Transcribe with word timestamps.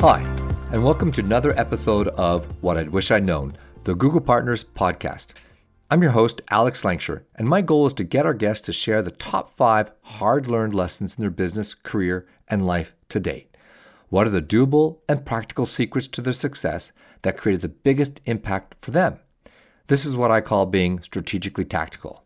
Hi, 0.00 0.20
and 0.70 0.84
welcome 0.84 1.10
to 1.10 1.20
another 1.20 1.58
episode 1.58 2.06
of 2.06 2.62
What 2.62 2.78
I'd 2.78 2.88
Wish 2.88 3.10
I'd 3.10 3.26
Known, 3.26 3.56
the 3.82 3.96
Google 3.96 4.20
Partners 4.20 4.62
podcast. 4.62 5.32
I'm 5.90 6.02
your 6.02 6.12
host, 6.12 6.40
Alex 6.50 6.84
Lancashire, 6.84 7.26
and 7.34 7.48
my 7.48 7.62
goal 7.62 7.84
is 7.84 7.94
to 7.94 8.04
get 8.04 8.24
our 8.24 8.32
guests 8.32 8.64
to 8.66 8.72
share 8.72 9.02
the 9.02 9.10
top 9.10 9.50
five 9.56 9.90
hard 10.02 10.46
learned 10.46 10.72
lessons 10.72 11.16
in 11.16 11.22
their 11.22 11.32
business, 11.32 11.74
career, 11.74 12.28
and 12.46 12.64
life 12.64 12.94
to 13.08 13.18
date. 13.18 13.56
What 14.08 14.28
are 14.28 14.30
the 14.30 14.40
doable 14.40 15.00
and 15.08 15.26
practical 15.26 15.66
secrets 15.66 16.06
to 16.06 16.20
their 16.20 16.32
success 16.32 16.92
that 17.22 17.36
created 17.36 17.62
the 17.62 17.68
biggest 17.68 18.20
impact 18.24 18.76
for 18.80 18.92
them? 18.92 19.18
This 19.88 20.06
is 20.06 20.14
what 20.14 20.30
I 20.30 20.40
call 20.42 20.66
being 20.66 21.02
strategically 21.02 21.64
tactical. 21.64 22.22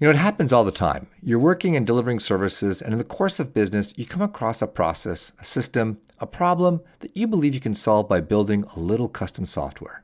You 0.00 0.06
know, 0.06 0.12
it 0.12 0.16
happens 0.16 0.50
all 0.50 0.64
the 0.64 0.72
time. 0.72 1.08
You're 1.22 1.38
working 1.38 1.76
and 1.76 1.86
delivering 1.86 2.20
services, 2.20 2.80
and 2.80 2.92
in 2.92 2.98
the 2.98 3.04
course 3.04 3.38
of 3.38 3.52
business, 3.52 3.92
you 3.98 4.06
come 4.06 4.22
across 4.22 4.62
a 4.62 4.66
process, 4.66 5.32
a 5.38 5.44
system, 5.44 5.98
a 6.18 6.26
problem 6.26 6.80
that 7.00 7.14
you 7.14 7.26
believe 7.26 7.52
you 7.52 7.60
can 7.60 7.74
solve 7.74 8.08
by 8.08 8.22
building 8.22 8.64
a 8.74 8.80
little 8.80 9.10
custom 9.10 9.44
software. 9.44 10.02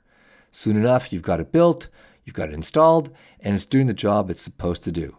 Soon 0.52 0.76
enough, 0.76 1.14
you've 1.14 1.22
got 1.22 1.40
it 1.40 1.50
built, 1.50 1.88
you've 2.26 2.34
got 2.34 2.50
it 2.50 2.54
installed, 2.54 3.08
and 3.40 3.54
it's 3.54 3.64
doing 3.64 3.86
the 3.86 3.94
job 3.94 4.28
it's 4.28 4.42
supposed 4.42 4.84
to 4.84 4.92
do. 4.92 5.16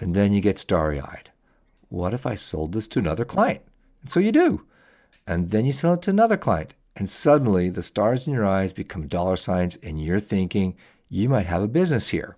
And 0.00 0.14
then 0.14 0.34
you 0.34 0.42
get 0.42 0.58
starry 0.58 1.00
eyed. 1.00 1.30
What 1.88 2.12
if 2.12 2.26
I 2.26 2.34
sold 2.34 2.72
this 2.72 2.88
to 2.88 2.98
another 2.98 3.24
client? 3.24 3.62
And 4.02 4.10
so 4.10 4.20
you 4.20 4.32
do. 4.32 4.66
And 5.26 5.48
then 5.50 5.64
you 5.64 5.72
sell 5.72 5.94
it 5.94 6.02
to 6.02 6.10
another 6.10 6.36
client. 6.36 6.74
And 6.94 7.08
suddenly 7.08 7.70
the 7.70 7.82
stars 7.82 8.26
in 8.26 8.34
your 8.34 8.46
eyes 8.46 8.74
become 8.74 9.06
dollar 9.06 9.36
signs, 9.36 9.76
and 9.76 9.98
you're 9.98 10.20
thinking 10.20 10.76
you 11.08 11.30
might 11.30 11.46
have 11.46 11.62
a 11.62 11.68
business 11.68 12.10
here. 12.10 12.36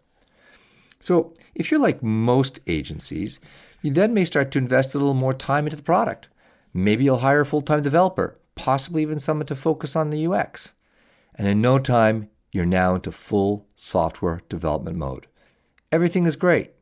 So, 1.00 1.34
if 1.54 1.70
you're 1.70 1.80
like 1.80 2.02
most 2.02 2.60
agencies, 2.66 3.41
you 3.82 3.91
then 3.91 4.12
may 4.12 4.24
start 4.24 4.50
to 4.52 4.58
invest 4.58 4.95
a 4.95 4.98
little 4.98 5.14
more 5.14 5.34
time 5.34 5.66
into 5.66 5.77
the 5.77 5.82
product. 5.82 6.28
Maybe 6.74 7.04
you'll 7.04 7.19
hire 7.19 7.41
a 7.41 7.47
full 7.47 7.62
time 7.62 7.83
developer, 7.83 8.38
possibly 8.55 9.02
even 9.02 9.19
someone 9.19 9.47
to 9.47 9.56
focus 9.56 9.97
on 9.97 10.10
the 10.10 10.27
UX. 10.27 10.72
And 11.34 11.48
in 11.48 11.60
no 11.60 11.78
time, 11.78 12.28
you're 12.52 12.66
now 12.66 12.94
into 12.94 13.12
full 13.12 13.66
software 13.77 14.42
development 14.48 14.97
mode. 14.97 15.27
Everything 15.91 16.27
is 16.27 16.36
great. 16.36 16.72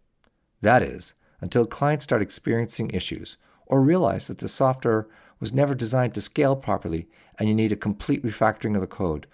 That 0.60 0.82
is, 0.82 1.14
until 1.40 1.66
clients 1.66 2.04
start 2.04 2.22
experiencing 2.22 2.90
issues 2.90 3.36
or 3.66 3.80
realize 3.80 4.26
that 4.26 4.38
the 4.38 4.48
software 4.48 5.06
was 5.40 5.52
never 5.52 5.74
designed 5.74 6.14
to 6.14 6.20
scale 6.20 6.56
properly 6.56 7.08
and 7.38 7.48
you 7.48 7.54
need 7.54 7.70
a 7.70 7.76
complete 7.76 8.24
refactoring 8.24 8.74
of 8.74 8.80
the 8.80 8.86
code. 8.86 9.26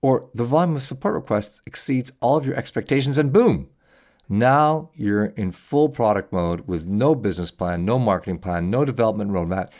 Or 0.00 0.30
the 0.32 0.44
volume 0.44 0.76
of 0.76 0.82
support 0.82 1.14
requests 1.14 1.60
exceeds 1.66 2.12
all 2.20 2.36
of 2.36 2.46
your 2.46 2.56
expectations 2.56 3.18
and 3.18 3.32
boom, 3.32 3.68
now 4.30 4.90
you're 4.94 5.26
in 5.26 5.50
full 5.50 5.88
product 5.88 6.32
mode 6.32 6.66
with 6.68 6.86
no 6.86 7.16
business 7.16 7.50
plan, 7.50 7.84
no 7.84 7.98
marketing 7.98 8.38
plan, 8.38 8.70
no 8.70 8.84
development 8.84 9.32
roadmap, 9.32 9.70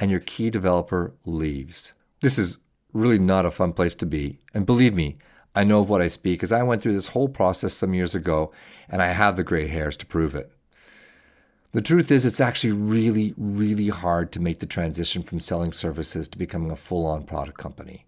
and 0.00 0.10
your 0.10 0.20
key 0.20 0.50
developer 0.50 1.14
leaves. 1.24 1.92
This 2.20 2.36
is 2.36 2.58
really 2.92 3.20
not 3.20 3.46
a 3.46 3.52
fun 3.52 3.72
place 3.72 3.94
to 3.94 4.06
be. 4.06 4.40
And 4.52 4.66
believe 4.66 4.94
me, 4.94 5.16
I 5.54 5.62
know 5.62 5.80
of 5.80 5.88
what 5.88 6.02
I 6.02 6.08
speak 6.08 6.40
because 6.40 6.50
I 6.50 6.64
went 6.64 6.82
through 6.82 6.94
this 6.94 7.06
whole 7.06 7.28
process 7.28 7.72
some 7.72 7.94
years 7.94 8.14
ago 8.16 8.50
and 8.88 9.00
I 9.00 9.12
have 9.12 9.36
the 9.36 9.44
gray 9.44 9.68
hairs 9.68 9.96
to 9.98 10.06
prove 10.06 10.34
it. 10.34 10.50
The 11.72 11.80
truth 11.80 12.10
is, 12.10 12.24
it's 12.24 12.40
actually 12.40 12.72
really, 12.72 13.32
really 13.36 13.88
hard 13.88 14.32
to 14.32 14.40
make 14.40 14.58
the 14.58 14.66
transition 14.66 15.22
from 15.22 15.38
selling 15.38 15.72
services 15.72 16.26
to 16.28 16.38
becoming 16.38 16.72
a 16.72 16.76
full 16.76 17.06
on 17.06 17.22
product 17.22 17.58
company. 17.58 18.06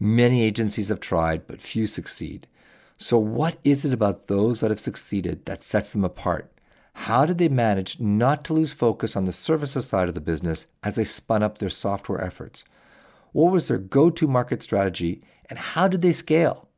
Many 0.00 0.42
agencies 0.42 0.88
have 0.88 0.98
tried, 0.98 1.46
but 1.46 1.60
few 1.60 1.86
succeed. 1.86 2.48
So, 2.98 3.18
what 3.18 3.58
is 3.62 3.84
it 3.84 3.92
about 3.92 4.26
those 4.26 4.60
that 4.60 4.70
have 4.70 4.80
succeeded 4.80 5.44
that 5.44 5.62
sets 5.62 5.92
them 5.92 6.02
apart? 6.02 6.50
How 6.94 7.26
did 7.26 7.36
they 7.36 7.48
manage 7.48 8.00
not 8.00 8.42
to 8.44 8.54
lose 8.54 8.72
focus 8.72 9.16
on 9.16 9.26
the 9.26 9.34
services 9.34 9.86
side 9.86 10.08
of 10.08 10.14
the 10.14 10.20
business 10.20 10.66
as 10.82 10.94
they 10.94 11.04
spun 11.04 11.42
up 11.42 11.58
their 11.58 11.68
software 11.68 12.24
efforts? 12.24 12.64
What 13.32 13.52
was 13.52 13.68
their 13.68 13.76
go 13.76 14.08
to 14.08 14.26
market 14.26 14.62
strategy 14.62 15.22
and 15.50 15.58
how 15.58 15.88
did 15.88 16.00
they 16.00 16.12
scale? 16.12 16.68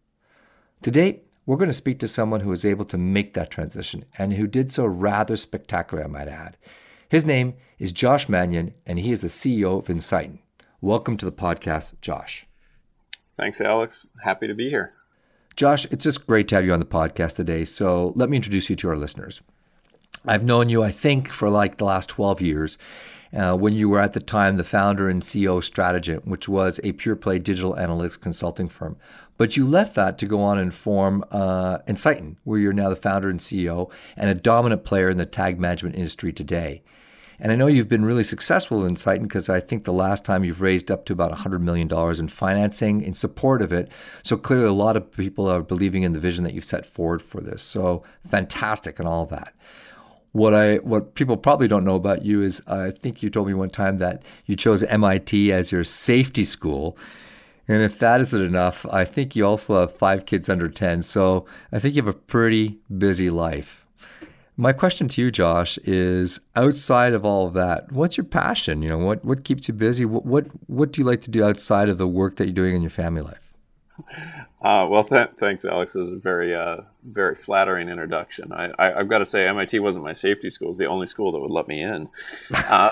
Today, 0.82 1.20
we're 1.46 1.56
going 1.56 1.70
to 1.70 1.72
speak 1.72 2.00
to 2.00 2.08
someone 2.08 2.40
who 2.40 2.50
was 2.50 2.64
able 2.64 2.84
to 2.86 2.98
make 2.98 3.34
that 3.34 3.50
transition 3.50 4.04
and 4.18 4.32
who 4.32 4.48
did 4.48 4.72
so 4.72 4.86
rather 4.86 5.36
spectacularly, 5.36 6.04
I 6.04 6.10
might 6.10 6.28
add. 6.28 6.56
His 7.08 7.24
name 7.24 7.54
is 7.78 7.92
Josh 7.92 8.28
Manion, 8.28 8.74
and 8.86 8.98
he 8.98 9.12
is 9.12 9.20
the 9.20 9.28
CEO 9.28 9.78
of 9.78 9.88
Ensighten. 9.88 10.40
Welcome 10.80 11.16
to 11.18 11.24
the 11.24 11.32
podcast, 11.32 11.94
Josh. 12.00 12.44
Thanks, 13.36 13.60
Alex. 13.60 14.04
Happy 14.24 14.48
to 14.48 14.54
be 14.54 14.68
here. 14.68 14.92
Josh, 15.58 15.86
it's 15.86 16.04
just 16.04 16.24
great 16.24 16.46
to 16.46 16.54
have 16.54 16.64
you 16.64 16.72
on 16.72 16.78
the 16.78 16.86
podcast 16.86 17.34
today. 17.34 17.64
So 17.64 18.12
let 18.14 18.28
me 18.28 18.36
introduce 18.36 18.70
you 18.70 18.76
to 18.76 18.90
our 18.90 18.96
listeners. 18.96 19.42
I've 20.24 20.44
known 20.44 20.68
you, 20.68 20.84
I 20.84 20.92
think, 20.92 21.28
for 21.28 21.50
like 21.50 21.78
the 21.78 21.84
last 21.84 22.08
12 22.10 22.40
years. 22.40 22.78
Uh, 23.36 23.56
when 23.56 23.74
you 23.74 23.88
were 23.88 23.98
at 23.98 24.12
the 24.12 24.20
time 24.20 24.56
the 24.56 24.62
founder 24.62 25.08
and 25.08 25.20
CEO 25.20 25.58
of 25.58 25.64
Stratigent, 25.64 26.24
which 26.28 26.48
was 26.48 26.78
a 26.84 26.92
pure 26.92 27.16
play 27.16 27.40
digital 27.40 27.74
analytics 27.74 28.20
consulting 28.20 28.68
firm. 28.68 28.96
But 29.36 29.56
you 29.56 29.66
left 29.66 29.96
that 29.96 30.16
to 30.18 30.26
go 30.26 30.40
on 30.40 30.58
and 30.58 30.72
form 30.72 31.24
uh, 31.32 31.78
Ensighten, 31.88 32.36
where 32.44 32.60
you're 32.60 32.72
now 32.72 32.90
the 32.90 32.94
founder 32.94 33.28
and 33.28 33.40
CEO 33.40 33.90
and 34.16 34.30
a 34.30 34.36
dominant 34.36 34.84
player 34.84 35.10
in 35.10 35.16
the 35.16 35.26
tag 35.26 35.58
management 35.58 35.96
industry 35.96 36.32
today. 36.32 36.82
And 37.40 37.52
I 37.52 37.54
know 37.54 37.68
you've 37.68 37.88
been 37.88 38.04
really 38.04 38.24
successful 38.24 38.82
in 38.82 38.90
Ensighten 38.90 39.26
because 39.26 39.48
I 39.48 39.60
think 39.60 39.84
the 39.84 39.92
last 39.92 40.24
time 40.24 40.44
you've 40.44 40.60
raised 40.60 40.90
up 40.90 41.04
to 41.06 41.12
about 41.12 41.32
$100 41.32 41.60
million 41.60 41.88
in 42.18 42.28
financing 42.28 43.02
in 43.02 43.14
support 43.14 43.62
of 43.62 43.72
it. 43.72 43.90
So 44.24 44.36
clearly, 44.36 44.66
a 44.66 44.72
lot 44.72 44.96
of 44.96 45.10
people 45.12 45.46
are 45.48 45.62
believing 45.62 46.02
in 46.02 46.12
the 46.12 46.20
vision 46.20 46.42
that 46.44 46.52
you've 46.52 46.64
set 46.64 46.84
forward 46.84 47.22
for 47.22 47.40
this. 47.40 47.62
So 47.62 48.02
fantastic 48.28 48.98
and 48.98 49.06
all 49.06 49.26
that. 49.26 49.54
What 50.32 50.54
I 50.54 50.76
what 50.76 51.14
people 51.14 51.36
probably 51.36 51.68
don't 51.68 51.84
know 51.84 51.94
about 51.94 52.24
you 52.24 52.42
is 52.42 52.62
I 52.66 52.90
think 52.90 53.22
you 53.22 53.30
told 53.30 53.46
me 53.46 53.54
one 53.54 53.70
time 53.70 53.98
that 53.98 54.24
you 54.44 54.56
chose 54.56 54.82
MIT 54.82 55.52
as 55.52 55.72
your 55.72 55.84
safety 55.84 56.44
school. 56.44 56.98
And 57.66 57.82
if 57.82 57.98
that 57.98 58.20
isn't 58.20 58.42
enough, 58.42 58.86
I 58.90 59.04
think 59.04 59.36
you 59.36 59.46
also 59.46 59.80
have 59.80 59.94
five 59.94 60.26
kids 60.26 60.48
under 60.48 60.68
10. 60.68 61.02
So 61.02 61.46
I 61.72 61.78
think 61.78 61.94
you 61.94 62.02
have 62.02 62.14
a 62.14 62.18
pretty 62.18 62.78
busy 62.96 63.30
life. 63.30 63.86
My 64.60 64.72
question 64.72 65.06
to 65.10 65.22
you, 65.22 65.30
Josh, 65.30 65.78
is 65.84 66.40
outside 66.56 67.12
of 67.12 67.24
all 67.24 67.46
of 67.46 67.54
that, 67.54 67.92
what's 67.92 68.16
your 68.16 68.24
passion? 68.24 68.82
You 68.82 68.88
know, 68.88 68.98
what 68.98 69.24
what 69.24 69.44
keeps 69.44 69.68
you 69.68 69.74
busy? 69.74 70.04
What 70.04 70.26
what 70.26 70.46
what 70.66 70.90
do 70.90 71.00
you 71.00 71.06
like 71.06 71.22
to 71.22 71.30
do 71.30 71.44
outside 71.44 71.88
of 71.88 71.96
the 71.96 72.08
work 72.08 72.34
that 72.36 72.46
you're 72.46 72.54
doing 72.54 72.74
in 72.74 72.82
your 72.82 72.90
family 72.90 73.22
life? 73.22 73.54
Uh, 74.60 74.84
well, 74.90 75.04
th- 75.04 75.30
thanks, 75.38 75.64
Alex. 75.64 75.92
This 75.92 76.08
is 76.08 76.12
a 76.14 76.16
very, 76.16 76.52
uh, 76.52 76.78
very 77.04 77.36
flattering 77.36 77.88
introduction. 77.88 78.52
I, 78.52 78.72
I, 78.76 78.98
have 78.98 79.08
got 79.08 79.18
to 79.18 79.26
say, 79.26 79.46
MIT 79.46 79.78
wasn't 79.78 80.04
my 80.04 80.12
safety 80.12 80.50
school; 80.50 80.70
it's 80.70 80.78
the 80.78 80.86
only 80.86 81.06
school 81.06 81.30
that 81.30 81.38
would 81.38 81.52
let 81.52 81.68
me 81.68 81.80
in. 81.80 82.08
Uh, 82.50 82.90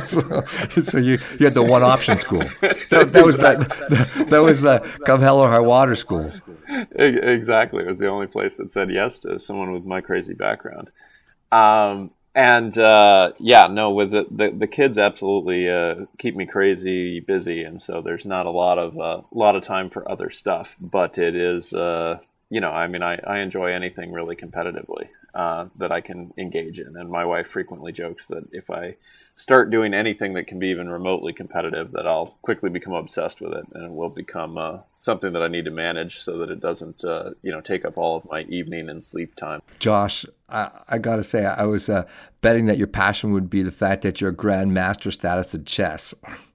so, 0.04 0.44
so, 0.82 0.98
you, 0.98 1.18
you 1.38 1.46
had 1.46 1.54
the 1.54 1.62
one 1.62 1.84
option 1.84 2.18
school. 2.18 2.42
That, 2.90 3.12
that 3.12 3.24
was 3.24 3.38
that, 3.38 3.60
that 4.28 4.40
was 4.40 4.60
the 4.60 4.80
come 5.06 5.20
hell 5.20 5.38
or 5.38 5.48
high 5.48 5.60
water 5.60 5.94
school. 5.94 6.32
Exactly, 6.68 7.82
it 7.82 7.88
was 7.88 7.98
the 7.98 8.08
only 8.08 8.26
place 8.26 8.54
that 8.54 8.70
said 8.70 8.90
yes 8.90 9.18
to 9.20 9.38
someone 9.38 9.72
with 9.72 9.84
my 9.84 10.00
crazy 10.00 10.34
background. 10.34 10.90
Um, 11.50 12.10
and 12.34 12.76
uh, 12.78 13.32
yeah, 13.38 13.66
no, 13.68 13.90
with 13.90 14.10
the, 14.10 14.26
the, 14.30 14.50
the 14.50 14.66
kids 14.66 14.98
absolutely 14.98 15.68
uh, 15.68 16.06
keep 16.18 16.36
me 16.36 16.46
crazy 16.46 17.20
busy, 17.20 17.62
and 17.64 17.80
so 17.80 18.00
there's 18.02 18.26
not 18.26 18.46
a 18.46 18.50
lot 18.50 18.78
of 18.78 18.96
a 18.96 19.00
uh, 19.00 19.22
lot 19.32 19.56
of 19.56 19.62
time 19.62 19.90
for 19.90 20.08
other 20.10 20.30
stuff. 20.30 20.76
But 20.80 21.18
it 21.18 21.36
is, 21.36 21.72
uh, 21.72 22.18
you 22.50 22.60
know, 22.60 22.70
I 22.70 22.86
mean, 22.86 23.02
I, 23.02 23.18
I 23.26 23.38
enjoy 23.38 23.72
anything 23.72 24.12
really 24.12 24.36
competitively 24.36 25.08
uh, 25.34 25.66
that 25.76 25.92
I 25.92 26.00
can 26.00 26.32
engage 26.38 26.80
in, 26.80 26.96
and 26.96 27.10
my 27.10 27.24
wife 27.24 27.48
frequently 27.48 27.92
jokes 27.92 28.26
that 28.26 28.44
if 28.52 28.70
I 28.70 28.96
start 29.36 29.70
doing 29.70 29.94
anything 29.94 30.34
that 30.34 30.46
can 30.46 30.58
be 30.58 30.68
even 30.68 30.88
remotely 30.88 31.32
competitive, 31.32 31.92
that 31.92 32.06
I'll 32.06 32.38
quickly 32.42 32.70
become 32.70 32.94
obsessed 32.94 33.40
with 33.40 33.52
it, 33.52 33.66
and 33.72 33.84
it 33.84 33.90
will 33.92 34.08
become 34.08 34.56
uh, 34.56 34.78
something 34.96 35.32
that 35.34 35.42
I 35.42 35.48
need 35.48 35.66
to 35.66 35.70
manage 35.70 36.18
so 36.20 36.38
that 36.38 36.50
it 36.50 36.60
doesn't, 36.60 37.04
uh, 37.04 37.30
you 37.42 37.52
know, 37.52 37.60
take 37.60 37.84
up 37.84 37.98
all 37.98 38.16
of 38.16 38.24
my 38.30 38.42
evening 38.42 38.88
and 38.88 39.04
sleep 39.04 39.36
time. 39.36 39.62
Josh, 39.78 40.24
I, 40.48 40.70
I 40.88 40.98
got 40.98 41.16
to 41.16 41.22
say, 41.22 41.44
I 41.44 41.64
was 41.64 41.88
uh, 41.88 42.06
betting 42.40 42.66
that 42.66 42.78
your 42.78 42.88
passion 42.88 43.32
would 43.32 43.50
be 43.50 43.62
the 43.62 43.70
fact 43.70 44.02
that 44.02 44.20
you're 44.20 44.32
grandmaster 44.32 45.12
status 45.12 45.54
at 45.54 45.66
chess. 45.66 46.14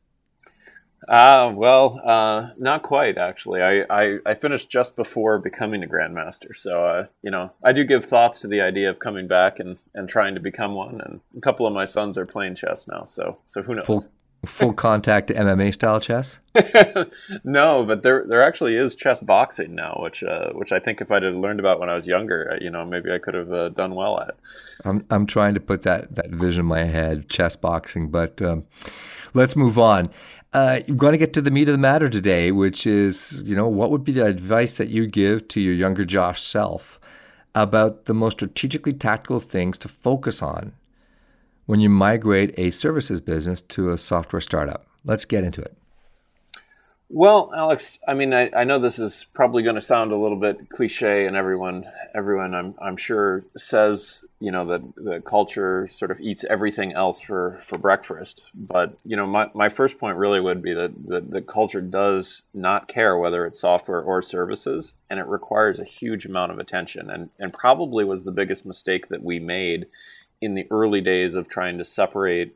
Uh, 1.08 1.52
well, 1.54 2.00
uh, 2.06 2.50
not 2.58 2.84
quite 2.84 3.18
actually. 3.18 3.62
I, 3.62 3.84
I, 3.90 4.18
I, 4.26 4.36
finished 4.36 4.70
just 4.70 4.96
before 4.96 5.38
becoming 5.38 5.84
a 5.84 5.88
grandmaster, 5.88 6.56
so 6.56 6.86
uh, 6.86 7.06
you 7.22 7.32
know 7.32 7.52
I 7.64 7.74
do 7.74 7.84
give 7.84 8.06
thoughts 8.06 8.42
to 8.42 8.48
the 8.48 8.62
idea 8.62 8.90
of 8.90 9.00
coming 9.00 9.28
back 9.28 9.60
and, 9.60 9.78
and 9.94 10.08
trying 10.08 10.34
to 10.36 10.40
become 10.40 10.76
one. 10.76 11.02
And 11.02 11.20
a 11.38 11.42
couple 11.42 11.68
of 11.68 11.74
my 11.74 11.86
sons 11.86 12.18
are 12.18 12.26
playing 12.26 12.56
chess 12.56 12.88
now, 12.88 13.06
so 13.06 13.38
so 13.46 13.62
who 13.62 13.76
knows? 13.76 13.86
Full, 13.86 14.06
full 14.46 14.74
contact 14.74 15.30
MMA 15.30 15.74
style 15.74 16.00
chess? 16.00 16.40
no, 17.44 17.84
but 17.86 18.04
there 18.04 18.26
there 18.28 18.44
actually 18.44 18.76
is 18.76 18.96
chess 18.96 19.20
boxing 19.20 19.76
now, 19.76 19.98
which 20.02 20.24
uh, 20.24 20.50
which 20.54 20.72
I 20.72 20.80
think 20.80 21.02
if 21.02 21.12
I'd 21.12 21.24
have 21.24 21.36
learned 21.36 21.60
about 21.60 21.80
when 21.80 21.90
I 21.90 21.96
was 21.96 22.06
younger, 22.06 22.52
uh, 22.52 22.64
you 22.64 22.70
know, 22.70 22.86
maybe 22.86 23.12
I 23.12 23.18
could 23.18 23.34
have 23.34 23.52
uh, 23.52 23.70
done 23.70 23.96
well 23.96 24.20
at. 24.20 24.36
I'm 24.86 25.06
I'm 25.10 25.26
trying 25.26 25.54
to 25.54 25.60
put 25.60 25.84
that 25.84 26.16
that 26.16 26.30
vision 26.30 26.62
in 26.62 26.66
my 26.66 26.84
head, 26.84 27.30
chess 27.30 27.56
boxing, 27.56 28.10
but. 28.10 28.42
Um, 28.42 28.66
let's 29.34 29.56
move 29.56 29.78
on. 29.78 30.10
Uh, 30.54 30.80
you're 30.86 30.98
going 30.98 31.14
to 31.14 31.18
get 31.18 31.34
to 31.34 31.42
the 31.42 31.52
meat 31.52 31.68
of 31.68 31.72
the 31.72 31.80
matter 31.80 32.10
today, 32.10 32.52
which 32.52 32.86
is, 32.86 33.42
you 33.46 33.56
know, 33.56 33.68
what 33.68 33.90
would 33.90 34.04
be 34.04 34.12
the 34.12 34.26
advice 34.26 34.78
that 34.78 34.90
you 34.90 35.08
give 35.08 35.48
to 35.48 35.60
your 35.60 35.74
younger 35.74 36.06
Josh 36.06 36.42
self 36.42 37.00
about 37.56 38.06
the 38.06 38.14
most 38.14 38.34
strategically 38.34 38.94
tactical 38.94 39.40
things 39.40 39.78
to 39.80 39.88
focus 39.88 40.42
on 40.42 40.74
when 41.66 41.80
you 41.80 41.90
migrate 41.90 42.54
a 42.58 42.72
services 42.72 43.20
business 43.22 43.62
to 43.62 43.90
a 43.90 43.98
software 43.98 44.42
startup? 44.42 44.88
Let's 45.06 45.26
get 45.26 45.44
into 45.44 45.62
it. 45.62 45.78
Well, 47.16 47.52
Alex, 47.56 48.00
I 48.08 48.16
mean, 48.16 48.34
I, 48.34 48.50
I 48.56 48.64
know 48.64 48.80
this 48.80 48.98
is 48.98 49.28
probably 49.36 49.62
going 49.62 49.76
to 49.76 49.82
sound 49.82 50.12
a 50.12 50.18
little 50.18 50.40
bit 50.40 50.68
cliche, 50.70 51.28
and 51.28 51.36
everyone, 51.36 51.86
everyone, 52.16 52.56
I'm, 52.56 52.74
I'm 52.82 52.98
sure 52.98 53.44
says, 53.56 54.24
you 54.40 54.52
know, 54.52 54.66
that 54.66 54.96
the 54.96 55.22
culture 55.22 55.88
sort 55.88 56.10
of 56.10 56.20
eats 56.20 56.44
everything 56.50 56.94
else 56.94 57.22
for, 57.22 57.62
for 57.68 57.78
breakfast. 57.78 58.46
But 58.56 58.98
you 59.06 59.16
know, 59.16 59.28
my, 59.28 59.52
my 59.54 59.70
first 59.70 60.00
point 60.00 60.18
really 60.18 60.40
would 60.40 60.64
be 60.64 60.74
that 60.74 61.08
the, 61.08 61.22
the 61.22 61.42
culture 61.42 61.82
does 61.82 62.42
not 62.52 62.88
care 62.88 63.16
whether 63.16 63.46
it's 63.46 63.62
software 63.62 64.02
or 64.02 64.24
services, 64.24 64.94
and 65.08 65.20
it 65.20 65.28
requires 65.28 65.80
a 65.80 65.84
huge 65.84 66.26
amount 66.26 66.52
of 66.52 66.58
attention, 66.58 67.12
and 67.12 67.30
and 67.38 67.54
probably 67.54 68.04
was 68.04 68.24
the 68.24 68.32
biggest 68.32 68.66
mistake 68.66 69.10
that 69.10 69.22
we 69.22 69.38
made 69.38 69.86
in 70.44 70.56
the 70.56 70.68
early 70.70 71.02
days 71.02 71.34
of 71.34 71.48
trying 71.48 71.78
to 71.78 71.86
separate 71.86 72.56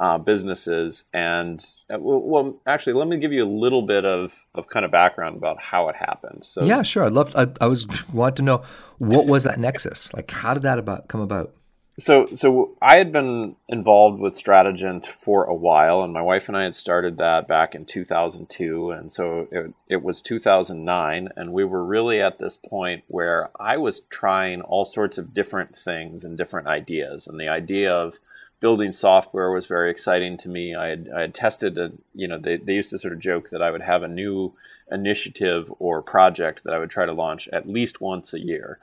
uh, 0.00 0.18
businesses. 0.18 1.04
And 1.12 1.64
uh, 1.88 1.98
well, 2.00 2.60
actually, 2.66 2.94
let 2.94 3.08
me 3.08 3.18
give 3.18 3.32
you 3.32 3.44
a 3.44 3.48
little 3.48 3.82
bit 3.82 4.04
of, 4.04 4.34
of 4.54 4.66
kind 4.66 4.84
of 4.84 4.90
background 4.90 5.36
about 5.36 5.60
how 5.60 5.88
it 5.88 5.96
happened. 5.96 6.44
So 6.44 6.64
yeah, 6.64 6.82
sure. 6.82 7.04
I'd 7.04 7.12
love. 7.12 7.34
I, 7.36 7.48
I 7.60 7.66
was 7.66 7.86
want 8.12 8.36
to 8.36 8.42
know 8.42 8.64
what 8.98 9.26
was 9.26 9.44
that 9.44 9.58
nexus? 9.58 10.12
Like, 10.12 10.30
how 10.30 10.54
did 10.54 10.64
that 10.64 10.78
about 10.78 11.08
come 11.08 11.20
about? 11.20 11.54
So, 12.02 12.26
so 12.34 12.72
I 12.82 12.96
had 12.96 13.12
been 13.12 13.54
involved 13.68 14.20
with 14.20 14.34
Stratigent 14.34 15.06
for 15.06 15.44
a 15.44 15.54
while, 15.54 16.02
and 16.02 16.12
my 16.12 16.20
wife 16.20 16.48
and 16.48 16.56
I 16.56 16.64
had 16.64 16.74
started 16.74 17.16
that 17.18 17.46
back 17.46 17.76
in 17.76 17.84
2002, 17.84 18.90
and 18.90 19.12
so 19.12 19.46
it, 19.52 19.72
it 19.88 20.02
was 20.02 20.20
2009, 20.20 21.28
and 21.36 21.52
we 21.52 21.62
were 21.62 21.84
really 21.84 22.20
at 22.20 22.40
this 22.40 22.56
point 22.56 23.04
where 23.06 23.50
I 23.60 23.76
was 23.76 24.00
trying 24.10 24.62
all 24.62 24.84
sorts 24.84 25.16
of 25.16 25.32
different 25.32 25.76
things 25.76 26.24
and 26.24 26.36
different 26.36 26.66
ideas, 26.66 27.28
and 27.28 27.38
the 27.38 27.46
idea 27.46 27.94
of 27.94 28.18
building 28.58 28.92
software 28.92 29.52
was 29.52 29.66
very 29.66 29.88
exciting 29.88 30.36
to 30.38 30.48
me. 30.48 30.74
I 30.74 30.88
had, 30.88 31.08
I 31.14 31.20
had 31.20 31.34
tested, 31.34 31.78
a, 31.78 31.92
you 32.16 32.26
know, 32.26 32.38
they, 32.38 32.56
they 32.56 32.74
used 32.74 32.90
to 32.90 32.98
sort 32.98 33.12
of 33.12 33.20
joke 33.20 33.50
that 33.50 33.62
I 33.62 33.70
would 33.70 33.82
have 33.82 34.02
a 34.02 34.08
new 34.08 34.54
initiative 34.90 35.72
or 35.78 36.02
project 36.02 36.64
that 36.64 36.74
I 36.74 36.80
would 36.80 36.90
try 36.90 37.06
to 37.06 37.12
launch 37.12 37.46
at 37.52 37.68
least 37.68 38.00
once 38.00 38.34
a 38.34 38.40
year. 38.40 38.80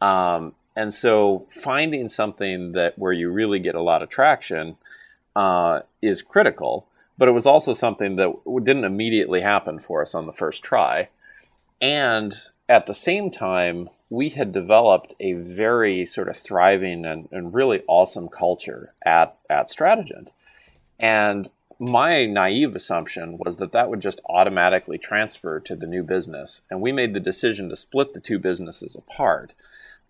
Um, 0.00 0.52
and 0.76 0.92
so 0.92 1.46
finding 1.50 2.08
something 2.08 2.72
that 2.72 2.98
where 2.98 3.12
you 3.12 3.30
really 3.30 3.58
get 3.58 3.74
a 3.74 3.82
lot 3.82 4.02
of 4.02 4.10
traction 4.10 4.76
uh, 5.34 5.80
is 6.02 6.22
critical. 6.22 6.86
But 7.18 7.28
it 7.28 7.32
was 7.32 7.46
also 7.46 7.72
something 7.72 8.16
that 8.16 8.34
didn't 8.62 8.84
immediately 8.84 9.40
happen 9.40 9.78
for 9.80 10.02
us 10.02 10.14
on 10.14 10.26
the 10.26 10.32
first 10.32 10.62
try. 10.62 11.08
And 11.80 12.34
at 12.68 12.86
the 12.86 12.94
same 12.94 13.30
time, 13.30 13.88
we 14.10 14.28
had 14.28 14.52
developed 14.52 15.14
a 15.18 15.32
very 15.32 16.04
sort 16.04 16.28
of 16.28 16.36
thriving 16.36 17.06
and, 17.06 17.28
and 17.32 17.54
really 17.54 17.82
awesome 17.88 18.28
culture 18.28 18.92
at, 19.04 19.36
at 19.48 19.68
Stratigent. 19.68 20.30
And 21.00 21.48
my 21.78 22.26
naive 22.26 22.76
assumption 22.76 23.38
was 23.38 23.56
that 23.56 23.72
that 23.72 23.88
would 23.90 24.00
just 24.00 24.20
automatically 24.28 24.98
transfer 24.98 25.58
to 25.60 25.74
the 25.74 25.86
new 25.86 26.02
business. 26.02 26.60
And 26.70 26.80
we 26.80 26.92
made 26.92 27.14
the 27.14 27.20
decision 27.20 27.68
to 27.70 27.76
split 27.76 28.14
the 28.14 28.20
two 28.20 28.38
businesses 28.38 28.94
apart, 28.94 29.52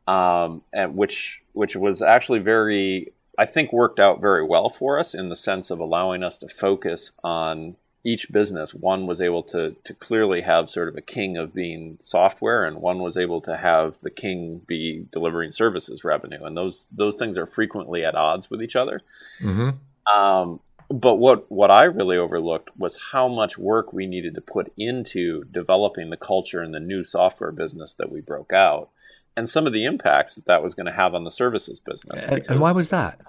um, 0.06 0.62
and 0.72 0.96
which, 0.96 1.40
which 1.52 1.76
was 1.76 2.02
actually 2.02 2.40
very, 2.40 3.12
I 3.38 3.46
think, 3.46 3.72
worked 3.72 4.00
out 4.00 4.20
very 4.20 4.44
well 4.44 4.68
for 4.68 4.98
us 4.98 5.14
in 5.14 5.28
the 5.28 5.36
sense 5.36 5.70
of 5.70 5.78
allowing 5.78 6.22
us 6.22 6.38
to 6.38 6.48
focus 6.48 7.12
on 7.24 7.76
each 8.06 8.30
business, 8.30 8.72
one 8.72 9.06
was 9.06 9.20
able 9.20 9.42
to 9.42 9.74
to 9.82 9.92
clearly 9.92 10.42
have 10.42 10.70
sort 10.70 10.88
of 10.88 10.96
a 10.96 11.00
king 11.00 11.36
of 11.36 11.52
being 11.52 11.98
software, 12.00 12.64
and 12.64 12.80
one 12.80 13.00
was 13.00 13.16
able 13.16 13.40
to 13.40 13.56
have 13.56 13.96
the 14.00 14.10
king 14.10 14.62
be 14.66 15.06
delivering 15.10 15.50
services 15.50 16.04
revenue, 16.04 16.44
and 16.44 16.56
those 16.56 16.86
those 16.92 17.16
things 17.16 17.36
are 17.36 17.46
frequently 17.46 18.04
at 18.04 18.14
odds 18.14 18.48
with 18.48 18.62
each 18.62 18.76
other. 18.76 19.02
Mm-hmm. 19.40 19.70
Um, 20.16 20.60
but 20.88 21.16
what 21.16 21.50
what 21.50 21.72
I 21.72 21.84
really 21.84 22.16
overlooked 22.16 22.70
was 22.78 23.08
how 23.10 23.26
much 23.26 23.58
work 23.58 23.92
we 23.92 24.06
needed 24.06 24.36
to 24.36 24.40
put 24.40 24.72
into 24.76 25.42
developing 25.50 26.10
the 26.10 26.16
culture 26.16 26.62
in 26.62 26.70
the 26.70 26.80
new 26.80 27.02
software 27.02 27.52
business 27.52 27.92
that 27.94 28.12
we 28.12 28.20
broke 28.20 28.52
out, 28.52 28.88
and 29.36 29.48
some 29.48 29.66
of 29.66 29.72
the 29.72 29.84
impacts 29.84 30.34
that 30.34 30.46
that 30.46 30.62
was 30.62 30.74
going 30.74 30.86
to 30.86 30.92
have 30.92 31.14
on 31.14 31.24
the 31.24 31.30
services 31.30 31.80
business. 31.80 32.22
And, 32.22 32.44
and 32.48 32.60
why 32.60 32.72
was 32.72 32.88
that? 32.90 33.20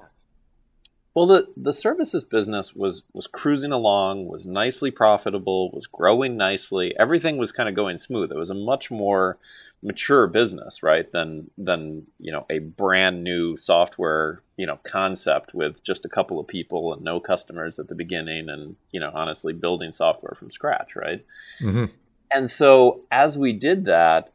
Well, 1.18 1.26
the, 1.26 1.48
the 1.58 1.74
services 1.74 2.24
business 2.26 2.76
was 2.76 3.02
was 3.12 3.26
cruising 3.26 3.72
along, 3.72 4.28
was 4.28 4.46
nicely 4.46 4.92
profitable, 4.92 5.72
was 5.72 5.88
growing 5.88 6.38
nicely. 6.38 6.94
Everything 7.00 7.38
was 7.38 7.52
kind 7.52 7.68
of 7.68 7.74
going 7.74 7.98
smooth. 7.98 8.32
It 8.32 8.38
was 8.38 8.52
a 8.52 8.54
much 8.54 8.92
more 8.92 9.40
mature 9.82 10.28
business, 10.28 10.84
right, 10.84 11.12
than 11.12 11.50
than 11.58 12.06
you 12.20 12.32
know 12.32 12.46
a 12.52 12.60
brand 12.60 13.24
new 13.24 13.58
software 13.58 14.44
you 14.58 14.68
know 14.68 14.80
concept 14.84 15.56
with 15.56 15.82
just 15.82 16.06
a 16.06 16.10
couple 16.10 16.40
of 16.40 16.48
people 16.48 16.94
and 16.94 17.02
no 17.02 17.20
customers 17.20 17.80
at 17.80 17.88
the 17.88 17.96
beginning, 17.96 18.48
and 18.48 18.76
you 18.92 19.00
know 19.00 19.10
honestly 19.12 19.54
building 19.54 19.94
software 19.94 20.36
from 20.38 20.52
scratch, 20.52 20.96
right. 20.96 21.26
Mm-hmm. 21.60 21.86
And 22.30 22.48
so 22.48 23.02
as 23.12 23.40
we 23.40 23.54
did 23.54 23.86
that, 23.86 24.30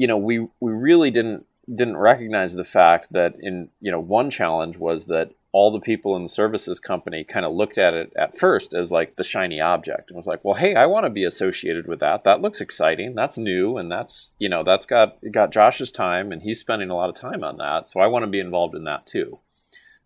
you 0.00 0.06
know, 0.06 0.16
we 0.16 0.38
we 0.60 0.72
really 0.72 1.10
didn't 1.10 1.44
didn't 1.68 1.98
recognize 1.98 2.54
the 2.54 2.64
fact 2.64 3.12
that 3.12 3.34
in 3.38 3.68
you 3.82 3.90
know 3.90 4.00
one 4.00 4.30
challenge 4.30 4.78
was 4.78 5.04
that 5.04 5.30
all 5.52 5.70
the 5.70 5.78
people 5.78 6.16
in 6.16 6.22
the 6.22 6.28
services 6.30 6.80
company 6.80 7.22
kind 7.22 7.44
of 7.44 7.52
looked 7.52 7.76
at 7.76 7.92
it 7.92 8.10
at 8.16 8.38
first 8.38 8.72
as 8.72 8.90
like 8.90 9.16
the 9.16 9.24
shiny 9.24 9.60
object 9.60 10.08
and 10.08 10.16
was 10.16 10.26
like, 10.26 10.42
well, 10.42 10.54
hey, 10.54 10.74
I 10.74 10.86
want 10.86 11.04
to 11.04 11.10
be 11.10 11.24
associated 11.24 11.86
with 11.86 12.00
that. 12.00 12.24
That 12.24 12.40
looks 12.40 12.62
exciting. 12.62 13.14
That's 13.14 13.36
new. 13.36 13.76
And 13.76 13.92
that's, 13.92 14.30
you 14.38 14.48
know, 14.48 14.62
that's 14.62 14.86
got, 14.86 15.16
got 15.32 15.50
Josh's 15.50 15.90
time 15.90 16.30
and 16.30 16.42
he's 16.42 16.60
spending 16.60 16.88
a 16.88 16.94
lot 16.94 17.08
of 17.10 17.16
time 17.16 17.42
on 17.42 17.56
that. 17.56 17.90
So 17.90 17.98
I 17.98 18.06
want 18.06 18.22
to 18.22 18.30
be 18.30 18.38
involved 18.38 18.76
in 18.76 18.84
that 18.84 19.06
too. 19.06 19.40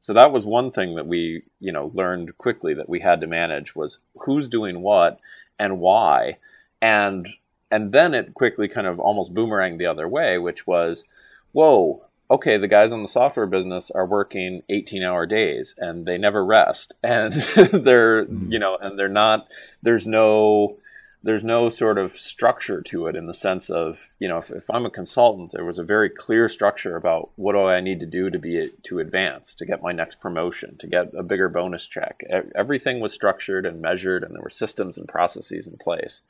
So 0.01 0.15
that 0.15 0.33
was 0.33 0.47
one 0.47 0.71
thing 0.71 0.95
that 0.95 1.07
we, 1.07 1.43
you 1.61 1.73
know, 1.73 1.93
learned 1.93 2.39
quickly 2.39 2.73
that 2.73 2.89
we 2.89 3.01
had 3.01 3.21
to 3.21 3.27
manage 3.27 3.77
was 3.77 3.99
who's 4.25 4.49
doing 4.49 4.81
what 4.81 5.21
and 5.59 5.79
why. 5.79 6.39
And, 6.81 7.29
and 7.75 7.91
then 7.91 8.15
it 8.15 8.35
quickly 8.35 8.69
kind 8.69 8.87
of 8.87 9.01
almost 9.01 9.35
boomeranged 9.35 9.79
the 9.79 9.87
other 9.87 10.07
way, 10.07 10.39
which 10.39 10.65
was, 10.65 11.05
whoa, 11.51 12.05
okay, 12.31 12.57
the 12.57 12.69
guys 12.69 12.93
on 12.93 13.03
the 13.03 13.09
software 13.09 13.47
business 13.47 13.91
are 13.91 14.07
working 14.07 14.63
18 14.69 15.03
hour 15.03 15.27
days 15.27 15.75
and 15.77 16.07
they 16.07 16.17
never 16.17 16.45
rest. 16.45 16.95
And 17.03 17.33
they're, 17.33 18.27
mm-hmm. 18.27 18.53
you 18.53 18.61
know, 18.61 18.79
and 18.81 18.97
they're 18.97 19.09
not, 19.09 19.49
there's 19.83 20.07
no, 20.07 20.77
there's 21.25 21.43
no 21.43 21.69
sort 21.69 21.99
of 21.99 22.17
structure 22.17 22.81
to 22.83 23.09
it 23.09 23.17
in 23.17 23.27
the 23.27 23.35
sense 23.35 23.69
of, 23.71 24.09
you 24.21 24.29
know, 24.29 24.39
if, 24.39 24.53
if 24.53 24.71
I'm 24.71 24.87
a 24.87 24.91
consultant, 24.91 25.51
there 25.51 25.65
was 25.65 25.81
a 25.81 25.83
very 25.83 26.09
clear 26.09 26.49
structure 26.49 26.95
about 26.95 27.31
what 27.35 27.55
do 27.55 27.65
I 27.65 27.81
need 27.81 27.99
to 28.01 28.07
do 28.07 28.31
to 28.31 28.39
be, 28.39 28.71
to 28.85 29.01
advance, 29.01 29.53
to 29.55 29.67
get 29.67 29.83
my 29.83 29.91
next 29.91 30.21
promotion, 30.21 30.77
to 30.77 30.87
get 30.87 31.13
a 31.13 31.25
bigger 31.25 31.49
bonus 31.49 31.89
check. 31.89 32.23
Everything 32.55 33.01
was 33.01 33.13
structured 33.13 33.67
and 33.67 33.83
measured 33.83 34.23
and 34.23 34.33
there 34.33 34.43
were 34.43 34.49
systems 34.49 34.97
and 34.97 35.09
processes 35.09 35.67
in 35.67 35.77
place 35.77 36.23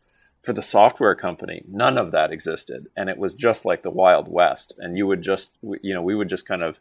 for 0.45 0.53
the 0.53 0.63
software 0.63 1.15
company, 1.15 1.63
none 1.67 1.97
of 1.97 2.11
that 2.13 2.31
existed, 2.31 2.89
and 2.97 3.09
it 3.09 3.19
was 3.19 3.35
just 3.35 3.65
like 3.65 3.83
the 3.83 3.91
Wild 3.91 4.29
West. 4.29 4.75
And 4.79 4.97
you 4.97 5.07
would 5.07 5.23
just, 5.23 5.53
you 5.63 5.95
know, 5.95 6.03
we 6.03 6.15
would 6.15 6.29
just 6.29 6.47
kind 6.47 6.63
of, 6.63 6.81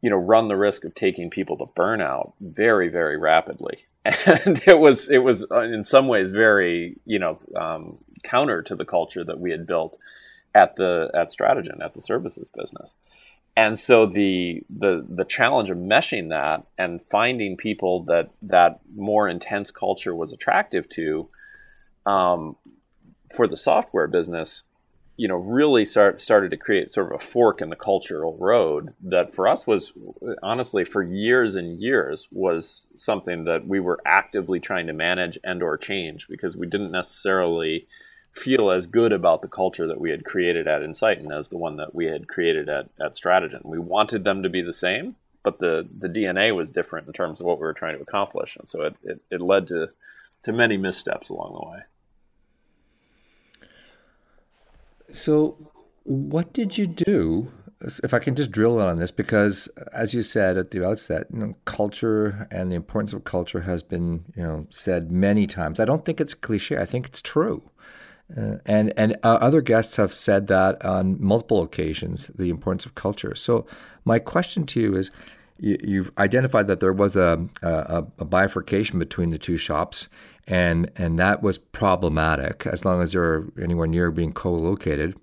you 0.00 0.08
know, 0.08 0.16
run 0.16 0.48
the 0.48 0.56
risk 0.56 0.84
of 0.84 0.94
taking 0.94 1.28
people 1.28 1.56
to 1.58 1.66
burnout 1.66 2.32
very, 2.40 2.88
very 2.88 3.16
rapidly. 3.16 3.86
And 4.44 4.62
it 4.66 4.78
was, 4.78 5.08
it 5.10 5.18
was 5.18 5.44
uh, 5.50 5.60
in 5.60 5.84
some 5.84 6.08
ways 6.08 6.30
very, 6.30 6.96
you 7.04 7.18
know, 7.18 7.38
um, 7.54 7.98
counter 8.22 8.62
to 8.62 8.74
the 8.74 8.86
culture 8.86 9.22
that 9.22 9.38
we 9.38 9.50
had 9.50 9.66
built 9.66 9.98
at 10.54 10.76
the 10.76 11.10
at 11.14 11.30
Stratigent 11.30 11.84
at 11.84 11.94
the 11.94 12.00
services 12.00 12.48
business. 12.48 12.96
And 13.56 13.78
so 13.78 14.06
the 14.06 14.62
the 14.70 15.04
the 15.08 15.24
challenge 15.24 15.68
of 15.68 15.76
meshing 15.76 16.30
that 16.30 16.64
and 16.78 17.02
finding 17.10 17.56
people 17.56 18.04
that 18.04 18.30
that 18.42 18.80
more 18.96 19.28
intense 19.28 19.70
culture 19.70 20.14
was 20.14 20.32
attractive 20.32 20.88
to 20.90 21.28
um, 22.06 22.56
for 23.34 23.46
the 23.46 23.56
software 23.56 24.06
business, 24.06 24.62
you 25.16 25.26
know, 25.26 25.36
really 25.36 25.84
start, 25.84 26.20
started 26.20 26.50
to 26.52 26.56
create 26.56 26.92
sort 26.92 27.12
of 27.12 27.20
a 27.20 27.24
fork 27.24 27.60
in 27.60 27.70
the 27.70 27.76
cultural 27.76 28.36
road 28.38 28.94
that 29.02 29.34
for 29.34 29.48
us 29.48 29.66
was 29.66 29.92
honestly 30.42 30.84
for 30.84 31.02
years 31.02 31.56
and 31.56 31.80
years 31.80 32.28
was 32.30 32.86
something 32.94 33.44
that 33.44 33.66
we 33.66 33.80
were 33.80 34.00
actively 34.06 34.60
trying 34.60 34.86
to 34.86 34.92
manage 34.92 35.36
and 35.42 35.62
or 35.62 35.76
change 35.76 36.28
because 36.28 36.56
we 36.56 36.68
didn't 36.68 36.92
necessarily 36.92 37.86
feel 38.32 38.70
as 38.70 38.86
good 38.86 39.12
about 39.12 39.42
the 39.42 39.48
culture 39.48 39.86
that 39.86 40.00
we 40.00 40.10
had 40.10 40.24
created 40.24 40.68
at 40.68 40.82
Ensighten 40.82 41.32
as 41.32 41.48
the 41.48 41.58
one 41.58 41.76
that 41.76 41.94
we 41.94 42.06
had 42.06 42.28
created 42.28 42.68
at, 42.68 42.88
at 43.00 43.14
Stratigent. 43.14 43.64
We 43.64 43.80
wanted 43.80 44.22
them 44.22 44.44
to 44.44 44.48
be 44.48 44.62
the 44.62 44.74
same, 44.74 45.16
but 45.42 45.58
the, 45.58 45.88
the 45.98 46.08
DNA 46.08 46.54
was 46.54 46.70
different 46.70 47.08
in 47.08 47.12
terms 47.12 47.40
of 47.40 47.46
what 47.46 47.58
we 47.58 47.62
were 47.62 47.72
trying 47.72 47.96
to 47.96 48.02
accomplish. 48.02 48.56
And 48.56 48.70
so 48.70 48.82
it, 48.82 48.96
it, 49.02 49.20
it 49.30 49.40
led 49.40 49.66
to, 49.68 49.90
to 50.44 50.52
many 50.52 50.76
missteps 50.76 51.28
along 51.28 51.54
the 51.54 51.68
way. 51.68 51.82
So, 55.12 55.56
what 56.04 56.52
did 56.52 56.78
you 56.78 56.86
do? 56.86 57.50
If 58.02 58.12
I 58.12 58.18
can 58.18 58.34
just 58.34 58.50
drill 58.50 58.80
in 58.80 58.86
on 58.86 58.96
this, 58.96 59.12
because 59.12 59.68
as 59.92 60.12
you 60.12 60.22
said 60.22 60.56
at 60.56 60.72
the 60.72 60.84
outset, 60.84 61.28
you 61.32 61.38
know, 61.38 61.54
culture 61.64 62.48
and 62.50 62.72
the 62.72 62.76
importance 62.76 63.12
of 63.12 63.22
culture 63.22 63.60
has 63.60 63.84
been, 63.84 64.24
you 64.34 64.42
know, 64.42 64.66
said 64.70 65.12
many 65.12 65.46
times. 65.46 65.78
I 65.78 65.84
don't 65.84 66.04
think 66.04 66.20
it's 66.20 66.34
cliche. 66.34 66.76
I 66.76 66.84
think 66.84 67.06
it's 67.06 67.22
true. 67.22 67.70
Uh, 68.36 68.56
and 68.66 68.92
and 68.96 69.16
uh, 69.22 69.38
other 69.40 69.60
guests 69.60 69.96
have 69.96 70.12
said 70.12 70.48
that 70.48 70.84
on 70.84 71.22
multiple 71.22 71.62
occasions, 71.62 72.30
the 72.34 72.50
importance 72.50 72.84
of 72.84 72.94
culture. 72.94 73.34
So 73.34 73.64
my 74.04 74.18
question 74.18 74.66
to 74.66 74.80
you 74.80 74.96
is, 74.96 75.10
you, 75.58 76.04
have 76.04 76.12
identified 76.18 76.68
that 76.68 76.80
there 76.80 76.92
was 76.92 77.16
a, 77.16 77.48
a, 77.62 78.04
a 78.18 78.24
bifurcation 78.24 78.98
between 78.98 79.30
the 79.30 79.38
two 79.38 79.56
shops, 79.56 80.08
and 80.46 80.90
and 80.96 81.18
that 81.18 81.42
was 81.42 81.58
problematic 81.58 82.66
as 82.66 82.84
long 82.84 83.02
as 83.02 83.12
they're 83.12 83.44
anywhere 83.60 83.86
near 83.86 84.10
being 84.10 84.32
co-located. 84.32 85.18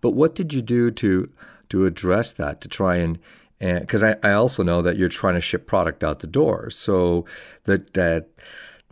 But 0.00 0.10
what 0.10 0.34
did 0.34 0.52
you 0.52 0.62
do 0.62 0.90
to 0.92 1.28
to 1.70 1.86
address 1.86 2.32
that 2.34 2.60
to 2.60 2.68
try 2.68 2.96
and 2.96 3.18
because 3.58 4.02
I, 4.02 4.16
I 4.22 4.32
also 4.32 4.62
know 4.62 4.82
that 4.82 4.96
you're 4.96 5.08
trying 5.08 5.34
to 5.34 5.40
ship 5.40 5.66
product 5.66 6.04
out 6.04 6.20
the 6.20 6.26
door, 6.26 6.70
so 6.70 7.24
that 7.64 7.94
that 7.94 8.28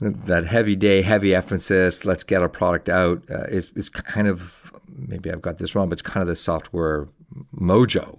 that 0.01 0.47
heavy 0.47 0.77
day, 0.77 1.03
heavy 1.03 1.35
emphasis, 1.35 2.05
let's 2.05 2.25
get 2.25 2.43
our 2.43 2.49
product 2.49 2.89
out 2.89 3.23
uh, 3.31 3.45
is 3.45 3.71
is 3.77 3.89
kind 3.89 4.29
of 4.29 4.73
maybe 4.89 5.31
I've 5.31 5.43
got 5.43 5.59
this 5.59 5.75
wrong, 5.75 5.89
but 5.89 5.95
it's 5.95 6.03
kind 6.03 6.23
of 6.23 6.29
the 6.29 6.37
software 6.37 7.09
mojo. 7.55 8.19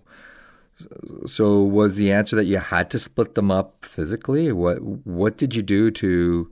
So 1.26 1.62
was 1.62 1.98
the 1.98 2.12
answer 2.12 2.36
that 2.36 2.46
you 2.46 2.58
had 2.58 2.90
to 2.92 3.00
split 3.00 3.36
them 3.36 3.52
up 3.52 3.86
physically? 3.86 4.52
What 4.52 4.82
what 4.82 5.38
did 5.38 5.56
you 5.56 5.62
do 5.62 5.92
to 5.92 6.52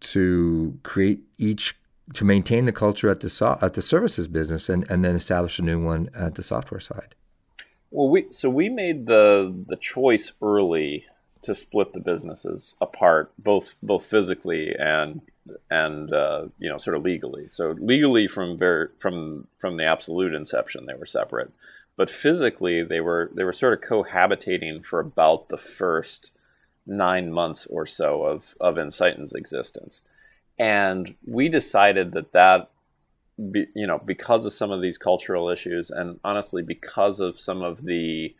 to 0.00 0.78
create 0.82 1.20
each 1.38 1.76
to 2.14 2.24
maintain 2.24 2.64
the 2.64 2.72
culture 2.72 3.08
at 3.08 3.20
the 3.20 3.28
so, 3.28 3.58
at 3.62 3.74
the 3.74 3.82
services 3.82 4.26
business 4.28 4.68
and, 4.68 4.88
and 4.90 5.04
then 5.04 5.14
establish 5.14 5.58
a 5.58 5.62
new 5.62 5.82
one 5.82 6.08
at 6.14 6.34
the 6.34 6.42
software 6.42 6.80
side? 6.80 7.14
Well, 7.90 8.08
we 8.08 8.26
so 8.30 8.48
we 8.48 8.68
made 8.68 9.06
the 9.06 9.52
the 9.68 9.76
choice 9.76 10.32
early 10.40 11.06
to 11.42 11.54
split 11.54 11.92
the 11.92 12.00
businesses 12.00 12.74
apart, 12.80 13.32
both 13.38 13.74
both 13.82 14.06
physically 14.06 14.74
and 14.78 15.22
and 15.70 16.12
uh, 16.12 16.46
you 16.58 16.68
know 16.68 16.78
sort 16.78 16.96
of 16.96 17.02
legally. 17.02 17.48
So 17.48 17.70
legally, 17.78 18.26
from 18.26 18.58
very 18.58 18.88
from 18.98 19.48
from 19.58 19.76
the 19.76 19.84
absolute 19.84 20.34
inception, 20.34 20.86
they 20.86 20.94
were 20.94 21.06
separate, 21.06 21.52
but 21.96 22.10
physically, 22.10 22.82
they 22.82 23.00
were 23.00 23.30
they 23.34 23.44
were 23.44 23.52
sort 23.52 23.74
of 23.74 23.88
cohabitating 23.88 24.84
for 24.84 25.00
about 25.00 25.48
the 25.48 25.58
first 25.58 26.32
nine 26.86 27.30
months 27.30 27.66
or 27.66 27.86
so 27.86 28.22
of 28.24 28.54
of 28.60 28.78
Ensighten's 28.78 29.34
existence, 29.34 30.02
and 30.58 31.14
we 31.26 31.48
decided 31.48 32.12
that 32.12 32.32
that 32.32 32.70
be, 33.50 33.66
you 33.74 33.86
know 33.86 33.98
because 33.98 34.46
of 34.46 34.52
some 34.52 34.70
of 34.70 34.80
these 34.80 34.98
cultural 34.98 35.48
issues, 35.48 35.90
and 35.90 36.20
honestly 36.24 36.62
because 36.62 37.20
of 37.20 37.40
some 37.40 37.62
of 37.62 37.84
the 37.84 38.34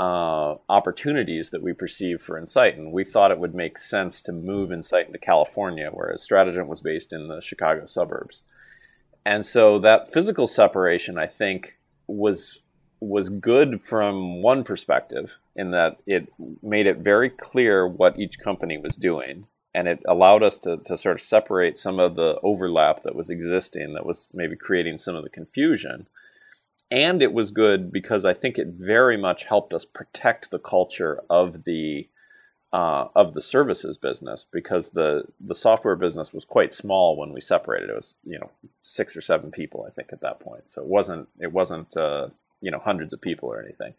uh, 0.00 0.56
opportunities 0.70 1.50
that 1.50 1.62
we 1.62 1.74
perceive 1.74 2.22
for 2.22 2.38
Ensighten, 2.38 2.90
we 2.90 3.04
thought 3.04 3.30
it 3.30 3.38
would 3.38 3.54
make 3.54 3.76
sense 3.76 4.22
to 4.22 4.32
move 4.32 4.72
Ensighten 4.72 5.12
to 5.12 5.18
California, 5.18 5.90
whereas 5.92 6.22
Stratigent 6.26 6.68
was 6.68 6.80
based 6.80 7.12
in 7.12 7.28
the 7.28 7.42
Chicago 7.42 7.84
suburbs. 7.84 8.42
And 9.26 9.44
so 9.44 9.78
that 9.80 10.10
physical 10.10 10.46
separation, 10.46 11.18
I 11.18 11.26
think, 11.26 11.76
was 12.06 12.60
was 13.00 13.28
good 13.28 13.82
from 13.82 14.42
one 14.42 14.62
perspective 14.62 15.38
in 15.56 15.70
that 15.70 15.98
it 16.06 16.32
made 16.62 16.86
it 16.86 16.98
very 16.98 17.30
clear 17.30 17.86
what 17.86 18.18
each 18.18 18.38
company 18.38 18.76
was 18.76 18.96
doing 18.96 19.46
and 19.72 19.86
it 19.86 20.02
allowed 20.06 20.42
us 20.42 20.58
to, 20.58 20.76
to 20.78 20.98
sort 20.98 21.16
of 21.16 21.20
separate 21.20 21.78
some 21.78 21.98
of 21.98 22.16
the 22.16 22.38
overlap 22.42 23.02
that 23.02 23.14
was 23.14 23.30
existing 23.30 23.94
that 23.94 24.04
was 24.04 24.28
maybe 24.34 24.56
creating 24.56 24.98
some 24.98 25.14
of 25.14 25.24
the 25.24 25.30
confusion 25.30 26.06
and 26.90 27.22
it 27.22 27.32
was 27.32 27.50
good 27.50 27.92
because 27.92 28.24
I 28.24 28.34
think 28.34 28.58
it 28.58 28.68
very 28.68 29.16
much 29.16 29.44
helped 29.44 29.72
us 29.72 29.84
protect 29.84 30.50
the 30.50 30.58
culture 30.58 31.20
of 31.30 31.64
the 31.64 32.06
uh, 32.72 33.08
of 33.16 33.34
the 33.34 33.42
services 33.42 33.96
business 33.96 34.44
because 34.50 34.88
the 34.88 35.24
the 35.40 35.54
software 35.54 35.96
business 35.96 36.32
was 36.32 36.44
quite 36.44 36.72
small 36.72 37.16
when 37.16 37.32
we 37.32 37.40
separated. 37.40 37.90
It 37.90 37.96
was 37.96 38.14
you 38.24 38.38
know 38.38 38.50
six 38.82 39.16
or 39.16 39.20
seven 39.20 39.50
people 39.50 39.84
I 39.86 39.90
think 39.90 40.12
at 40.12 40.20
that 40.20 40.40
point, 40.40 40.64
so 40.68 40.82
it 40.82 40.88
wasn't 40.88 41.28
it 41.38 41.52
wasn't 41.52 41.96
uh, 41.96 42.28
you 42.60 42.70
know 42.70 42.78
hundreds 42.78 43.12
of 43.12 43.20
people 43.20 43.48
or 43.48 43.62
anything. 43.62 43.94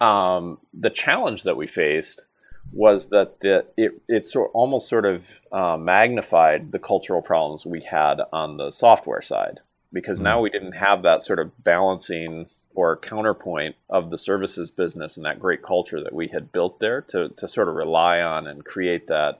Um, 0.00 0.58
the 0.72 0.90
challenge 0.90 1.44
that 1.44 1.56
we 1.56 1.66
faced 1.66 2.24
was 2.72 3.06
that 3.10 3.40
the, 3.40 3.64
it 3.76 3.92
it 4.08 4.26
sort 4.26 4.50
almost 4.54 4.88
sort 4.88 5.04
of 5.04 5.30
uh, 5.52 5.76
magnified 5.76 6.72
the 6.72 6.78
cultural 6.78 7.22
problems 7.22 7.64
we 7.64 7.80
had 7.80 8.20
on 8.32 8.56
the 8.56 8.70
software 8.70 9.22
side 9.22 9.60
because 9.92 10.18
mm-hmm. 10.18 10.24
now 10.24 10.40
we 10.40 10.50
didn't 10.50 10.72
have 10.72 11.02
that 11.02 11.22
sort 11.22 11.38
of 11.38 11.52
balancing 11.62 12.46
or 12.74 12.96
counterpoint 12.96 13.76
of 13.88 14.10
the 14.10 14.18
services 14.18 14.70
business 14.70 15.16
and 15.16 15.24
that 15.24 15.38
great 15.38 15.62
culture 15.62 16.02
that 16.02 16.12
we 16.12 16.28
had 16.28 16.52
built 16.52 16.80
there 16.80 17.00
to, 17.00 17.28
to 17.30 17.46
sort 17.46 17.68
of 17.68 17.76
rely 17.76 18.20
on 18.20 18.46
and 18.46 18.64
create 18.64 19.06
that, 19.06 19.38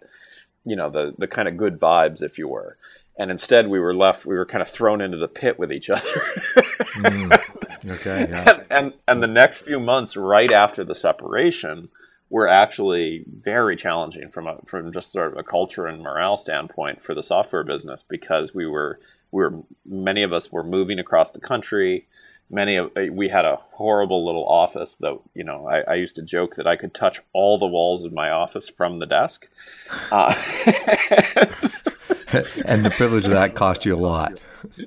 you 0.64 0.76
know, 0.76 0.88
the, 0.88 1.14
the 1.18 1.26
kind 1.26 1.48
of 1.48 1.56
good 1.56 1.78
vibes, 1.78 2.22
if 2.22 2.38
you 2.38 2.46
were. 2.46 2.76
And 3.16 3.30
instead, 3.30 3.68
we 3.68 3.78
were 3.78 3.94
left, 3.94 4.26
we 4.26 4.34
were 4.34 4.46
kind 4.46 4.62
of 4.62 4.68
thrown 4.68 5.00
into 5.00 5.16
the 5.16 5.28
pit 5.28 5.58
with 5.58 5.72
each 5.72 5.88
other. 5.90 6.02
mm. 6.02 7.40
Okay. 7.86 8.26
Yeah. 8.28 8.50
And, 8.50 8.64
and, 8.70 8.92
and 9.06 9.22
the 9.22 9.28
next 9.28 9.60
few 9.60 9.78
months, 9.78 10.16
right 10.16 10.50
after 10.50 10.82
the 10.84 10.94
separation, 10.94 11.90
were 12.30 12.48
actually 12.48 13.24
very 13.28 13.76
challenging 13.76 14.28
from 14.28 14.46
a, 14.46 14.56
from 14.66 14.92
just 14.92 15.12
sort 15.12 15.32
of 15.32 15.38
a 15.38 15.42
culture 15.44 15.86
and 15.86 16.02
morale 16.02 16.36
standpoint 16.36 17.00
for 17.00 17.14
the 17.14 17.22
software 17.22 17.62
business 17.62 18.02
because 18.02 18.54
we 18.54 18.66
were 18.66 18.98
we 19.30 19.42
were 19.42 19.62
many 19.86 20.22
of 20.22 20.32
us 20.32 20.50
were 20.50 20.64
moving 20.64 20.98
across 20.98 21.30
the 21.30 21.40
country. 21.40 22.06
Many 22.50 22.76
of 22.76 22.90
we 23.12 23.28
had 23.28 23.44
a 23.44 23.56
horrible 23.56 24.24
little 24.24 24.46
office 24.48 24.96
that 24.96 25.18
you 25.34 25.44
know 25.44 25.68
I, 25.68 25.80
I 25.82 25.94
used 25.94 26.16
to 26.16 26.22
joke 26.22 26.56
that 26.56 26.66
I 26.66 26.76
could 26.76 26.94
touch 26.94 27.20
all 27.32 27.58
the 27.58 27.66
walls 27.66 28.04
of 28.04 28.12
my 28.12 28.30
office 28.30 28.68
from 28.68 28.98
the 28.98 29.06
desk. 29.06 29.48
Uh, 30.10 30.34
and 32.64 32.84
the 32.84 32.90
privilege 32.90 33.24
of 33.24 33.30
that 33.32 33.54
cost 33.54 33.84
you 33.84 33.94
a 33.94 33.96
lot. 33.96 34.38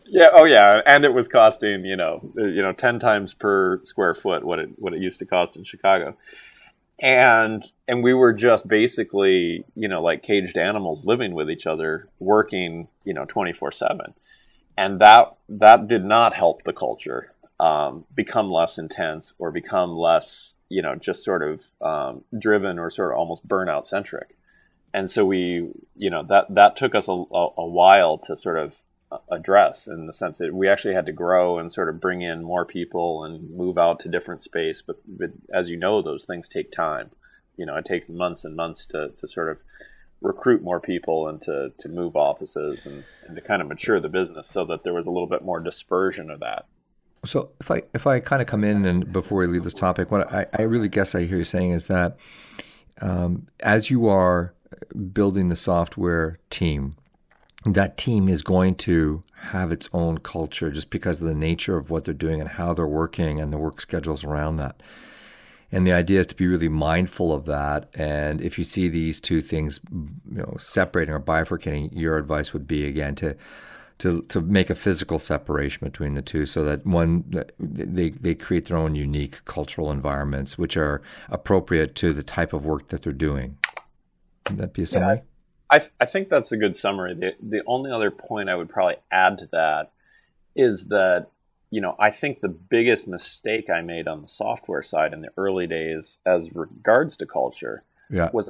Yeah. 0.06 0.30
Oh, 0.34 0.46
yeah. 0.46 0.82
And 0.86 1.06
it 1.06 1.14
was 1.14 1.28
costing 1.28 1.86
you 1.86 1.96
know 1.96 2.22
you 2.36 2.62
know 2.62 2.74
ten 2.74 3.00
times 3.00 3.34
per 3.34 3.84
square 3.84 4.14
foot 4.14 4.44
what 4.44 4.60
it 4.60 4.70
what 4.78 4.94
it 4.94 5.02
used 5.02 5.20
to 5.20 5.26
cost 5.26 5.56
in 5.56 5.64
Chicago, 5.64 6.18
and 7.00 7.66
and 7.88 8.04
we 8.04 8.14
were 8.14 8.34
just 8.34 8.68
basically 8.68 9.66
you 9.76 9.88
know 9.88 10.02
like 10.02 10.24
caged 10.24 10.58
animals 10.58 11.06
living 11.06 11.34
with 11.34 11.50
each 11.50 11.68
other, 11.68 12.08
working 12.20 12.88
you 13.04 13.14
know 13.14 13.26
twenty 13.26 13.54
four 13.54 13.72
seven 13.72 14.14
and 14.78 15.02
that 15.02 15.36
that 15.50 15.88
did 15.88 16.06
not 16.06 16.34
help 16.34 16.64
the 16.64 16.74
culture 16.74 17.34
um, 17.60 18.06
become 18.16 18.52
less 18.52 18.78
intense 18.78 19.34
or 19.40 19.52
become 19.52 19.98
less 19.98 20.54
you 20.70 20.82
know 20.82 20.96
just 20.96 21.26
sort 21.26 21.42
of 21.42 21.66
um, 21.82 22.24
driven 22.38 22.78
or 22.78 22.90
sort 22.90 23.12
of 23.12 23.18
almost 23.18 23.48
burnout 23.48 23.86
centric 23.86 24.37
and 24.98 25.12
so 25.12 25.24
we 25.24 25.72
you 25.96 26.10
know 26.10 26.24
that 26.24 26.46
that 26.50 26.76
took 26.76 26.96
us 26.96 27.08
a, 27.08 27.12
a, 27.12 27.66
while 27.66 28.18
to 28.18 28.36
sort 28.36 28.58
of 28.58 28.74
address 29.32 29.88
in 29.88 30.08
the 30.08 30.12
sense 30.12 30.40
that 30.40 30.54
we 30.54 30.68
actually 30.68 30.96
had 30.96 31.06
to 31.06 31.12
grow 31.14 31.60
and 31.60 31.72
sort 31.72 31.88
of 31.88 32.02
bring 32.02 32.22
in 32.24 32.44
more 32.44 32.66
people 32.66 33.24
and 33.24 33.50
move 33.52 33.78
out 33.78 34.00
to 34.00 34.10
different 34.10 34.42
space 34.42 34.82
but, 34.82 34.98
but 35.08 35.30
as 35.54 35.70
you 35.70 35.78
know 35.78 36.02
those 36.02 36.26
things 36.26 36.50
take 36.50 36.72
time 36.72 37.12
you 37.58 37.66
know 37.66 37.76
it 37.76 37.86
takes 37.86 38.10
months 38.10 38.44
and 38.44 38.56
months 38.56 38.86
to, 38.88 39.12
to 39.20 39.28
sort 39.28 39.50
of 39.50 39.60
recruit 40.20 40.64
more 40.64 40.80
people 40.80 41.28
and 41.28 41.44
to, 41.44 41.72
to 41.78 41.88
move 41.88 42.16
offices 42.16 42.88
and, 42.88 43.04
and 43.28 43.36
to 43.36 43.42
kind 43.42 43.62
of 43.62 43.68
mature 43.68 44.00
the 44.00 44.10
business 44.10 44.48
so 44.48 44.66
that 44.66 44.84
there 44.84 44.94
was 44.94 45.06
a 45.06 45.12
little 45.12 45.28
bit 45.28 45.44
more 45.44 45.60
dispersion 45.60 46.32
of 46.32 46.40
that. 46.40 46.66
So 47.24 47.52
if 47.62 47.70
I 47.70 47.84
if 47.94 48.08
I 48.08 48.20
kind 48.20 48.42
of 48.42 48.48
come 48.48 48.64
in 48.64 48.84
and 48.86 49.14
before 49.14 49.38
we 49.38 49.46
leave 49.46 49.64
this 49.64 49.76
topic, 49.76 50.10
what 50.10 50.34
I, 50.34 50.48
I 50.58 50.64
really 50.64 50.90
guess 50.90 51.14
I 51.14 51.26
hear 51.26 51.38
you 51.38 51.44
saying 51.44 51.70
is 51.70 51.86
that 51.88 52.18
um, 53.02 53.48
as 53.60 53.92
you 53.92 54.08
are 54.08 54.54
building 55.14 55.50
the 55.50 55.56
software 55.56 56.40
team, 56.50 56.96
that 57.66 57.98
team 57.98 58.30
is 58.30 58.42
going 58.42 58.76
to 58.76 59.24
have 59.52 59.72
its 59.72 59.90
own 59.94 60.18
culture 60.18 60.72
just 60.72 60.90
because 60.90 61.22
of 61.22 61.28
the 61.28 61.36
nature 61.36 61.78
of 61.78 61.90
what 61.90 62.06
they're 62.06 62.14
doing 62.14 62.42
and 62.42 62.52
how 62.52 62.74
they're 62.74 62.88
working 62.88 63.40
and 63.40 63.54
the 63.54 63.58
work 63.58 63.82
schedules 63.82 64.24
around 64.24 64.58
that. 64.58 64.82
And 65.72 65.86
the 65.86 65.92
idea 65.92 66.22
is 66.22 66.28
to 66.28 66.36
be 66.36 66.48
really 66.48 66.70
mindful 66.70 67.34
of 67.34 67.46
that. 67.46 67.90
And 67.94 68.42
if 68.42 68.58
you 68.58 68.64
see 68.64 68.88
these 68.88 69.20
two 69.20 69.42
things, 69.42 69.80
you 69.92 70.38
know, 70.38 70.56
separating 70.58 71.14
or 71.14 71.20
bifurcating, 71.20 71.90
your 71.92 72.18
advice 72.18 72.54
would 72.54 72.68
be 72.68 72.86
again 72.86 73.16
to 73.16 73.36
to 74.00 74.22
to 74.24 74.42
make 74.42 74.70
a 74.70 74.76
physical 74.76 75.18
separation 75.20 75.86
between 75.86 76.14
the 76.14 76.22
two, 76.22 76.46
so 76.46 76.64
that 76.64 76.86
one 76.86 77.24
they 77.60 78.12
they 78.12 78.36
create 78.36 78.66
their 78.66 78.78
own 78.78 78.96
unique 78.96 79.44
cultural 79.46 79.92
environments, 79.92 80.58
which 80.58 80.78
are 80.78 81.02
appropriate 81.30 81.96
to 81.96 82.14
the 82.14 82.24
type 82.24 82.54
of 82.54 82.66
work 82.66 82.90
that 82.90 83.02
they're 83.02 83.12
doing. 83.12 83.58
Would 84.50 84.58
that 84.58 84.74
be 84.74 84.84
a 84.84 84.86
summary? 84.86 85.22
Yeah, 85.74 85.80
I 85.80 86.04
I 86.04 86.06
think 86.06 86.30
that's 86.30 86.52
a 86.52 86.58
good 86.58 86.76
summary. 86.76 87.14
The 87.14 87.32
the 87.42 87.64
only 87.66 87.92
other 87.92 88.12
point 88.12 88.50
I 88.50 88.56
would 88.56 88.70
probably 88.70 88.98
add 89.12 89.38
to 89.40 89.50
that 89.52 89.92
is 90.56 90.86
that 90.86 91.28
you 91.70 91.82
know, 91.82 91.96
I 92.00 92.12
think 92.12 92.40
the 92.40 92.48
biggest 92.48 93.08
mistake 93.08 93.70
I 93.70 93.82
made 93.82 94.08
on 94.08 94.22
the 94.22 94.28
software 94.28 94.82
side 94.82 95.14
in 95.14 95.22
the 95.22 95.32
early 95.38 95.68
days, 95.68 96.18
as 96.26 96.56
regards 96.56 97.18
to 97.18 97.26
culture, 97.26 97.84
yeah. 98.10 98.30
was 98.32 98.50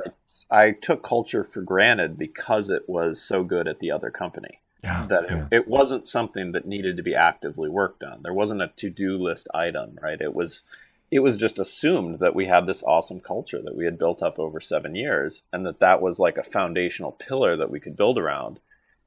I, 0.52 0.66
I 0.66 0.72
took 0.72 1.04
culture 1.04 1.44
for 1.44 1.62
granted 1.62 2.18
because 2.18 2.70
it 2.70 2.84
was 2.88 3.22
so 3.22 3.44
good 3.44 3.68
at 3.68 3.80
the 3.80 3.92
other 3.92 4.12
company. 4.12 4.60
Yeah, 4.84 5.08
that 5.10 5.24
it, 5.24 5.32
yeah. 5.32 5.48
it, 5.52 5.68
wasn't 5.68 6.08
something 6.08 6.52
that 6.52 6.68
needed 6.68 6.98
to 6.98 7.04
be 7.04 7.16
actively 7.16 7.68
worked 7.68 8.04
on. 8.04 8.22
There 8.22 8.34
wasn't 8.34 8.62
a 8.62 8.72
to-do 8.76 9.18
list 9.18 9.50
item, 9.52 9.98
right? 10.02 10.22
It 10.22 10.36
was 10.36 10.64
it 11.10 11.20
was 11.20 11.38
just 11.38 11.60
assumed 11.60 12.20
that 12.20 12.36
we 12.36 12.46
had 12.46 12.66
this 12.66 12.84
awesome 12.84 13.20
culture 13.20 13.62
that 13.62 13.76
we 13.76 13.86
had 13.86 13.98
built 13.98 14.22
up 14.22 14.40
over 14.40 14.60
7 14.60 14.96
years 14.96 15.44
and 15.54 15.66
that 15.66 15.80
that 15.80 16.02
was 16.02 16.20
like 16.20 16.38
a 16.38 16.44
foundational 16.44 17.12
pillar 17.14 17.56
that 17.56 17.72
we 17.72 17.80
could 17.80 17.96
build 17.96 18.18
around 18.18 18.60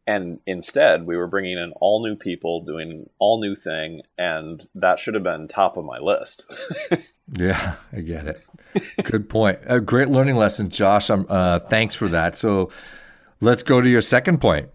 and 0.06 0.40
instead 0.46 1.06
we 1.06 1.16
were 1.16 1.26
bringing 1.26 1.58
in 1.58 1.72
all 1.80 2.02
new 2.02 2.16
people 2.16 2.60
doing 2.62 3.08
all 3.18 3.40
new 3.40 3.54
thing 3.54 4.02
and 4.18 4.66
that 4.74 4.98
should 4.98 5.14
have 5.14 5.22
been 5.22 5.46
top 5.46 5.76
of 5.76 5.84
my 5.84 5.98
list 5.98 6.46
Yeah, 7.32 7.76
I 7.92 8.00
get 8.00 8.26
it. 8.26 8.42
Good 9.04 9.28
point. 9.28 9.60
A 9.66 9.80
great 9.80 10.08
learning 10.08 10.36
lesson, 10.36 10.70
Josh. 10.70 11.10
Um, 11.10 11.26
uh, 11.28 11.60
thanks 11.60 11.94
for 11.94 12.08
that. 12.08 12.36
So 12.36 12.70
let's 13.40 13.62
go 13.62 13.80
to 13.80 13.88
your 13.88 14.02
second 14.02 14.40
point. 14.40 14.68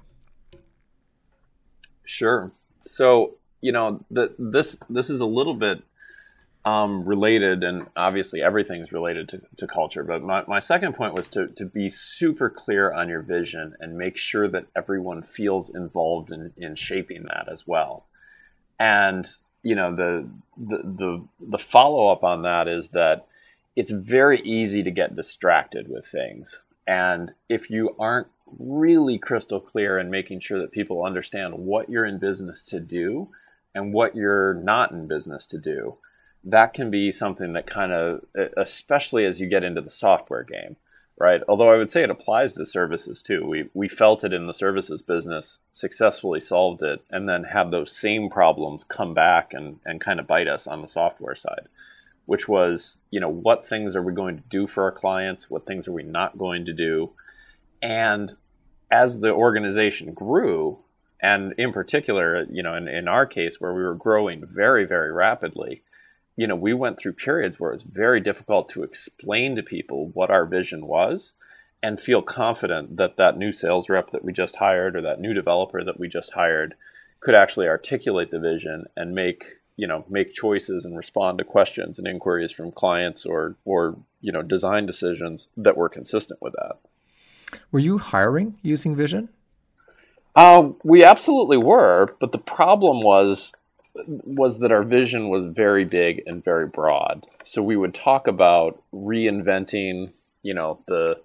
Sure. 2.05 2.51
So 2.85 3.35
you 3.61 3.71
know, 3.71 4.03
the, 4.11 4.33
this 4.37 4.77
this 4.89 5.09
is 5.09 5.19
a 5.19 5.25
little 5.25 5.55
bit 5.55 5.83
um, 6.65 7.05
related, 7.05 7.63
and 7.63 7.85
obviously 7.95 8.41
everything's 8.41 8.91
related 8.91 9.29
to, 9.29 9.41
to 9.57 9.67
culture. 9.67 10.03
But 10.03 10.23
my, 10.23 10.43
my 10.47 10.59
second 10.59 10.95
point 10.95 11.13
was 11.13 11.29
to, 11.29 11.47
to 11.47 11.65
be 11.65 11.89
super 11.89 12.49
clear 12.49 12.91
on 12.91 13.07
your 13.07 13.21
vision 13.21 13.75
and 13.79 13.97
make 13.97 14.17
sure 14.17 14.47
that 14.47 14.65
everyone 14.75 15.21
feels 15.21 15.69
involved 15.69 16.31
in, 16.31 16.51
in 16.57 16.75
shaping 16.75 17.23
that 17.23 17.47
as 17.51 17.67
well. 17.67 18.05
And 18.79 19.27
you 19.61 19.75
know, 19.75 19.95
the 19.95 20.27
the 20.57 20.77
the, 20.77 21.27
the 21.39 21.57
follow 21.57 22.11
up 22.11 22.23
on 22.23 22.43
that 22.43 22.67
is 22.67 22.89
that 22.89 23.27
it's 23.75 23.91
very 23.91 24.39
easy 24.41 24.83
to 24.83 24.91
get 24.91 25.15
distracted 25.15 25.89
with 25.89 26.05
things. 26.05 26.59
And 26.87 27.33
if 27.49 27.69
you 27.69 27.95
aren't 27.99 28.27
really 28.59 29.17
crystal 29.17 29.59
clear 29.59 29.97
in 29.97 30.09
making 30.11 30.39
sure 30.39 30.59
that 30.59 30.71
people 30.71 31.03
understand 31.03 31.55
what 31.55 31.89
you're 31.89 32.05
in 32.05 32.19
business 32.19 32.63
to 32.63 32.79
do 32.79 33.29
and 33.73 33.91
what 33.91 34.15
you're 34.15 34.53
not 34.53 34.91
in 34.91 35.07
business 35.07 35.47
to 35.47 35.57
do, 35.57 35.97
that 36.45 36.73
can 36.73 36.91
be 36.91 37.11
something 37.11 37.53
that 37.53 37.65
kind 37.65 37.91
of, 37.91 38.23
especially 38.55 39.25
as 39.25 39.41
you 39.41 39.47
get 39.47 39.63
into 39.63 39.81
the 39.81 39.89
software 39.89 40.43
game, 40.43 40.75
right? 41.17 41.41
Although 41.47 41.71
I 41.71 41.77
would 41.77 41.89
say 41.89 42.03
it 42.03 42.09
applies 42.11 42.53
to 42.53 42.65
services 42.65 43.23
too. 43.23 43.45
We, 43.45 43.69
we 43.73 43.87
felt 43.87 44.23
it 44.23 44.31
in 44.31 44.45
the 44.45 44.53
services 44.53 45.01
business, 45.01 45.57
successfully 45.71 46.39
solved 46.39 46.83
it, 46.83 47.03
and 47.09 47.27
then 47.27 47.45
have 47.45 47.71
those 47.71 47.91
same 47.91 48.29
problems 48.29 48.83
come 48.83 49.13
back 49.13 49.53
and, 49.53 49.79
and 49.85 49.99
kind 49.99 50.19
of 50.19 50.27
bite 50.27 50.47
us 50.47 50.67
on 50.67 50.81
the 50.81 50.87
software 50.87 51.35
side, 51.35 51.67
which 52.27 52.47
was, 52.47 52.95
you 53.09 53.19
know, 53.19 53.29
what 53.29 53.67
things 53.67 53.95
are 53.95 54.03
we 54.03 54.13
going 54.13 54.37
to 54.37 54.43
do 54.49 54.67
for 54.67 54.83
our 54.83 54.91
clients? 54.91 55.49
What 55.49 55.65
things 55.65 55.87
are 55.87 55.93
we 55.93 56.03
not 56.03 56.37
going 56.37 56.65
to 56.65 56.73
do? 56.73 57.11
And 57.81 58.35
as 58.91 59.19
the 59.19 59.31
organization 59.31 60.13
grew, 60.13 60.77
and 61.21 61.53
in 61.57 61.73
particular, 61.73 62.45
you 62.51 62.61
know, 62.61 62.75
in, 62.75 62.87
in 62.87 63.07
our 63.07 63.25
case 63.25 63.59
where 63.59 63.73
we 63.73 63.81
were 63.81 63.95
growing 63.95 64.45
very, 64.45 64.85
very 64.85 65.11
rapidly, 65.11 65.81
you 66.35 66.47
know, 66.47 66.55
we 66.55 66.73
went 66.73 66.97
through 66.97 67.13
periods 67.13 67.59
where 67.59 67.71
it 67.71 67.75
was 67.75 67.83
very 67.83 68.19
difficult 68.19 68.69
to 68.69 68.83
explain 68.83 69.55
to 69.55 69.63
people 69.63 70.07
what 70.13 70.29
our 70.29 70.45
vision 70.45 70.85
was 70.85 71.33
and 71.81 71.99
feel 71.99 72.21
confident 72.21 72.97
that 72.97 73.15
that 73.17 73.37
new 73.37 73.51
sales 73.51 73.89
rep 73.89 74.11
that 74.11 74.23
we 74.23 74.33
just 74.33 74.57
hired 74.57 74.95
or 74.95 75.01
that 75.01 75.19
new 75.19 75.33
developer 75.33 75.83
that 75.83 75.99
we 75.99 76.07
just 76.07 76.33
hired 76.33 76.75
could 77.19 77.35
actually 77.35 77.67
articulate 77.67 78.31
the 78.31 78.39
vision 78.39 78.85
and 78.95 79.15
make 79.15 79.57
you 79.77 79.87
know 79.87 80.05
make 80.09 80.33
choices 80.33 80.85
and 80.85 80.97
respond 80.97 81.37
to 81.37 81.43
questions 81.43 81.97
and 81.97 82.07
inquiries 82.07 82.51
from 82.51 82.71
clients 82.71 83.25
or 83.25 83.55
or 83.65 83.95
you 84.21 84.31
know 84.31 84.41
design 84.41 84.85
decisions 84.85 85.47
that 85.55 85.77
were 85.77 85.89
consistent 85.89 86.41
with 86.41 86.53
that. 86.53 86.77
Were 87.71 87.79
you 87.79 87.97
hiring 87.97 88.57
using 88.61 88.95
vision? 88.95 89.29
Uh, 90.35 90.69
we 90.83 91.03
absolutely 91.03 91.57
were 91.57 92.15
but 92.19 92.31
the 92.31 92.37
problem 92.37 93.01
was 93.01 93.53
was 94.07 94.59
that 94.59 94.71
our 94.71 94.83
vision 94.83 95.29
was 95.29 95.45
very 95.45 95.85
big 95.85 96.21
and 96.25 96.43
very 96.43 96.67
broad. 96.67 97.25
So 97.45 97.61
we 97.61 97.77
would 97.77 97.93
talk 97.93 98.27
about 98.27 98.81
reinventing, 98.93 100.11
you 100.43 100.53
know, 100.53 100.79
the 100.87 101.19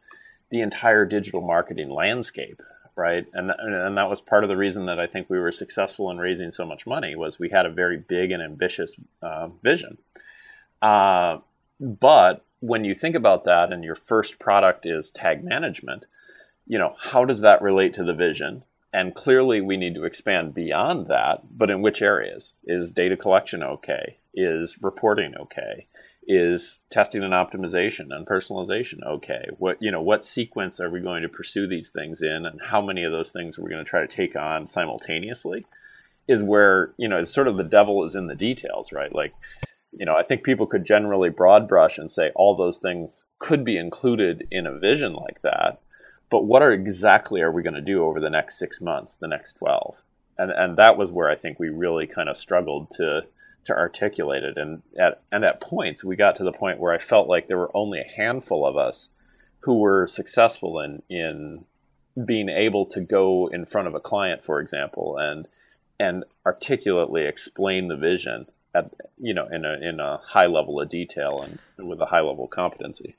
the 0.51 0.61
entire 0.61 1.05
digital 1.05 1.41
marketing 1.41 1.91
landscape, 1.91 2.63
right? 2.97 3.27
And 3.33 3.51
and 3.51 3.97
that 3.97 4.11
was 4.11 4.21
part 4.21 4.45
of 4.45 4.49
the 4.49 4.57
reason 4.57 4.87
that 4.87 5.01
I 5.01 5.07
think 5.07 5.29
we 5.29 5.39
were 5.39 5.53
successful 5.53 6.11
in 6.11 6.19
raising 6.19 6.53
so 6.53 6.65
much 6.65 6.87
money 6.87 7.17
was 7.17 7.39
we 7.39 7.51
had 7.51 7.67
a 7.67 7.71
very 7.71 7.97
big 7.97 8.31
and 8.31 8.43
ambitious 8.43 8.95
uh, 9.23 9.49
vision. 9.63 9.99
Uh, 10.81 11.39
but 11.81 12.45
when 12.61 12.85
you 12.85 12.95
think 12.95 13.17
about 13.17 13.45
that, 13.45 13.73
and 13.73 13.83
your 13.83 13.97
first 13.97 14.39
product 14.39 14.87
is 14.87 15.11
tag 15.11 15.43
management, 15.43 16.05
you 16.67 16.79
know, 16.79 16.95
how 17.01 17.25
does 17.25 17.41
that 17.41 17.63
relate 17.63 17.95
to 17.95 18.05
the 18.05 18.13
vision? 18.13 18.63
And 18.93 19.15
clearly, 19.15 19.61
we 19.61 19.77
need 19.77 19.95
to 19.95 20.05
expand 20.05 20.55
beyond 20.55 21.07
that. 21.09 21.43
But 21.57 21.71
in 21.71 21.81
which 21.81 22.03
areas? 22.03 22.53
Is 22.65 22.91
data 22.91 23.17
collection 23.17 23.63
okay? 23.63 24.17
Is 24.35 24.83
reporting 24.83 25.35
okay? 25.39 25.87
Is 26.27 26.79
testing 26.91 27.23
and 27.23 27.33
optimization 27.33 28.09
and 28.11 28.27
personalization 28.27 29.05
okay? 29.07 29.47
What 29.59 29.81
you 29.81 29.91
know, 29.91 30.03
what 30.03 30.27
sequence 30.27 30.81
are 30.81 30.91
we 30.91 31.01
going 31.01 31.23
to 31.23 31.29
pursue 31.29 31.67
these 31.67 31.89
things 31.89 32.21
in, 32.21 32.47
and 32.47 32.61
how 32.61 32.81
many 32.81 33.05
of 33.05 33.13
those 33.13 33.31
things 33.31 33.59
are 33.59 33.63
we 33.63 33.71
going 33.71 33.85
to 33.85 33.89
try 33.89 34.01
to 34.01 34.09
take 34.09 34.35
on 34.35 34.67
simultaneously? 34.67 35.67
Is 36.27 36.43
where 36.43 36.93
you 36.97 37.09
know, 37.09 37.21
it's 37.21 37.33
sort 37.33 37.49
of 37.49 37.57
the 37.57 37.65
devil 37.65 38.05
is 38.05 38.17
in 38.17 38.27
the 38.27 38.35
details, 38.35 38.93
right? 38.93 39.15
Like, 39.15 39.35
you 39.93 40.05
know, 40.05 40.17
I 40.17 40.25
think 40.25 40.43
people 40.43 40.67
could 40.67 40.85
generally 40.85 41.31
broad 41.31 41.69
brush 41.69 41.97
and 41.97 42.11
say 42.11 42.31
all 42.35 42.57
those 42.57 42.79
things 42.79 43.23
could 43.39 43.65
be 43.65 43.77
included 43.77 44.49
in 44.51 44.67
a 44.67 44.79
vision 44.79 45.15
like 45.15 45.43
that 45.43 45.81
but 46.31 46.45
what 46.45 46.63
are 46.63 46.73
exactly 46.73 47.41
are 47.41 47.51
we 47.51 47.63
going 47.63 47.75
to 47.75 47.81
do 47.81 48.05
over 48.05 48.21
the 48.21 48.31
next 48.31 48.59
six 48.59 48.81
months, 48.81 49.15
the 49.15 49.29
next 49.29 49.55
twelve? 49.55 49.97
And 50.39 50.51
and 50.51 50.77
that 50.77 50.97
was 50.97 51.11
where 51.11 51.29
I 51.29 51.37
think 51.37 51.59
we 51.59 51.69
really 51.69 52.07
kind 52.07 52.29
of 52.29 52.37
struggled 52.37 52.91
to 52.93 53.27
to 53.67 53.77
articulate 53.77 54.45
it. 54.45 54.57
And 54.57 54.83
at 54.99 55.21
and 55.31 55.45
at 55.45 55.61
points 55.61 56.05
we 56.05 56.17
got 56.17 56.37
to 56.37 56.45
the 56.45 56.53
point 56.53 56.79
where 56.79 56.93
I 56.93 56.99
felt 56.99 57.29
like 57.29 57.47
there 57.47 57.59
were 57.59 57.77
only 57.77 58.01
a 58.01 58.17
handful 58.17 58.65
of 58.65 58.77
us 58.77 59.09
who 59.61 59.79
were 59.79 60.07
successful 60.07 60.81
in 60.81 61.03
in 61.11 61.65
being 62.25 62.49
able 62.49 62.87
to 62.87 63.01
go 63.01 63.49
in 63.49 63.65
front 63.65 63.89
of 63.89 63.95
a 63.95 64.01
client, 64.01 64.43
for 64.43 64.61
example, 64.61 65.19
and 65.19 65.47
and 65.99 66.25
articulately 66.47 67.27
explain 67.27 67.89
the 67.89 67.97
vision 67.97 68.47
at 68.75 68.91
you 69.19 69.35
know 69.35 69.47
in 69.47 69.65
a 69.65 69.75
in 69.81 70.01
a 70.01 70.19
high 70.19 70.47
level 70.47 70.81
of 70.81 70.89
detail 70.89 71.43
and 71.43 71.89
with 71.89 72.01
a 72.01 72.07
high 72.07 72.21
level 72.21 72.45
of 72.45 72.51
competency. 72.51 73.17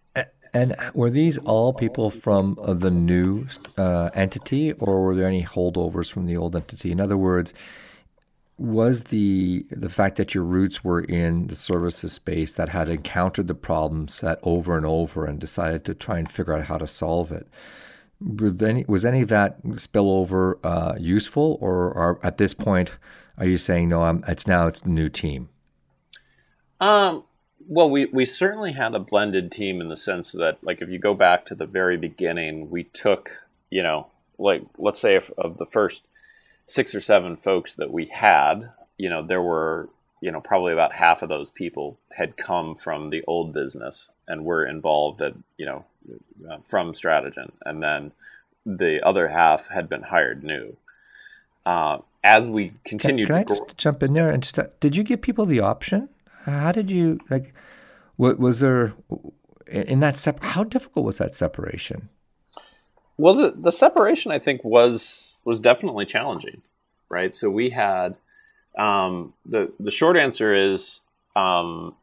And 0.54 0.76
were 0.94 1.10
these 1.10 1.38
all 1.40 1.72
people 1.74 2.10
from 2.10 2.58
uh, 2.62 2.74
the 2.74 2.92
new 2.92 3.46
uh, 3.78 4.10
entity, 4.14 4.74
or 4.74 5.02
were 5.02 5.16
there 5.16 5.28
any 5.28 5.44
holdovers 5.44 6.12
from 6.12 6.26
the 6.26 6.36
old 6.36 6.56
entity? 6.56 6.92
In 6.92 7.00
other 7.00 7.18
words, 7.18 7.54
was 8.58 9.06
the 9.06 9.66
the 9.72 9.90
fact 9.90 10.18
that 10.18 10.36
your 10.36 10.44
roots 10.44 10.84
were 10.84 11.02
in 11.02 11.48
the 11.48 11.56
services 11.56 12.14
space 12.14 12.56
that 12.56 12.70
had 12.70 12.90
encountered 12.90 13.48
the 13.48 13.56
problem 13.56 14.08
set 14.08 14.40
over 14.44 14.78
and 14.78 14.86
over 14.86 15.26
and 15.26 15.40
decided 15.40 15.86
to 15.86 15.96
try 15.96 16.20
and 16.20 16.32
figure 16.32 16.54
out 16.54 16.66
how 16.66 16.78
to 16.78 16.88
solve 16.88 17.32
it? 17.32 17.48
Was 18.20 18.62
any, 18.62 18.86
was 18.88 19.04
any 19.04 19.22
of 19.22 19.30
that 19.30 19.64
spillover 19.64 20.60
uh, 20.64 20.96
useful, 21.00 21.58
or 21.62 22.20
at 22.24 22.38
this 22.38 22.54
point 22.54 22.92
are 23.38 23.48
you 23.48 23.58
saying 23.58 23.90
no? 23.90 24.04
I'm, 24.04 24.24
it's 24.28 24.46
now 24.46 24.68
it's 24.68 24.86
new 24.86 25.10
team. 25.10 25.50
Um, 26.80 27.24
well, 27.67 27.89
we, 27.89 28.06
we 28.06 28.26
certainly 28.26 28.74
had 28.74 28.95
a 28.95 29.00
blended 29.00 29.52
team 29.52 29.82
in 29.82 29.89
the 29.89 29.97
sense 29.97 30.32
that, 30.32 30.63
like, 30.63 30.82
if 30.82 30.89
you 30.89 31.00
go 31.00 31.13
back 31.13 31.45
to 31.45 31.56
the 31.56 31.65
very 31.65 31.97
beginning, 31.97 32.69
we 32.69 32.84
took, 32.86 33.39
you 33.69 33.84
know, 33.84 34.08
like, 34.38 34.63
let's 34.78 35.02
say 35.02 35.15
if, 35.15 35.30
of 35.38 35.58
the 35.58 35.65
first 35.65 36.04
six 36.67 36.95
or 36.95 37.02
seven 37.02 37.36
folks 37.36 37.76
that 37.76 37.91
we 37.91 38.06
had, 38.06 38.69
you 38.97 39.10
know, 39.10 39.21
there 39.21 39.41
were, 39.41 39.89
you 40.21 40.32
know, 40.32 40.41
probably 40.41 40.74
about 40.74 40.93
half 40.93 41.21
of 41.21 41.30
those 41.30 41.52
people 41.52 41.97
had 42.15 42.38
come 42.38 42.76
from 42.76 43.10
the 43.10 43.24
old 43.28 43.54
business 43.54 44.10
and 44.28 44.45
were 44.45 44.65
involved 44.65 45.21
at, 45.21 45.34
you 45.58 45.65
know, 45.65 45.86
uh, 46.50 46.58
from 46.60 46.93
Stratigent. 46.93 47.52
And 47.65 47.82
then 47.82 48.12
the 48.65 49.06
other 49.06 49.28
half 49.28 49.67
had 49.67 49.89
been 49.89 50.04
hired 50.04 50.43
new. 50.43 50.78
Uh, 51.65 52.00
as 52.24 52.47
we 52.47 52.74
continued 52.86 53.28
can, 53.28 53.36
can 53.36 53.54
I 53.54 53.56
just 53.56 53.78
jump 53.78 54.04
in 54.04 54.13
there 54.13 54.30
and 54.30 54.43
just, 54.43 54.58
uh, 54.60 54.67
did 54.80 54.95
you 54.95 55.04
give 55.04 55.21
people 55.21 55.45
the 55.45 55.60
option? 55.60 56.10
How 56.45 56.71
did 56.71 56.91
you 56.91 57.19
like? 57.30 57.54
What 58.15 58.39
was 58.39 58.60
there 58.60 58.93
in 59.67 59.99
that? 60.01 60.17
Sep- 60.17 60.43
how 60.43 60.63
difficult 60.63 61.06
was 61.06 61.17
that 61.17 61.36
separation? 61.36 62.10
Well, 63.17 63.36
the 63.36 63.51
the 63.51 63.71
separation 63.71 64.32
I 64.32 64.39
think 64.39 64.63
was 64.63 65.36
was 65.45 65.60
definitely 65.60 66.06
challenging, 66.06 66.62
right? 67.10 67.36
So 67.36 67.49
we 67.49 67.69
had 67.69 68.15
um, 68.77 69.34
the 69.45 69.71
the 69.80 69.91
short 69.91 70.17
answer 70.17 70.54
is 70.54 70.99
um, 71.36 71.95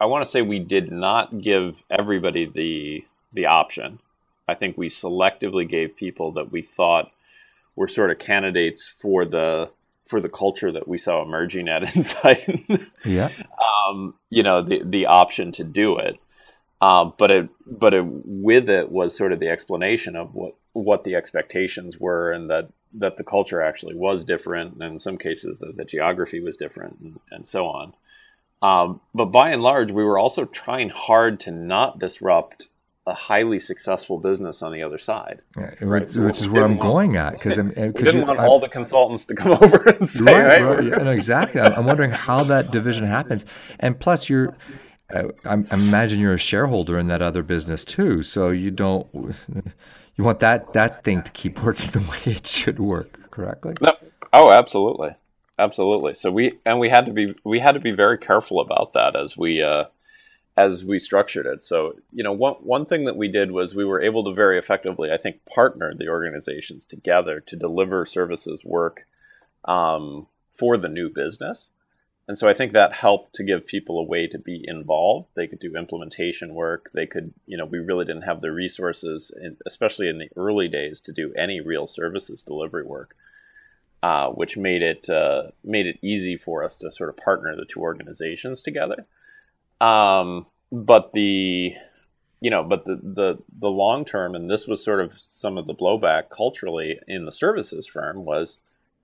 I 0.00 0.06
want 0.06 0.24
to 0.24 0.30
say 0.30 0.42
we 0.42 0.58
did 0.58 0.90
not 0.90 1.40
give 1.40 1.82
everybody 1.90 2.44
the 2.44 3.04
the 3.32 3.46
option. 3.46 3.98
I 4.48 4.54
think 4.54 4.76
we 4.76 4.88
selectively 4.88 5.68
gave 5.68 5.96
people 5.96 6.32
that 6.32 6.52
we 6.52 6.62
thought 6.62 7.10
were 7.74 7.88
sort 7.88 8.10
of 8.10 8.18
candidates 8.18 8.88
for 8.88 9.24
the 9.24 9.70
for 10.06 10.20
the 10.20 10.28
culture 10.28 10.72
that 10.72 10.88
we 10.88 10.98
saw 10.98 11.22
emerging 11.22 11.68
at 11.68 11.82
Insight. 11.96 12.64
yeah. 13.04 13.30
Um, 13.88 14.14
you 14.30 14.42
know, 14.42 14.62
the 14.62 14.82
the 14.84 15.06
option 15.06 15.52
to 15.52 15.64
do 15.64 15.98
it. 15.98 16.18
Um, 16.80 17.14
but 17.18 17.30
it 17.30 17.48
but 17.66 17.94
it, 17.94 18.04
with 18.04 18.68
it 18.68 18.90
was 18.90 19.16
sort 19.16 19.32
of 19.32 19.40
the 19.40 19.48
explanation 19.48 20.16
of 20.16 20.34
what 20.34 20.54
what 20.72 21.04
the 21.04 21.14
expectations 21.14 21.98
were 21.98 22.32
and 22.32 22.50
that 22.50 22.68
that 22.94 23.16
the 23.16 23.24
culture 23.24 23.62
actually 23.62 23.94
was 23.94 24.24
different 24.24 24.74
and 24.74 24.82
in 24.82 24.98
some 24.98 25.18
cases 25.18 25.58
the, 25.58 25.72
the 25.72 25.84
geography 25.84 26.40
was 26.40 26.56
different 26.56 26.98
and, 27.00 27.20
and 27.30 27.48
so 27.48 27.66
on. 27.66 27.94
Um, 28.62 29.00
but 29.14 29.26
by 29.26 29.50
and 29.50 29.62
large, 29.62 29.90
we 29.90 30.04
were 30.04 30.18
also 30.18 30.44
trying 30.44 30.88
hard 30.88 31.40
to 31.40 31.50
not 31.50 31.98
disrupt 31.98 32.68
a 33.06 33.14
highly 33.14 33.60
successful 33.60 34.18
business 34.18 34.62
on 34.62 34.72
the 34.72 34.82
other 34.82 34.98
side. 34.98 35.40
Yeah, 35.56 35.74
right? 35.80 36.02
Which, 36.02 36.16
which 36.16 36.40
is 36.40 36.48
where 36.48 36.64
I'm 36.64 36.76
want, 36.76 36.82
going 36.82 37.16
at 37.16 37.34
because 37.34 37.56
I'm 37.56 37.68
we 37.76 37.92
didn't 37.92 38.26
want 38.26 38.40
I, 38.40 38.46
all 38.46 38.58
the 38.58 38.68
consultants 38.68 39.24
to 39.26 39.34
come 39.34 39.52
over 39.62 39.88
and 39.88 40.08
say 40.08 40.24
right, 40.24 40.60
right? 40.60 40.90
right. 40.90 41.02
no, 41.04 41.10
exactly. 41.12 41.60
I'm, 41.60 41.74
I'm, 41.74 41.86
wondering 41.86 42.10
how 42.10 42.42
that 42.44 42.72
division 42.72 43.06
happens, 43.06 43.44
and 43.78 43.98
plus 43.98 44.28
you're. 44.28 44.56
Uh, 45.14 45.28
I, 45.44 45.52
I 45.52 45.74
imagine 45.74 46.18
you're 46.18 46.34
a 46.34 46.38
shareholder 46.38 46.98
in 46.98 47.06
that 47.06 47.22
other 47.22 47.44
business 47.44 47.84
too, 47.84 48.24
so 48.24 48.50
you 48.50 48.72
don't. 48.72 49.06
You 50.16 50.24
want 50.24 50.40
that 50.40 50.72
that 50.72 51.04
thing 51.04 51.22
to 51.22 51.30
keep 51.30 51.62
working 51.62 51.90
the 51.92 52.00
way 52.00 52.34
it 52.34 52.46
should 52.46 52.80
work, 52.80 53.30
correctly? 53.30 53.74
No. 53.80 53.92
Oh, 54.32 54.50
absolutely, 54.50 55.10
absolutely. 55.58 56.14
So 56.14 56.32
we 56.32 56.58
and 56.66 56.80
we 56.80 56.88
had 56.88 57.06
to 57.06 57.12
be 57.12 57.36
we 57.44 57.60
had 57.60 57.72
to 57.72 57.80
be 57.80 57.92
very 57.92 58.18
careful 58.18 58.60
about 58.60 58.94
that 58.94 59.14
as 59.14 59.36
we 59.36 59.62
uh, 59.62 59.84
as 60.56 60.84
we 60.84 60.98
structured 60.98 61.46
it. 61.46 61.64
So, 61.64 61.96
you 62.12 62.24
know, 62.24 62.32
one, 62.32 62.54
one 62.54 62.86
thing 62.86 63.04
that 63.04 63.16
we 63.16 63.28
did 63.28 63.50
was 63.50 63.74
we 63.74 63.84
were 63.84 64.00
able 64.00 64.24
to 64.24 64.32
very 64.32 64.58
effectively, 64.58 65.12
I 65.12 65.18
think, 65.18 65.44
partner 65.44 65.94
the 65.94 66.08
organizations 66.08 66.86
together 66.86 67.40
to 67.40 67.56
deliver 67.56 68.06
services 68.06 68.64
work 68.64 69.06
um, 69.66 70.26
for 70.50 70.78
the 70.78 70.88
new 70.88 71.10
business. 71.10 71.70
And 72.28 72.36
so 72.36 72.48
I 72.48 72.54
think 72.54 72.72
that 72.72 72.92
helped 72.92 73.34
to 73.34 73.44
give 73.44 73.66
people 73.66 74.00
a 74.00 74.04
way 74.04 74.26
to 74.26 74.38
be 74.38 74.64
involved. 74.66 75.28
They 75.34 75.46
could 75.46 75.60
do 75.60 75.76
implementation 75.76 76.54
work. 76.54 76.90
They 76.92 77.06
could, 77.06 77.32
you 77.46 77.56
know, 77.56 77.66
we 77.66 77.78
really 77.78 78.04
didn't 78.04 78.22
have 78.22 78.40
the 78.40 78.50
resources, 78.50 79.30
in, 79.40 79.58
especially 79.64 80.08
in 80.08 80.18
the 80.18 80.30
early 80.36 80.66
days, 80.66 81.00
to 81.02 81.12
do 81.12 81.32
any 81.34 81.60
real 81.60 81.86
services 81.86 82.42
delivery 82.42 82.82
work, 82.82 83.14
uh, 84.02 84.30
which 84.30 84.56
made 84.56 84.82
it 84.82 85.08
uh, 85.08 85.50
made 85.62 85.86
it 85.86 86.00
easy 86.02 86.36
for 86.36 86.64
us 86.64 86.76
to 86.78 86.90
sort 86.90 87.10
of 87.10 87.16
partner 87.16 87.54
the 87.54 87.64
two 87.64 87.80
organizations 87.80 88.60
together. 88.60 89.06
Um, 89.80 90.46
but 90.72 91.12
the 91.12 91.74
you 92.40 92.50
know, 92.50 92.62
but 92.62 92.84
the 92.84 92.96
the 92.96 93.38
the 93.60 93.68
long 93.68 94.04
term, 94.04 94.34
and 94.34 94.50
this 94.50 94.66
was 94.66 94.84
sort 94.84 95.00
of 95.00 95.20
some 95.26 95.56
of 95.56 95.66
the 95.66 95.74
blowback 95.74 96.30
culturally 96.30 96.98
in 97.08 97.24
the 97.24 97.32
services 97.32 97.86
firm 97.86 98.24
was, 98.24 98.58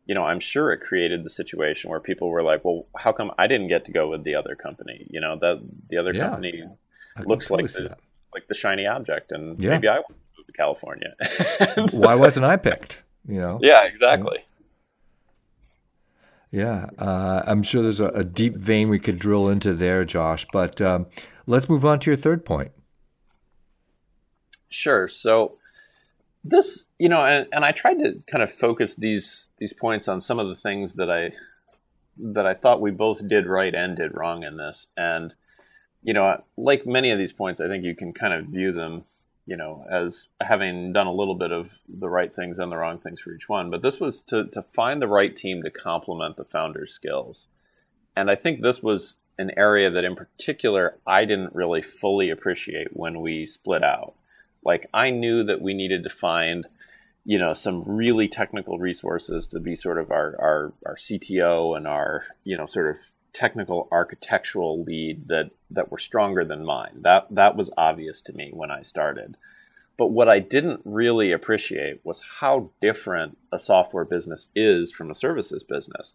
you 0.07 0.15
know, 0.15 0.25
I'm 0.25 0.41
sure 0.41 0.71
it 0.73 0.79
created 0.81 1.25
the 1.25 1.31
situation 1.31 1.91
where 1.91 2.01
people 2.01 2.29
were 2.29 2.43
like, 2.43 2.65
well, 2.65 2.87
how 2.97 3.13
come 3.13 3.33
I 3.39 3.47
didn't 3.47 3.69
get 3.69 3.85
to 3.87 3.93
go 3.93 4.09
with 4.11 4.25
the 4.25 4.35
other 4.35 4.55
company? 4.55 5.07
You 5.11 5.21
know, 5.21 5.37
that 5.41 5.63
the 5.89 5.97
other 5.97 6.13
yeah, 6.13 6.29
company 6.29 6.65
looks 7.25 7.51
like 7.51 7.67
the, 7.73 7.97
like 8.35 8.49
the 8.49 8.55
shiny 8.55 8.87
object, 8.87 9.33
and 9.33 9.61
yeah. 9.61 9.71
maybe 9.71 9.89
I 9.89 9.97
want 9.97 10.09
to 10.09 10.15
move 10.39 10.47
to 10.47 10.53
California. 10.53 11.15
Why 11.93 12.15
wasn't 12.15 12.47
I 12.47 12.57
picked? 12.57 13.03
You 13.27 13.41
know? 13.41 13.59
Yeah, 13.63 13.85
exactly. 13.85 14.39
Yeah, 16.53 16.91
uh, 16.99 17.43
I'm 17.47 17.63
sure 17.63 17.83
there's 17.83 17.99
a, 17.99 18.09
a, 18.09 18.25
deep 18.25 18.55
vein 18.55 18.91
we 18.91 18.99
could 18.99 19.19
drill 19.19 19.49
into 19.49 19.73
there, 19.73 20.05
Josh. 20.05 20.47
But 20.53 20.83
um, 20.83 21.07
let's 21.47 21.67
move 21.67 21.83
on 21.83 21.99
to 22.01 22.11
your 22.11 22.17
third 22.17 22.45
point. 22.45 22.73
Sure. 24.69 25.09
So 25.09 25.57
this, 26.45 26.85
you 26.99 27.09
know, 27.09 27.25
and, 27.25 27.49
and 27.53 27.65
I 27.65 27.73
tried 27.73 28.01
to 28.01 28.23
kind 28.27 28.43
of 28.43 28.53
focus 28.53 28.95
these 28.95 29.47
these 29.59 29.73
points 29.73 30.09
on 30.09 30.21
some 30.21 30.39
of 30.39 30.47
the 30.47 30.55
things 30.55 30.93
that 30.95 31.11
I 31.11 31.33
that 32.19 32.45
I 32.47 32.53
thought 32.53 32.83
we 32.83 32.91
both 32.91 33.27
did 33.27 33.47
right 33.47 33.75
and 33.75 33.97
did 33.97 34.15
wrong 34.15 34.43
in 34.43 34.59
this. 34.59 34.87
And 34.95 35.33
you 36.03 36.13
know, 36.13 36.43
like 36.59 36.85
many 36.85 37.11
of 37.11 37.19
these 37.19 37.33
points, 37.33 37.63
I 37.63 37.69
think 37.69 37.83
you 37.83 37.95
can 37.95 38.13
kind 38.13 38.35
of 38.35 38.47
view 38.47 38.73
them 38.73 39.05
you 39.47 39.57
know, 39.57 39.85
as 39.91 40.29
having 40.41 40.93
done 40.93 41.07
a 41.07 41.13
little 41.13 41.35
bit 41.35 41.51
of 41.51 41.71
the 41.89 42.09
right 42.09 42.33
things 42.35 42.59
and 42.59 42.71
the 42.71 42.77
wrong 42.77 42.99
things 42.99 43.21
for 43.21 43.33
each 43.33 43.49
one. 43.49 43.71
But 43.71 43.83
this 43.83 43.99
was 43.99 44.23
to, 44.25 44.47
to 44.49 44.63
find 44.63 45.03
the 45.03 45.09
right 45.09 45.35
team 45.35 45.63
to 45.63 45.71
complement 45.71 46.37
the 46.37 46.45
founder's 46.45 46.93
skills. 46.93 47.49
And 48.15 48.31
I 48.31 48.37
think 48.37 48.61
this 48.61 48.83
was 48.83 49.17
an 49.39 49.51
area 49.57 49.91
that, 49.91 50.05
in 50.05 50.15
particular, 50.15 50.97
I 51.07 51.25
didn't 51.25 51.55
really 51.55 51.83
fully 51.83 52.31
appreciate 52.31 52.89
when 52.93 53.21
we 53.21 53.47
split 53.47 53.83
out. 53.83 54.15
Like, 54.65 54.87
I 54.95 55.11
knew 55.11 55.43
that 55.45 55.61
we 55.61 55.75
needed 55.75 56.05
to 56.05 56.11
find, 56.11 56.67
you 57.25 57.39
know, 57.39 57.55
some 57.55 57.83
really 57.85 58.29
technical 58.29 58.79
resources 58.79 59.49
to 59.49 59.61
be 59.61 59.75
sort 59.75 59.99
of 59.99 60.13
our, 60.13 60.37
our, 60.39 60.73
our 60.87 60.97
CTO 60.97 61.77
and 61.77 61.89
our, 61.89 62.27
you 62.45 62.57
know, 62.57 62.67
sort 62.67 62.91
of 62.91 62.99
technical 63.33 63.89
architectural 63.91 64.83
lead 64.83 65.29
that 65.29 65.51
that 65.71 65.91
were 65.91 65.99
stronger 65.99 66.45
than 66.45 66.65
mine. 66.65 67.01
That 67.03 67.27
that 67.31 67.57
was 67.57 67.71
obvious 67.77 68.23
to 68.23 68.33
me 68.33 68.51
when 68.53 68.71
I 68.71 68.83
started. 68.83 69.37
But 69.97 70.11
what 70.11 70.29
I 70.29 70.39
didn't 70.39 70.81
really 70.85 71.33
appreciate 71.33 72.05
was 72.05 72.23
how 72.41 72.71
different 72.81 73.39
a 73.53 73.59
software 73.59 74.05
business 74.05 74.49
is 74.55 74.91
from 74.91 75.11
a 75.11 75.15
services 75.15 75.63
business. 75.63 76.13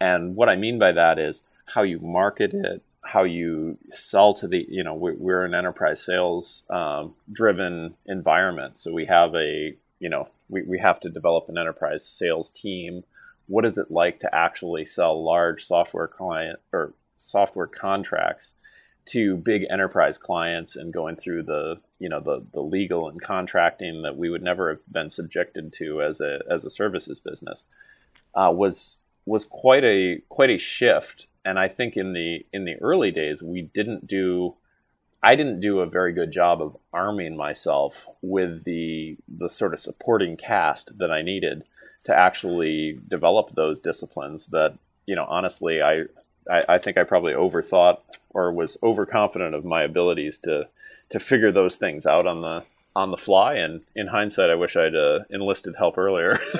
And 0.00 0.34
what 0.34 0.48
I 0.48 0.56
mean 0.56 0.78
by 0.78 0.92
that 0.92 1.18
is 1.18 1.42
how 1.66 1.82
you 1.82 1.98
market 1.98 2.54
it, 2.54 2.82
how 3.02 3.22
you 3.24 3.76
sell 3.92 4.34
to 4.34 4.48
the, 4.48 4.66
you 4.68 4.82
know, 4.82 4.94
we're 4.94 5.44
an 5.44 5.54
enterprise 5.54 6.02
sales 6.02 6.62
um, 6.70 7.14
driven 7.30 7.94
environment. 8.06 8.78
So 8.78 8.92
we 8.92 9.04
have 9.06 9.34
a, 9.34 9.74
you 9.98 10.08
know, 10.08 10.28
we, 10.48 10.62
we 10.62 10.78
have 10.78 10.98
to 11.00 11.10
develop 11.10 11.48
an 11.48 11.58
enterprise 11.58 12.04
sales 12.04 12.50
team 12.50 13.04
what 13.50 13.64
is 13.64 13.76
it 13.76 13.90
like 13.90 14.20
to 14.20 14.34
actually 14.34 14.86
sell 14.86 15.22
large 15.22 15.64
software 15.64 16.06
client 16.06 16.58
or 16.72 16.94
software 17.18 17.66
contracts 17.66 18.52
to 19.06 19.36
big 19.36 19.66
enterprise 19.68 20.18
clients 20.18 20.76
and 20.76 20.92
going 20.92 21.16
through 21.16 21.42
the 21.42 21.76
you 21.98 22.08
know 22.08 22.20
the 22.20 22.46
the 22.52 22.60
legal 22.60 23.08
and 23.08 23.20
contracting 23.20 24.02
that 24.02 24.16
we 24.16 24.30
would 24.30 24.42
never 24.42 24.70
have 24.70 24.92
been 24.92 25.10
subjected 25.10 25.72
to 25.72 26.00
as 26.00 26.20
a 26.20 26.40
as 26.48 26.64
a 26.64 26.70
services 26.70 27.18
business 27.18 27.64
uh, 28.34 28.52
was 28.54 28.96
was 29.26 29.44
quite 29.44 29.84
a 29.84 30.20
quite 30.28 30.50
a 30.50 30.58
shift. 30.58 31.26
And 31.44 31.58
I 31.58 31.68
think 31.68 31.96
in 31.96 32.12
the 32.12 32.44
in 32.52 32.64
the 32.64 32.76
early 32.76 33.10
days 33.10 33.42
we 33.42 33.62
didn't 33.62 34.06
do 34.06 34.54
I 35.22 35.34
didn't 35.34 35.60
do 35.60 35.80
a 35.80 35.86
very 35.86 36.12
good 36.12 36.32
job 36.32 36.62
of 36.62 36.76
arming 36.92 37.36
myself 37.36 38.06
with 38.22 38.64
the 38.64 39.16
the 39.28 39.50
sort 39.50 39.74
of 39.74 39.80
supporting 39.80 40.36
cast 40.36 40.98
that 40.98 41.10
I 41.10 41.22
needed 41.22 41.64
to 42.04 42.16
actually 42.16 42.98
develop 43.08 43.54
those 43.54 43.80
disciplines 43.80 44.46
that 44.46 44.74
you 45.06 45.14
know 45.14 45.26
honestly 45.28 45.82
I, 45.82 46.04
I, 46.50 46.62
I 46.68 46.78
think 46.78 46.96
I 46.96 47.04
probably 47.04 47.32
overthought 47.32 47.98
or 48.30 48.52
was 48.52 48.76
overconfident 48.82 49.54
of 49.54 49.64
my 49.64 49.82
abilities 49.82 50.38
to 50.40 50.68
to 51.10 51.20
figure 51.20 51.52
those 51.52 51.76
things 51.76 52.06
out 52.06 52.26
on 52.26 52.42
the 52.42 52.64
on 52.96 53.10
the 53.10 53.16
fly. 53.16 53.54
And 53.54 53.82
in 53.94 54.08
hindsight 54.08 54.50
i 54.50 54.54
wish 54.54 54.76
i'd 54.76 54.94
uh, 54.94 55.20
enlisted 55.30 55.74
help 55.76 55.98
earlier. 55.98 56.38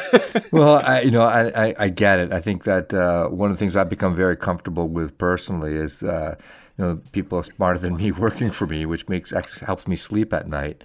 Well 0.53 0.77
I, 0.85 1.03
you 1.03 1.11
know 1.11 1.23
I, 1.23 1.67
I, 1.69 1.75
I, 1.79 1.89
get 1.89 2.19
it. 2.19 2.33
I 2.33 2.41
think 2.41 2.65
that 2.65 2.93
uh, 2.93 3.29
one 3.29 3.51
of 3.51 3.57
the 3.57 3.59
things 3.59 3.77
i've 3.77 3.89
become 3.89 4.15
very 4.15 4.37
comfortable 4.37 4.89
with 4.89 5.17
personally 5.19 5.75
is 5.75 6.03
uh, 6.03 6.37
you 6.79 6.85
know 6.85 7.01
people 7.13 7.43
smarter 7.43 7.79
than 7.79 7.97
me 7.97 8.13
working 8.27 8.51
for 8.51 8.67
me 8.67 8.87
which 8.87 9.09
makes 9.09 9.33
helps 9.61 9.87
me 9.87 9.97
sleep 9.97 10.33
at 10.33 10.49
night 10.49 10.83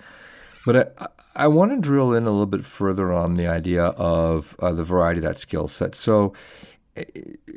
but 0.65 0.95
I, 0.99 1.07
I 1.35 1.47
want 1.47 1.71
to 1.71 1.77
drill 1.77 2.13
in 2.13 2.23
a 2.23 2.31
little 2.31 2.45
bit 2.45 2.65
further 2.65 3.11
on 3.11 3.35
the 3.35 3.47
idea 3.47 3.85
of 3.85 4.55
uh, 4.59 4.71
the 4.71 4.83
variety 4.83 5.19
of 5.19 5.23
that 5.23 5.39
skill 5.39 5.67
set. 5.67 5.95
So, 5.95 6.33
eh, 6.95 7.03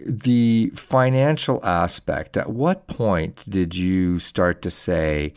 the 0.07 0.71
financial 0.75 1.64
aspect, 1.64 2.37
at 2.37 2.51
what 2.51 2.87
point 2.87 3.44
did 3.49 3.77
you 3.77 4.18
start 4.18 4.62
to 4.62 4.71
say, 4.71 5.33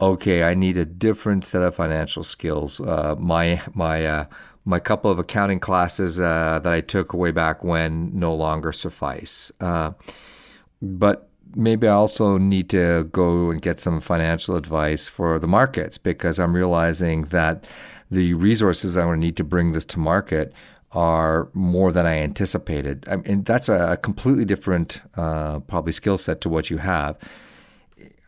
okay, 0.00 0.44
I 0.44 0.54
need 0.54 0.76
a 0.76 0.84
different 0.84 1.44
set 1.44 1.62
of 1.62 1.74
financial 1.74 2.22
skills? 2.22 2.80
Uh, 2.80 3.16
my, 3.18 3.62
my, 3.74 4.04
uh, 4.04 4.24
my 4.64 4.78
couple 4.78 5.10
of 5.10 5.18
accounting 5.18 5.60
classes 5.60 6.20
uh, 6.20 6.60
that 6.62 6.72
I 6.72 6.82
took 6.82 7.14
way 7.14 7.30
back 7.30 7.64
when 7.64 8.10
no 8.18 8.34
longer 8.34 8.72
suffice. 8.72 9.50
Uh, 9.60 9.92
but 10.82 11.27
maybe 11.54 11.88
I 11.88 11.92
also 11.92 12.38
need 12.38 12.68
to 12.70 13.04
go 13.04 13.50
and 13.50 13.60
get 13.60 13.80
some 13.80 14.00
financial 14.00 14.56
advice 14.56 15.08
for 15.08 15.38
the 15.38 15.46
markets 15.46 15.98
because 15.98 16.38
I'm 16.38 16.54
realizing 16.54 17.22
that 17.26 17.66
the 18.10 18.34
resources 18.34 18.96
I'm 18.96 19.06
going 19.06 19.20
to 19.20 19.26
need 19.26 19.36
to 19.36 19.44
bring 19.44 19.72
this 19.72 19.84
to 19.86 19.98
market 19.98 20.52
are 20.92 21.50
more 21.52 21.92
than 21.92 22.06
I 22.06 22.18
anticipated. 22.18 23.06
I 23.10 23.16
mean, 23.16 23.42
that's 23.42 23.68
a 23.68 23.98
completely 23.98 24.44
different, 24.44 25.02
uh, 25.16 25.60
probably 25.60 25.92
skill 25.92 26.16
set 26.16 26.40
to 26.42 26.48
what 26.48 26.70
you 26.70 26.78
have. 26.78 27.18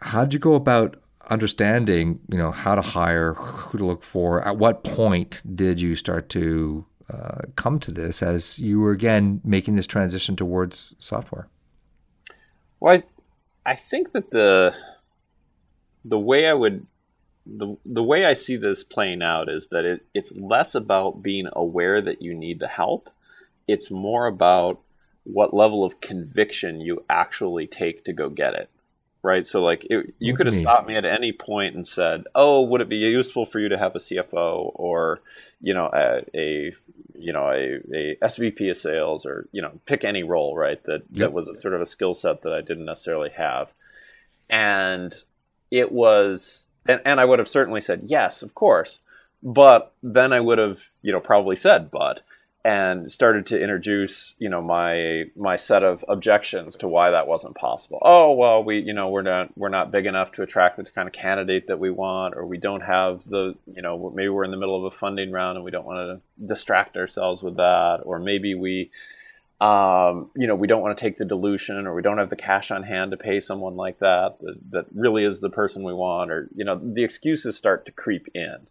How 0.02 0.24
did 0.24 0.34
you 0.34 0.40
go 0.40 0.54
about 0.54 0.96
understanding, 1.30 2.20
you 2.30 2.36
know, 2.36 2.50
how 2.50 2.74
to 2.74 2.82
hire, 2.82 3.34
who 3.34 3.78
to 3.78 3.86
look 3.86 4.02
for? 4.02 4.46
At 4.46 4.58
what 4.58 4.84
point 4.84 5.42
did 5.54 5.80
you 5.80 5.94
start 5.94 6.28
to 6.30 6.84
uh, 7.08 7.42
come 7.56 7.78
to 7.80 7.90
this 7.90 8.22
as 8.22 8.58
you 8.58 8.80
were 8.80 8.92
again 8.92 9.40
making 9.42 9.76
this 9.76 9.86
transition 9.86 10.36
towards 10.36 10.94
software? 10.98 11.48
Well, 12.80 12.94
I, 12.94 13.02
I 13.70 13.74
think 13.74 14.12
that 14.12 14.30
the 14.30 14.74
the 16.04 16.18
way 16.18 16.48
I 16.48 16.54
would 16.54 16.86
the 17.46 17.76
the 17.84 18.02
way 18.02 18.24
I 18.24 18.32
see 18.32 18.56
this 18.56 18.82
playing 18.82 19.22
out 19.22 19.48
is 19.48 19.68
that 19.70 19.84
it, 19.84 20.06
it's 20.14 20.32
less 20.36 20.74
about 20.74 21.22
being 21.22 21.48
aware 21.52 22.00
that 22.00 22.22
you 22.22 22.34
need 22.34 22.58
the 22.58 22.68
help. 22.68 23.08
It's 23.68 23.90
more 23.90 24.26
about 24.26 24.80
what 25.24 25.54
level 25.54 25.84
of 25.84 26.00
conviction 26.00 26.80
you 26.80 27.04
actually 27.08 27.66
take 27.66 28.04
to 28.04 28.12
go 28.12 28.28
get 28.30 28.54
it. 28.54 28.70
Right. 29.22 29.46
So 29.46 29.62
like 29.62 29.86
it, 29.90 30.14
you 30.18 30.34
could 30.34 30.46
have 30.46 30.54
stopped 30.54 30.88
me 30.88 30.94
at 30.94 31.04
any 31.04 31.32
point 31.32 31.74
and 31.74 31.86
said, 31.86 32.24
"Oh, 32.34 32.62
would 32.62 32.80
it 32.80 32.88
be 32.88 32.96
useful 32.96 33.44
for 33.44 33.58
you 33.60 33.68
to 33.68 33.76
have 33.76 33.94
a 33.94 33.98
CFO 33.98 34.72
or, 34.74 35.20
you 35.60 35.74
know, 35.74 35.90
a, 35.92 36.24
a 36.34 36.72
you 37.20 37.32
know 37.32 37.48
a, 37.50 37.80
a 37.94 38.16
SVP 38.22 38.70
of 38.70 38.76
sales 38.76 39.26
or 39.26 39.46
you 39.52 39.62
know 39.62 39.72
pick 39.86 40.04
any 40.04 40.22
role 40.22 40.56
right 40.56 40.82
that 40.84 41.02
yep. 41.10 41.18
that 41.18 41.32
was 41.32 41.48
a, 41.48 41.60
sort 41.60 41.74
of 41.74 41.80
a 41.80 41.86
skill 41.86 42.14
set 42.14 42.42
that 42.42 42.52
I 42.52 42.60
didn't 42.60 42.84
necessarily 42.84 43.30
have, 43.30 43.72
and 44.48 45.14
it 45.70 45.92
was 45.92 46.64
and, 46.86 47.00
and 47.04 47.20
I 47.20 47.24
would 47.24 47.38
have 47.38 47.48
certainly 47.48 47.80
said 47.80 48.02
yes, 48.04 48.42
of 48.42 48.54
course. 48.54 48.98
But 49.42 49.94
then 50.02 50.34
I 50.34 50.40
would 50.40 50.58
have, 50.58 50.82
you 51.00 51.12
know, 51.12 51.20
probably 51.20 51.56
said 51.56 51.90
but 51.90 52.20
and 52.62 53.10
started 53.10 53.46
to 53.46 53.58
introduce, 53.58 54.34
you 54.38 54.48
know, 54.50 54.60
my 54.60 55.24
my 55.34 55.56
set 55.56 55.82
of 55.82 56.04
objections 56.08 56.76
to 56.76 56.88
why 56.88 57.10
that 57.10 57.26
wasn't 57.26 57.56
possible. 57.56 57.98
Oh 58.02 58.34
well, 58.34 58.62
we, 58.62 58.80
you 58.80 58.92
know, 58.92 59.08
we're 59.08 59.22
not 59.22 59.56
we're 59.56 59.70
not 59.70 59.90
big 59.90 60.04
enough 60.04 60.32
to 60.32 60.42
attract 60.42 60.76
the 60.76 60.84
kind 60.84 61.08
of 61.08 61.14
candidate 61.14 61.68
that 61.68 61.78
we 61.78 61.90
want, 61.90 62.36
or 62.36 62.44
we 62.44 62.58
don't 62.58 62.82
have 62.82 63.22
the, 63.26 63.54
you 63.66 63.80
know, 63.80 64.12
maybe 64.14 64.28
we're 64.28 64.44
in 64.44 64.50
the 64.50 64.58
middle 64.58 64.76
of 64.76 64.92
a 64.92 64.94
funding 64.94 65.32
round 65.32 65.56
and 65.56 65.64
we 65.64 65.70
don't 65.70 65.86
want 65.86 66.20
to 66.38 66.46
distract 66.46 66.98
ourselves 66.98 67.42
with 67.42 67.56
that, 67.56 68.00
or 68.04 68.18
maybe 68.18 68.54
we, 68.54 68.90
um, 69.62 70.30
you 70.36 70.46
know, 70.46 70.54
we 70.54 70.66
don't 70.66 70.82
want 70.82 70.96
to 70.96 71.00
take 71.02 71.16
the 71.16 71.24
dilution, 71.24 71.86
or 71.86 71.94
we 71.94 72.02
don't 72.02 72.18
have 72.18 72.30
the 72.30 72.36
cash 72.36 72.70
on 72.70 72.82
hand 72.82 73.10
to 73.12 73.16
pay 73.16 73.40
someone 73.40 73.76
like 73.76 74.00
that 74.00 74.38
that, 74.40 74.56
that 74.70 74.86
really 74.94 75.24
is 75.24 75.40
the 75.40 75.48
person 75.48 75.82
we 75.82 75.94
want, 75.94 76.30
or 76.30 76.46
you 76.54 76.64
know, 76.64 76.76
the 76.76 77.04
excuses 77.04 77.56
start 77.56 77.86
to 77.86 77.92
creep 77.92 78.28
in, 78.34 78.66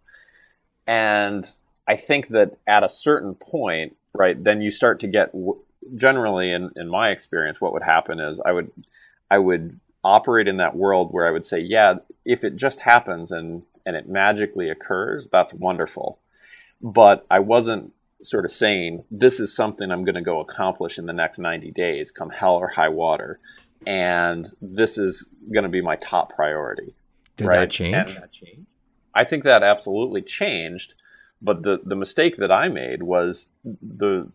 and 0.85 1.49
I 1.89 1.95
think 1.95 2.27
that 2.29 2.55
at 2.67 2.83
a 2.83 2.89
certain 2.89 3.33
point, 3.33 3.97
right, 4.13 4.41
then 4.41 4.61
you 4.61 4.69
start 4.69 4.99
to 4.99 5.07
get 5.07 5.33
generally 5.95 6.51
in, 6.51 6.71
in 6.75 6.87
my 6.87 7.09
experience, 7.09 7.59
what 7.59 7.73
would 7.73 7.81
happen 7.81 8.19
is 8.19 8.39
I 8.45 8.51
would 8.51 8.71
I 9.31 9.39
would 9.39 9.79
operate 10.03 10.47
in 10.47 10.57
that 10.57 10.75
world 10.75 11.11
where 11.11 11.27
I 11.27 11.31
would 11.31 11.47
say, 11.47 11.59
yeah, 11.59 11.95
if 12.25 12.43
it 12.43 12.55
just 12.55 12.81
happens 12.81 13.31
and 13.31 13.63
and 13.87 13.95
it 13.95 14.07
magically 14.07 14.69
occurs, 14.69 15.27
that's 15.31 15.51
wonderful. 15.51 16.19
But 16.79 17.25
I 17.31 17.39
wasn't 17.39 17.91
sort 18.21 18.45
of 18.45 18.51
saying 18.51 19.03
this 19.09 19.39
is 19.39 19.55
something 19.55 19.89
I'm 19.89 20.05
going 20.05 20.13
to 20.13 20.21
go 20.21 20.41
accomplish 20.41 20.99
in 20.99 21.07
the 21.07 21.13
next 21.13 21.39
90 21.39 21.71
days, 21.71 22.11
come 22.11 22.29
hell 22.29 22.55
or 22.55 22.67
high 22.67 22.89
water, 22.89 23.39
and 23.87 24.47
this 24.61 24.99
is 24.99 25.27
going 25.51 25.63
to 25.63 25.69
be 25.69 25.81
my 25.81 25.95
top 25.95 26.35
priority. 26.35 26.93
Did 27.37 27.47
right? 27.47 27.61
that 27.61 27.71
change? 27.71 27.95
And 27.95 28.09
I 29.15 29.23
think 29.23 29.43
that 29.45 29.63
absolutely 29.63 30.21
changed 30.21 30.93
but 31.41 31.63
the, 31.63 31.79
the 31.83 31.95
mistake 31.95 32.37
that 32.37 32.51
I 32.51 32.67
made 32.67 33.03
was 33.03 33.47
the 33.63 34.31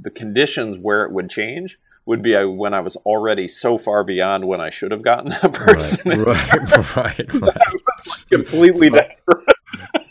the 0.00 0.10
conditions 0.10 0.78
where 0.78 1.04
it 1.04 1.12
would 1.12 1.28
change 1.28 1.78
would 2.06 2.22
be 2.22 2.34
when 2.42 2.72
I 2.72 2.80
was 2.80 2.96
already 2.96 3.46
so 3.48 3.76
far 3.76 4.02
beyond 4.02 4.46
when 4.46 4.62
I 4.62 4.70
should 4.70 4.92
have 4.92 5.02
gotten 5.02 5.28
that 5.30 5.52
person. 5.52 6.22
Right, 6.24 6.52
right, 6.54 6.96
right. 6.96 7.34
right. 7.34 7.56
I 7.56 7.72
was 8.06 8.24
completely 8.30 8.88
so, 8.88 8.94
desperate. 8.94 9.44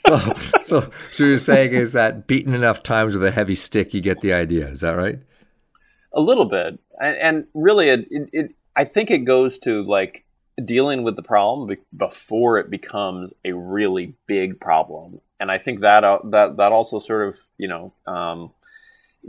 so, 0.05 0.33
so, 0.65 0.91
so 1.11 1.23
you're 1.23 1.37
saying 1.37 1.73
is 1.73 1.93
that 1.93 2.27
beaten 2.27 2.53
enough 2.53 2.83
times 2.83 3.15
with 3.15 3.23
a 3.23 3.31
heavy 3.31 3.55
stick, 3.55 3.95
you 3.95 4.01
get 4.01 4.21
the 4.21 4.31
idea. 4.31 4.67
Is 4.67 4.81
that 4.81 4.91
right? 4.91 5.19
A 6.13 6.21
little 6.21 6.45
bit, 6.45 6.79
and, 7.01 7.17
and 7.17 7.47
really, 7.55 7.89
it, 7.89 8.07
it, 8.11 8.29
it, 8.31 8.55
I 8.75 8.83
think 8.83 9.09
it 9.09 9.19
goes 9.19 9.57
to 9.59 9.83
like 9.83 10.23
dealing 10.63 11.03
with 11.03 11.15
the 11.15 11.23
problem 11.23 11.77
before 11.95 12.57
it 12.57 12.69
becomes 12.69 13.31
a 13.45 13.51
really 13.53 14.13
big 14.27 14.59
problem 14.59 15.21
and 15.39 15.51
I 15.51 15.57
think 15.57 15.81
that 15.81 16.03
uh, 16.03 16.19
that 16.25 16.57
that 16.57 16.71
also 16.71 16.99
sort 16.99 17.27
of 17.27 17.37
you 17.57 17.67
know 17.67 17.93
um, 18.05 18.51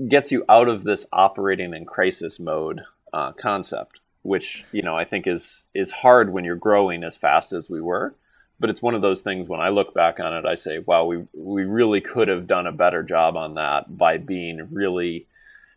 gets 0.08 0.32
you 0.32 0.44
out 0.48 0.68
of 0.68 0.84
this 0.84 1.06
operating 1.12 1.74
in 1.74 1.84
crisis 1.84 2.38
mode 2.40 2.82
uh, 3.12 3.32
concept, 3.32 3.98
which 4.22 4.64
you 4.72 4.82
know 4.82 4.96
I 4.96 5.04
think 5.04 5.26
is 5.26 5.64
is 5.74 5.90
hard 5.90 6.32
when 6.32 6.44
you're 6.44 6.56
growing 6.56 7.04
as 7.04 7.16
fast 7.16 7.52
as 7.52 7.68
we 7.68 7.80
were. 7.80 8.14
But 8.60 8.70
it's 8.70 8.82
one 8.82 8.96
of 8.96 9.02
those 9.02 9.20
things 9.20 9.48
when 9.48 9.60
I 9.60 9.68
look 9.68 9.94
back 9.94 10.18
on 10.18 10.34
it, 10.34 10.44
I 10.44 10.56
say, 10.56 10.78
wow, 10.78 11.04
we 11.04 11.26
we 11.34 11.64
really 11.64 12.00
could 12.00 12.28
have 12.28 12.46
done 12.46 12.66
a 12.66 12.72
better 12.72 13.02
job 13.02 13.36
on 13.36 13.54
that 13.54 13.96
by 13.96 14.16
being 14.18 14.68
really 14.72 15.26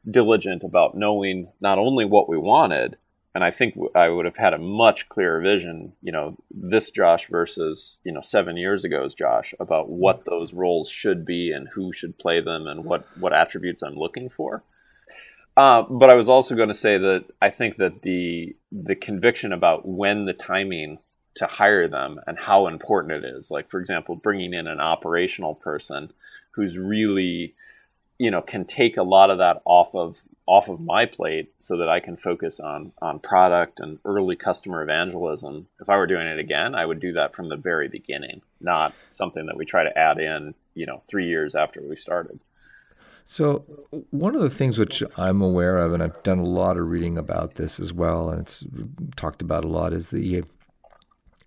diligent 0.10 0.64
about 0.64 0.96
knowing 0.96 1.50
not 1.60 1.78
only 1.78 2.06
what 2.06 2.28
we 2.28 2.38
wanted, 2.38 2.98
and 3.34 3.44
I 3.44 3.52
think 3.52 3.78
I 3.96 4.10
would 4.10 4.26
have 4.26 4.38
had 4.38 4.54
a 4.54 4.58
much 4.58 5.08
clearer 5.08 5.40
vision, 5.40 5.94
you 6.02 6.12
know, 6.12 6.36
this 6.50 6.92
Josh 6.92 7.28
versus, 7.28 7.98
you 8.04 8.12
know, 8.12 8.22
seven 8.22 8.58
years 8.58 8.84
ago's 8.84 9.16
Josh 9.16 9.54
about 9.60 9.90
what 9.90 10.26
those 10.26 10.54
roles 10.54 10.90
should 10.90 11.26
be 11.26 11.52
and 11.52 11.70
who 11.70 11.94
should 11.94 12.20
play 12.20 12.42
them 12.42 12.68
and 12.68 12.84
what, 12.84 13.06
what 13.18 13.34
attributes 13.34 13.82
I'm 13.82 13.96
looking 13.96 14.30
for. 14.30 14.64
Uh, 15.56 15.84
but 15.84 16.10
I 16.10 16.16
was 16.16 16.30
also 16.30 16.56
going 16.56 16.70
to 16.70 16.74
say 16.74 16.98
that 16.98 17.26
I 17.42 17.50
think 17.50 17.78
that 17.78 18.04
the 18.04 18.56
the 18.72 18.96
conviction 18.96 19.52
about 19.52 19.86
when 19.86 20.24
the 20.26 20.34
timing 20.34 21.00
to 21.36 21.46
hire 21.46 21.88
them 21.88 22.20
and 22.26 22.40
how 22.40 22.68
important 22.68 23.24
it 23.24 23.28
is, 23.28 23.52
like 23.52 23.70
for 23.70 23.80
example, 23.80 24.16
bringing 24.16 24.54
in 24.54 24.68
an 24.68 24.80
operational 24.80 25.56
person 25.56 26.10
who's 26.52 26.78
really, 26.78 27.54
you 28.18 28.32
know, 28.32 28.42
can 28.42 28.66
take 28.66 28.96
a 28.96 29.04
lot 29.04 29.30
of 29.30 29.40
that 29.40 29.62
off 29.66 29.94
of 29.94 30.22
off 30.52 30.68
of 30.68 30.76
mm-hmm. 30.76 30.86
my 30.86 31.06
plate 31.06 31.54
so 31.60 31.78
that 31.78 31.88
I 31.88 32.02
can 32.02 32.18
focus 32.18 32.60
on 32.60 32.92
on 33.02 33.20
product 33.20 33.80
and 33.80 34.00
early 34.04 34.36
customer 34.36 34.84
evangelism. 34.84 35.68
If 35.80 35.88
I 35.88 35.96
were 35.96 36.08
doing 36.08 36.28
it 36.28 36.40
again, 36.40 36.76
I 36.76 36.86
would 36.86 37.00
do 37.00 37.14
that 37.14 37.34
from 37.34 37.48
the 37.48 37.56
very 37.56 37.88
beginning, 37.88 38.42
not 38.60 38.94
something 39.12 39.46
that 39.46 39.56
we 39.56 39.64
try 39.64 39.86
to 39.86 39.98
add 39.98 40.20
in, 40.20 40.54
you 40.74 40.86
know, 40.86 41.04
3 41.08 41.26
years 41.26 41.56
after 41.56 41.82
we 41.82 41.96
started. 41.96 42.42
So, 43.28 43.64
one 44.10 44.36
of 44.36 44.42
the 44.42 44.50
things 44.50 44.78
which 44.78 45.02
I'm 45.16 45.42
aware 45.42 45.78
of, 45.78 45.94
and 45.94 46.04
I've 46.04 46.22
done 46.22 46.40
a 46.40 46.44
lot 46.44 46.76
of 46.76 46.90
reading 46.90 47.18
about 47.18 47.56
this 47.56 47.80
as 47.80 47.94
well, 47.94 48.30
and 48.30 48.42
it's 48.42 48.66
talked 49.16 49.42
about 49.42 49.64
a 49.64 49.70
lot, 49.70 49.94
is 49.94 50.10
the 50.10 50.44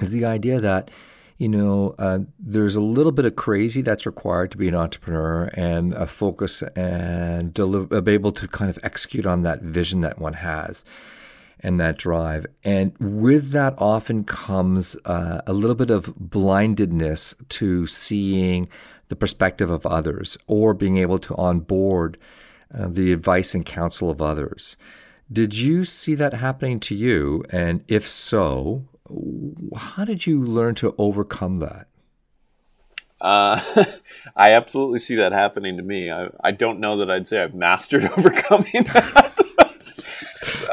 is 0.00 0.10
the 0.12 0.24
idea 0.24 0.60
that 0.60 0.90
you 1.38 1.48
know, 1.48 1.94
uh, 1.98 2.20
there's 2.38 2.76
a 2.76 2.80
little 2.80 3.12
bit 3.12 3.24
of 3.24 3.34
crazy 3.34 3.82
that's 3.82 4.06
required 4.06 4.52
to 4.52 4.56
be 4.56 4.68
an 4.68 4.74
entrepreneur 4.74 5.50
and 5.54 5.92
a 5.94 6.06
focus 6.06 6.62
and 6.76 7.52
deliver, 7.52 8.00
be 8.00 8.12
able 8.12 8.32
to 8.32 8.46
kind 8.46 8.70
of 8.70 8.78
execute 8.82 9.26
on 9.26 9.42
that 9.42 9.60
vision 9.60 10.00
that 10.02 10.18
one 10.18 10.34
has 10.34 10.84
and 11.60 11.80
that 11.80 11.98
drive. 11.98 12.46
And 12.62 12.96
with 13.00 13.50
that 13.50 13.74
often 13.78 14.24
comes 14.24 14.96
uh, 15.06 15.40
a 15.46 15.52
little 15.52 15.74
bit 15.74 15.90
of 15.90 16.14
blindedness 16.16 17.34
to 17.50 17.86
seeing 17.86 18.68
the 19.08 19.16
perspective 19.16 19.70
of 19.70 19.86
others 19.86 20.38
or 20.46 20.72
being 20.72 20.98
able 20.98 21.18
to 21.18 21.34
onboard 21.34 22.16
uh, 22.72 22.88
the 22.88 23.12
advice 23.12 23.54
and 23.54 23.66
counsel 23.66 24.10
of 24.10 24.22
others. 24.22 24.76
Did 25.32 25.56
you 25.56 25.84
see 25.84 26.14
that 26.14 26.34
happening 26.34 26.80
to 26.80 26.94
you? 26.94 27.44
And 27.50 27.82
if 27.88 28.06
so, 28.06 28.84
how 29.76 30.04
did 30.04 30.26
you 30.26 30.42
learn 30.42 30.74
to 30.76 30.94
overcome 30.96 31.58
that? 31.58 31.88
Uh, 33.20 33.60
I 34.36 34.52
absolutely 34.52 34.98
see 34.98 35.16
that 35.16 35.32
happening 35.32 35.76
to 35.76 35.82
me. 35.82 36.10
I, 36.10 36.28
I, 36.42 36.50
don't 36.50 36.80
know 36.80 36.98
that 36.98 37.10
I'd 37.10 37.26
say 37.28 37.42
I've 37.42 37.54
mastered 37.54 38.04
overcoming 38.18 38.84
that. 38.92 39.34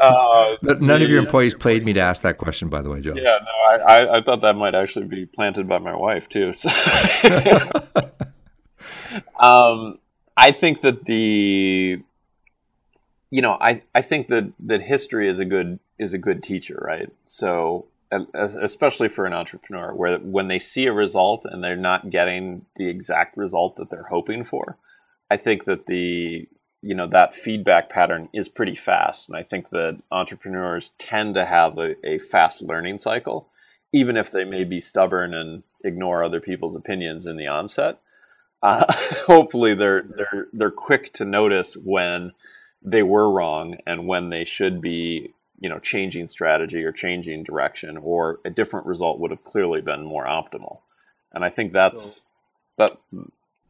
uh, 0.00 0.56
None 0.62 1.02
of 1.02 1.10
your 1.10 1.18
employees 1.18 1.54
played 1.54 1.84
me 1.84 1.92
to 1.94 2.00
ask 2.00 2.22
that 2.22 2.38
question, 2.38 2.68
by 2.68 2.82
the 2.82 2.90
way, 2.90 3.00
Joe. 3.00 3.14
Yeah, 3.14 3.38
no, 3.38 3.50
I, 3.70 3.76
I, 3.76 4.18
I, 4.18 4.22
thought 4.22 4.42
that 4.42 4.56
might 4.56 4.74
actually 4.74 5.06
be 5.06 5.24
planted 5.26 5.68
by 5.68 5.78
my 5.78 5.94
wife 5.94 6.28
too. 6.28 6.52
So. 6.52 6.68
um, 9.38 9.98
I 10.36 10.52
think 10.52 10.82
that 10.82 11.04
the, 11.04 12.02
you 13.30 13.42
know, 13.42 13.56
I, 13.60 13.82
I 13.94 14.02
think 14.02 14.28
that 14.28 14.52
that 14.60 14.82
history 14.82 15.28
is 15.28 15.38
a 15.38 15.44
good 15.44 15.78
is 15.98 16.12
a 16.12 16.18
good 16.18 16.42
teacher, 16.42 16.78
right? 16.82 17.10
So 17.26 17.86
especially 18.34 19.08
for 19.08 19.24
an 19.24 19.32
entrepreneur, 19.32 19.94
where 19.94 20.18
when 20.18 20.48
they 20.48 20.58
see 20.58 20.86
a 20.86 20.92
result 20.92 21.44
and 21.44 21.62
they're 21.62 21.76
not 21.76 22.10
getting 22.10 22.66
the 22.76 22.88
exact 22.88 23.36
result 23.36 23.76
that 23.76 23.90
they're 23.90 24.08
hoping 24.10 24.44
for, 24.44 24.76
I 25.30 25.36
think 25.36 25.64
that 25.64 25.86
the 25.86 26.46
you 26.82 26.94
know 26.94 27.06
that 27.06 27.34
feedback 27.34 27.88
pattern 27.88 28.28
is 28.32 28.48
pretty 28.48 28.74
fast, 28.74 29.28
and 29.28 29.36
I 29.36 29.42
think 29.42 29.70
that 29.70 30.00
entrepreneurs 30.10 30.92
tend 30.98 31.34
to 31.34 31.46
have 31.46 31.78
a, 31.78 31.94
a 32.06 32.18
fast 32.18 32.60
learning 32.60 32.98
cycle, 32.98 33.48
even 33.92 34.16
if 34.16 34.30
they 34.30 34.44
may 34.44 34.64
be 34.64 34.80
stubborn 34.80 35.32
and 35.32 35.62
ignore 35.84 36.22
other 36.22 36.40
people's 36.40 36.76
opinions 36.76 37.26
in 37.26 37.36
the 37.36 37.46
onset. 37.46 37.98
Uh, 38.62 38.92
hopefully, 39.26 39.74
they're 39.74 40.02
they're 40.02 40.46
they're 40.52 40.70
quick 40.70 41.12
to 41.14 41.24
notice 41.24 41.76
when 41.76 42.32
they 42.82 43.02
were 43.02 43.30
wrong 43.30 43.76
and 43.86 44.06
when 44.06 44.30
they 44.30 44.44
should 44.44 44.80
be 44.80 45.32
you 45.62 45.68
know 45.68 45.78
changing 45.78 46.28
strategy 46.28 46.82
or 46.82 46.92
changing 46.92 47.44
direction 47.44 47.96
or 47.96 48.40
a 48.44 48.50
different 48.50 48.84
result 48.84 49.20
would 49.20 49.30
have 49.30 49.44
clearly 49.44 49.80
been 49.80 50.04
more 50.04 50.26
optimal. 50.26 50.80
And 51.32 51.44
i 51.44 51.50
think 51.50 51.72
that's 51.72 52.20
that 52.76 52.96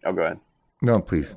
oh 0.05 0.13
go 0.13 0.23
ahead. 0.25 0.41
No 0.81 1.01
please. 1.01 1.37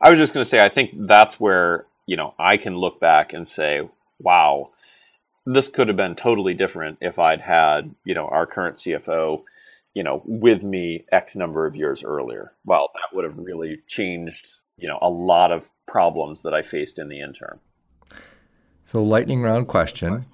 I 0.00 0.10
was 0.10 0.18
just 0.18 0.34
going 0.34 0.44
to 0.44 0.48
say 0.48 0.60
i 0.64 0.68
think 0.68 0.90
that's 0.94 1.40
where 1.40 1.86
you 2.06 2.16
know 2.16 2.34
i 2.38 2.56
can 2.58 2.76
look 2.76 3.00
back 3.00 3.32
and 3.32 3.48
say 3.48 3.88
wow 4.20 4.70
this 5.46 5.68
could 5.68 5.88
have 5.88 5.96
been 5.96 6.14
totally 6.14 6.54
different 6.54 6.98
if 7.00 7.18
i'd 7.18 7.40
had 7.40 7.90
you 8.04 8.14
know 8.14 8.28
our 8.28 8.46
current 8.46 8.76
cfo 8.76 9.42
you 9.94 10.02
know 10.02 10.22
with 10.26 10.62
me 10.62 11.04
x 11.10 11.34
number 11.34 11.66
of 11.66 11.74
years 11.74 12.04
earlier. 12.04 12.52
Well 12.66 12.90
that 12.94 13.16
would 13.16 13.24
have 13.24 13.38
really 13.38 13.78
changed 13.88 14.52
you 14.76 14.86
know 14.86 14.98
a 15.00 15.08
lot 15.08 15.50
of 15.50 15.66
problems 15.88 16.42
that 16.42 16.52
i 16.52 16.60
faced 16.60 16.98
in 16.98 17.08
the 17.08 17.20
interim 17.20 17.60
so, 18.84 19.02
lightning 19.02 19.42
round 19.42 19.68
question 19.68 20.26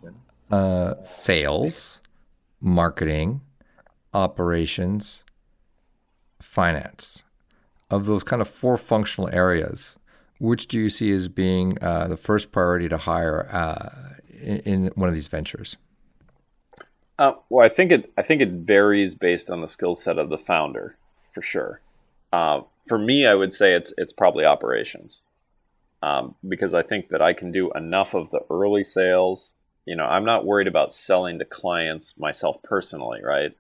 uh, 0.51 0.95
sales, 1.03 2.01
marketing, 2.61 3.41
operations, 4.13 5.25
finance. 6.41 7.23
Of 7.91 8.05
those 8.05 8.23
kind 8.23 8.43
of 8.43 8.49
four 8.49 8.77
functional 8.77 9.31
areas, 9.31 9.97
which 10.39 10.69
do 10.69 10.79
you 10.79 10.91
see 10.91 11.11
as 11.13 11.29
being 11.29 11.83
uh, 11.83 12.09
the 12.09 12.17
first 12.19 12.53
priority 12.53 12.89
to 12.89 12.99
hire 12.99 13.49
uh, 13.51 14.19
in, 14.29 14.59
in, 14.61 14.87
one 14.95 15.09
of 15.09 15.15
these 15.15 15.29
ventures? 15.29 15.77
Uh, 17.19 17.33
well, 17.49 17.65
I 17.65 17.69
think 17.69 17.91
it. 17.91 18.13
I 18.17 18.23
think 18.23 18.41
it 18.41 18.51
varies 18.51 19.15
based 19.15 19.51
on 19.51 19.61
the 19.61 19.69
skill 19.69 19.97
set 19.97 20.19
of 20.19 20.29
the 20.29 20.39
founder, 20.39 20.97
for 21.33 21.43
sure. 21.43 21.81
Uh, 22.33 22.61
for 22.87 22.99
me, 22.99 23.27
I 23.27 23.35
would 23.35 23.55
say 23.55 23.75
it's 23.75 23.93
it's 23.97 24.13
probably 24.13 24.45
operations, 24.45 25.21
um, 26.03 26.35
because 26.47 26.75
I 26.75 26.83
think 26.83 27.09
that 27.09 27.23
I 27.23 27.33
can 27.33 27.53
do 27.53 27.71
enough 27.73 28.15
of 28.15 28.31
the 28.31 28.41
early 28.51 28.85
sales. 28.85 29.55
You 29.85 29.97
know, 29.97 30.05
I'm 30.05 30.25
not 30.25 30.45
worried 30.47 30.69
about 30.69 30.93
selling 30.93 31.39
to 31.39 31.45
clients 31.45 32.17
myself 32.19 32.63
personally, 32.63 33.21
right? 33.23 33.53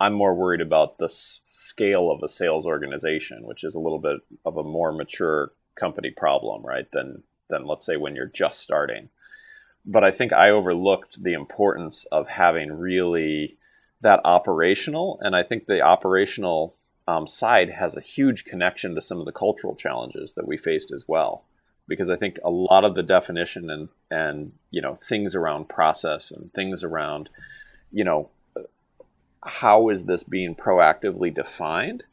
I'm 0.00 0.14
more 0.14 0.34
worried 0.34 0.60
about 0.60 0.98
the 0.98 1.06
s- 1.06 1.40
scale 1.46 2.10
of 2.10 2.22
a 2.22 2.28
sales 2.28 2.66
organization, 2.66 3.46
which 3.46 3.64
is 3.64 3.74
a 3.74 3.80
little 3.80 3.98
bit 3.98 4.20
of 4.44 4.56
a 4.56 4.62
more 4.62 4.92
mature 4.92 5.52
company 5.74 6.10
problem, 6.10 6.64
right? 6.64 6.86
Than 6.92 7.22
than 7.50 7.66
let's 7.66 7.84
say 7.84 7.96
when 7.96 8.14
you're 8.14 8.26
just 8.26 8.60
starting. 8.60 9.10
But 9.84 10.02
I 10.02 10.10
think 10.10 10.32
I 10.32 10.48
overlooked 10.48 11.22
the 11.22 11.34
importance 11.34 12.06
of 12.10 12.28
having 12.28 12.72
really 12.72 13.58
that 14.00 14.20
operational, 14.24 15.18
and 15.20 15.36
I 15.36 15.42
think 15.42 15.66
the 15.66 15.82
operational 15.82 16.74
um, 17.06 17.26
side 17.26 17.70
has 17.70 17.94
a 17.94 18.00
huge 18.00 18.44
connection 18.44 18.94
to 18.94 19.02
some 19.02 19.18
of 19.18 19.26
the 19.26 19.32
cultural 19.32 19.76
challenges 19.76 20.32
that 20.34 20.48
we 20.48 20.56
faced 20.56 20.90
as 20.90 21.04
well. 21.06 21.44
Because 21.86 22.08
I 22.08 22.16
think 22.16 22.38
a 22.42 22.50
lot 22.50 22.84
of 22.84 22.94
the 22.94 23.02
definition 23.02 23.70
and 23.70 23.88
and 24.10 24.52
you 24.70 24.80
know 24.80 24.94
things 24.94 25.34
around 25.34 25.68
process 25.68 26.30
and 26.30 26.52
things 26.52 26.82
around 26.82 27.28
you 27.92 28.04
know 28.04 28.30
how 29.42 29.90
is 29.90 30.04
this 30.04 30.22
being 30.22 30.54
proactively 30.54 31.32
defined 31.32 32.04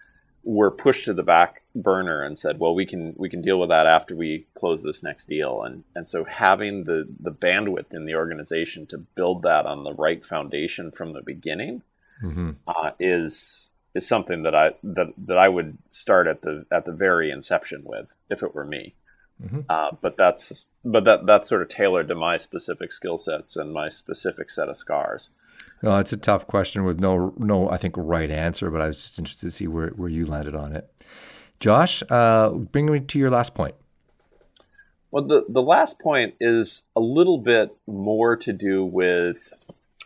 were 0.43 0.71
pushed 0.71 1.05
to 1.05 1.13
the 1.13 1.23
back 1.23 1.62
burner 1.75 2.23
and 2.23 2.38
said, 2.38 2.60
well, 2.60 2.73
we 2.73 2.86
can 2.86 3.13
we 3.17 3.29
can 3.29 3.41
deal 3.41 3.60
with 3.60 3.69
that 3.69 3.88
after 3.88 4.15
we 4.15 4.45
close 4.55 4.81
this 4.81 5.03
next 5.03 5.25
deal. 5.27 5.63
And 5.63 5.84
and 5.95 6.07
so 6.07 6.23
having 6.23 6.84
the 6.84 7.07
the 7.19 7.31
bandwidth 7.31 7.93
in 7.93 8.05
the 8.05 8.15
organization 8.15 8.86
to 8.88 8.97
build 8.97 9.43
that 9.43 9.65
on 9.65 9.84
the 9.84 9.93
right 9.93 10.25
foundation 10.25 10.91
from 10.91 11.13
the 11.13 11.21
beginning 11.21 11.84
mm-hmm. 12.21 12.51
uh, 12.67 12.91
is 12.99 13.67
is 13.93 14.07
something 14.07 14.43
that 14.43 14.55
I 14.55 14.71
that 14.84 15.13
that 15.25 15.38
I 15.38 15.47
would 15.47 15.77
start 15.91 16.27
at 16.27 16.41
the 16.41 16.65
at 16.71 16.86
the 16.86 16.91
very 16.91 17.29
inception 17.31 17.84
with 17.86 18.07
if 18.29 18.43
it 18.43 18.55
were 18.55 18.65
me. 18.65 18.95
Mm-hmm. 19.43 19.62
Uh, 19.69 19.89
but 20.01 20.17
that's 20.17 20.65
but 20.86 21.04
that 21.06 21.25
that's 21.25 21.49
sort 21.49 21.62
of 21.62 21.69
tailored 21.69 22.08
to 22.10 22.15
my 22.15 22.38
specific 22.38 22.91
skill 22.91 23.17
sets 23.17 23.56
and 23.56 23.73
my 23.73 23.89
specific 23.89 24.49
set 24.49 24.69
of 24.69 24.77
scars. 24.77 25.30
No, 25.84 25.97
it's 25.97 26.13
a 26.13 26.17
tough 26.17 26.45
question 26.45 26.84
with 26.84 26.99
no, 26.99 27.34
no, 27.38 27.69
I 27.69 27.77
think 27.77 27.95
right 27.97 28.30
answer. 28.30 28.69
But 28.69 28.82
I 28.82 28.88
was 28.88 29.01
just 29.01 29.19
interested 29.19 29.47
to 29.47 29.51
see 29.51 29.67
where, 29.67 29.89
where 29.89 30.10
you 30.10 30.25
landed 30.25 30.56
on 30.56 30.75
it. 30.75 30.89
Josh, 31.60 32.04
uh, 32.10 32.49
bring 32.49 32.91
me 32.91 32.99
to 32.99 33.19
your 33.19 33.30
last 33.30 33.56
point. 33.56 33.75
Well, 35.10 35.25
the 35.25 35.45
the 35.49 35.62
last 35.62 35.99
point 35.99 36.36
is 36.39 36.84
a 36.95 36.99
little 36.99 37.38
bit 37.39 37.75
more 37.88 38.38
to 38.38 38.54
do 38.54 38.86
with 38.86 39.54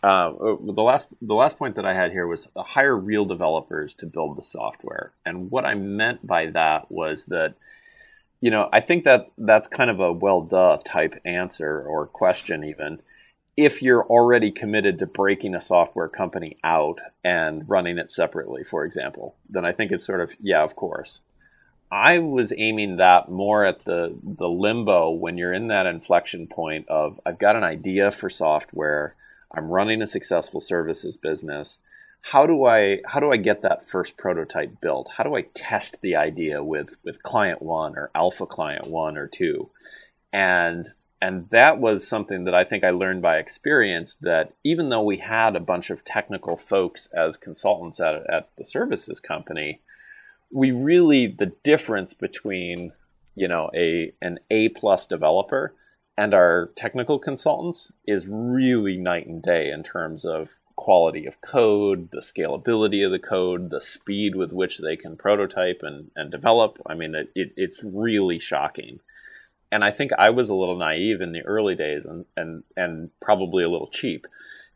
uh, 0.02 0.32
the 0.32 0.82
last 0.82 1.08
the 1.22 1.36
last 1.36 1.58
point 1.58 1.76
that 1.76 1.86
I 1.86 1.94
had 1.94 2.12
here 2.12 2.26
was 2.26 2.48
hire 2.56 2.98
real 2.98 3.26
developers 3.26 3.94
to 3.96 4.06
build 4.06 4.38
the 4.38 4.44
software, 4.44 5.12
and 5.26 5.52
what 5.52 5.66
I 5.66 5.76
meant 5.76 6.26
by 6.26 6.48
that 6.48 6.92
was 6.92 7.26
that 7.26 7.56
you 8.46 8.52
know 8.52 8.70
I 8.72 8.82
think 8.82 9.04
that 9.06 9.32
that's 9.38 9.68
kind 9.68 9.90
of 9.90 10.00
a 10.00 10.14
well 10.14 10.42
duh 10.42 10.78
type 10.86 11.16
answer 11.26 11.82
or 11.82 12.08
question 12.08 12.64
even 12.64 13.02
if 13.58 13.82
you're 13.82 14.06
already 14.06 14.52
committed 14.52 15.00
to 15.00 15.06
breaking 15.06 15.56
a 15.56 15.62
software 15.62 16.10
company 16.10 16.58
out 16.64 17.00
and 17.24 17.68
running 17.70 17.98
it 17.98 18.12
separately, 18.12 18.64
for 18.64 18.84
example, 18.84 19.36
then 19.50 19.64
I 19.64 19.72
think 19.72 19.92
it's 19.92 20.06
sort 20.06 20.22
of, 20.22 20.34
yeah, 20.42 20.62
of 20.62 20.76
course. 20.76 21.22
I 21.92 22.20
was 22.20 22.52
aiming 22.58 22.98
that 22.98 23.30
more 23.30 23.64
at 23.64 23.86
the, 23.86 24.14
the 24.22 24.50
limbo 24.50 25.12
when 25.12 25.38
you're 25.38 25.54
in 25.54 25.68
that 25.68 25.86
inflection 25.86 26.48
point 26.48 26.90
of 26.90 27.20
I've 27.26 27.40
got 27.40 27.56
an 27.56 27.64
idea 27.64 28.12
for 28.12 28.30
software, 28.30 29.16
I'm 29.54 29.70
running 29.70 30.02
a 30.02 30.08
successful 30.08 30.60
services 30.60 31.16
business. 31.16 31.78
How 32.32 32.48
do 32.48 32.66
I 32.66 33.02
how 33.06 33.20
do 33.20 33.32
I 33.32 33.38
get 33.38 33.62
that 33.62 33.88
first 33.88 34.18
prototype 34.18 34.82
built? 34.82 35.12
How 35.16 35.24
do 35.24 35.36
I 35.36 35.44
test 35.54 36.02
the 36.02 36.16
idea 36.16 36.64
with 36.64 36.96
with 37.04 37.22
client 37.22 37.62
one 37.62 37.96
or 37.96 38.10
alpha 38.16 38.48
client 38.48 38.88
one 38.88 39.16
or 39.16 39.28
two? 39.28 39.70
And 40.34 40.88
and 41.22 41.48
that 41.52 41.78
was 41.78 42.08
something 42.08 42.46
that 42.46 42.56
I 42.56 42.64
think 42.64 42.84
I 42.84 42.90
learned 42.90 43.22
by 43.22 43.38
experience 43.38 44.16
that 44.22 44.54
even 44.64 44.90
though 44.90 45.04
we 45.04 45.18
had 45.18 45.56
a 45.56 45.60
bunch 45.60 45.92
of 45.92 46.04
technical 46.04 46.58
folks 46.58 47.08
as 47.16 47.38
consultants 47.38 48.00
at, 48.00 48.28
at 48.28 48.50
the 48.58 48.66
services 48.66 49.20
company, 49.20 49.82
we 50.52 50.72
really 50.72 51.28
the 51.28 51.54
difference 51.64 52.16
between 52.16 52.92
you 53.36 53.48
know 53.48 53.70
a 53.76 54.14
an 54.20 54.40
A 54.50 54.70
plus 54.70 55.06
developer 55.06 55.76
and 56.18 56.34
our 56.34 56.72
technical 56.76 57.20
consultants 57.20 57.92
is 58.08 58.26
really 58.28 58.98
night 58.98 59.28
and 59.28 59.44
day 59.44 59.70
in 59.70 59.84
terms 59.84 60.26
of 60.26 60.50
quality 60.76 61.26
of 61.26 61.42
code, 61.42 62.10
the 62.12 62.22
scalability 62.22 63.06
of 63.06 63.12
the 63.12 63.20
code, 63.20 63.70
the 63.70 63.82
speed 63.82 64.36
with 64.36 64.52
which 64.52 64.80
they 64.80 64.96
can 64.96 65.18
prototype 65.18 65.80
and, 65.82 66.12
and 66.16 66.32
develop. 66.32 66.78
I 66.86 66.94
mean, 66.96 67.16
it, 67.16 67.30
it, 67.36 67.54
it's 67.56 67.84
really 67.84 68.40
shocking 68.40 69.00
and 69.72 69.84
I 69.84 69.92
think 69.92 70.12
I 70.18 70.30
was 70.30 70.50
a 70.50 70.56
little 70.56 70.78
naive 70.78 71.22
in 71.22 71.34
the 71.34 71.42
early 71.42 71.76
days 71.76 72.06
and 72.06 72.26
and 72.38 72.64
and 72.78 73.10
probably 73.22 73.64
a 73.64 73.70
little 73.70 73.90
cheap 73.90 74.26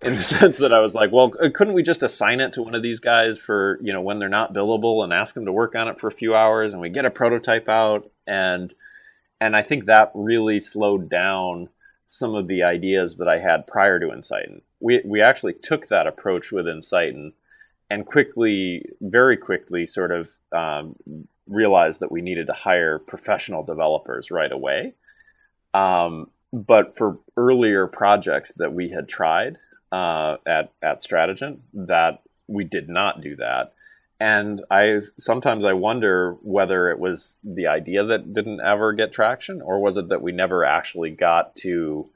in 0.02 0.16
the 0.16 0.24
sense 0.36 0.58
that 0.58 0.74
I 0.74 0.80
was 0.80 0.94
like, 0.94 1.12
well, 1.12 1.30
couldn't 1.30 1.74
we 1.74 1.84
just 1.84 2.04
assign 2.04 2.40
it 2.42 2.54
to 2.54 2.62
one 2.62 2.76
of 2.76 2.82
these 2.82 3.00
guys 3.00 3.38
for 3.38 3.80
you 3.82 3.94
know 3.94 4.02
when 4.02 4.20
they're 4.20 4.30
not 4.30 4.54
billable 4.54 5.04
and 5.04 5.14
ask 5.14 5.36
them 5.36 5.46
to 5.46 5.54
work 5.54 5.76
on 5.76 5.88
it 5.88 6.00
for 6.00 6.08
a 6.08 6.12
few 6.12 6.36
hours 6.36 6.74
and 6.74 6.82
we 6.82 6.90
get 6.90 7.06
a 7.06 7.12
prototype 7.12 7.70
out 7.70 8.10
and 8.28 8.74
and 9.40 9.56
I 9.56 9.62
think 9.62 9.86
that 9.86 10.12
really 10.14 10.60
slowed 10.60 11.10
down 11.10 11.70
some 12.06 12.36
of 12.36 12.48
the 12.48 12.64
ideas 12.64 13.18
that 13.18 13.28
I 13.30 13.40
had 13.40 13.68
prior 13.68 14.00
to 14.00 14.12
Ensighten. 14.12 14.62
We 14.80 15.02
we 15.04 15.22
actually 15.22 15.54
took 15.54 15.88
that 15.88 16.08
approach 16.08 16.52
within 16.52 16.78
Ensighten 16.78 17.34
and 17.90 18.06
quickly, 18.06 18.86
very 19.02 19.36
quickly, 19.36 19.88
sort 19.88 20.12
of 20.12 20.30
um, 20.52 20.96
realized 21.48 22.00
that 22.00 22.12
we 22.12 22.22
needed 22.22 22.48
to 22.48 22.54
hire 22.54 23.00
professional 23.00 23.64
developers 23.64 24.30
right 24.30 24.52
away. 24.52 24.94
Um, 25.74 26.30
but 26.54 26.98
for 26.98 27.18
earlier 27.36 27.88
projects 27.88 28.52
that 28.58 28.74
we 28.74 28.90
had 28.90 29.08
tried 29.08 29.58
uh, 29.92 30.38
at 30.46 30.72
at 30.82 31.02
Stratigent, 31.02 31.60
that 31.74 32.22
we 32.48 32.64
did 32.64 32.90
not 32.90 33.22
do 33.22 33.36
that. 33.36 33.74
And 34.20 34.64
I 34.70 35.02
sometimes 35.18 35.64
I 35.64 35.74
wonder 35.74 36.34
whether 36.44 36.90
it 36.90 37.00
was 37.00 37.36
the 37.44 37.68
idea 37.68 38.04
that 38.04 38.34
didn't 38.34 38.62
ever 38.62 38.94
get 38.94 39.14
traction, 39.14 39.62
or 39.62 39.80
was 39.80 39.98
it 39.98 40.10
that 40.10 40.22
we 40.22 40.32
never 40.32 40.66
actually 40.66 41.12
got 41.12 41.56
to 41.58 42.08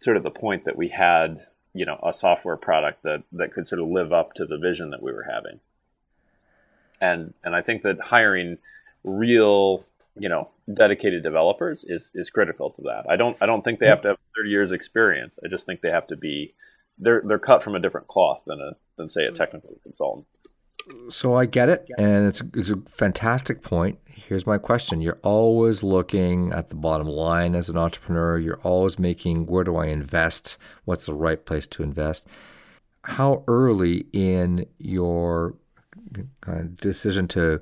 sort 0.00 0.16
of 0.16 0.22
the 0.22 0.30
point 0.30 0.64
that 0.64 0.76
we 0.76 0.88
had, 0.88 1.44
you 1.74 1.84
know, 1.84 1.98
a 2.02 2.12
software 2.12 2.56
product 2.56 3.02
that 3.02 3.22
that 3.32 3.52
could 3.52 3.68
sort 3.68 3.80
of 3.80 3.88
live 3.88 4.12
up 4.12 4.34
to 4.34 4.46
the 4.46 4.58
vision 4.58 4.90
that 4.90 5.02
we 5.02 5.12
were 5.12 5.26
having. 5.30 5.60
And 7.00 7.34
and 7.44 7.54
I 7.54 7.62
think 7.62 7.82
that 7.82 8.00
hiring 8.00 8.58
real 9.04 9.84
you 10.18 10.28
know 10.28 10.48
dedicated 10.72 11.22
developers 11.22 11.84
is 11.84 12.10
is 12.14 12.30
critical 12.30 12.70
to 12.70 12.82
that. 12.82 13.06
I 13.08 13.16
don't 13.16 13.36
I 13.40 13.46
don't 13.46 13.62
think 13.62 13.78
they 13.78 13.88
have 13.88 14.02
to 14.02 14.08
have 14.08 14.18
30 14.36 14.50
years 14.50 14.72
experience. 14.72 15.38
I 15.44 15.48
just 15.48 15.66
think 15.66 15.80
they 15.80 15.90
have 15.90 16.06
to 16.08 16.16
be 16.16 16.52
they're 16.98 17.22
they're 17.24 17.38
cut 17.38 17.62
from 17.62 17.74
a 17.74 17.80
different 17.80 18.08
cloth 18.08 18.42
than 18.46 18.60
a 18.60 18.72
than 18.96 19.08
say 19.08 19.24
a 19.24 19.28
mm-hmm. 19.28 19.36
technical 19.36 19.76
consultant. 19.82 20.26
So 21.10 21.34
I 21.34 21.46
get 21.46 21.68
it, 21.68 21.88
and 21.98 22.26
it's 22.26 22.42
it's 22.54 22.70
a 22.70 22.76
fantastic 22.76 23.62
point. 23.62 23.98
Here's 24.06 24.46
my 24.46 24.58
question: 24.58 25.00
You're 25.00 25.20
always 25.22 25.82
looking 25.82 26.52
at 26.52 26.68
the 26.68 26.74
bottom 26.74 27.08
line 27.08 27.54
as 27.54 27.68
an 27.68 27.78
entrepreneur. 27.78 28.38
You're 28.38 28.60
always 28.62 28.98
making 28.98 29.46
where 29.46 29.64
do 29.64 29.76
I 29.76 29.86
invest? 29.86 30.58
What's 30.84 31.06
the 31.06 31.14
right 31.14 31.44
place 31.44 31.66
to 31.68 31.82
invest? 31.82 32.26
How 33.04 33.44
early 33.48 34.06
in 34.12 34.66
your 34.78 35.54
kind 36.40 36.60
of 36.60 36.76
decision 36.76 37.28
to 37.28 37.60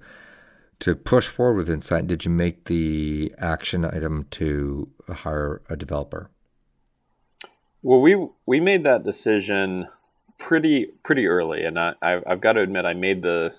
to 0.80 0.94
push 0.94 1.26
forward 1.26 1.56
with 1.56 1.70
Insight, 1.70 2.06
did 2.06 2.24
you 2.24 2.30
make 2.30 2.64
the 2.64 3.32
action 3.38 3.84
item 3.84 4.26
to 4.32 4.90
hire 5.08 5.62
a 5.70 5.76
developer? 5.76 6.30
Well, 7.82 8.00
we 8.00 8.28
we 8.46 8.60
made 8.60 8.84
that 8.84 9.04
decision 9.04 9.86
pretty 10.38 10.86
pretty 11.02 11.26
early, 11.26 11.64
and 11.64 11.78
I, 11.78 11.94
I've 12.02 12.40
got 12.40 12.54
to 12.54 12.60
admit 12.60 12.84
I 12.84 12.94
made 12.94 13.22
the 13.22 13.54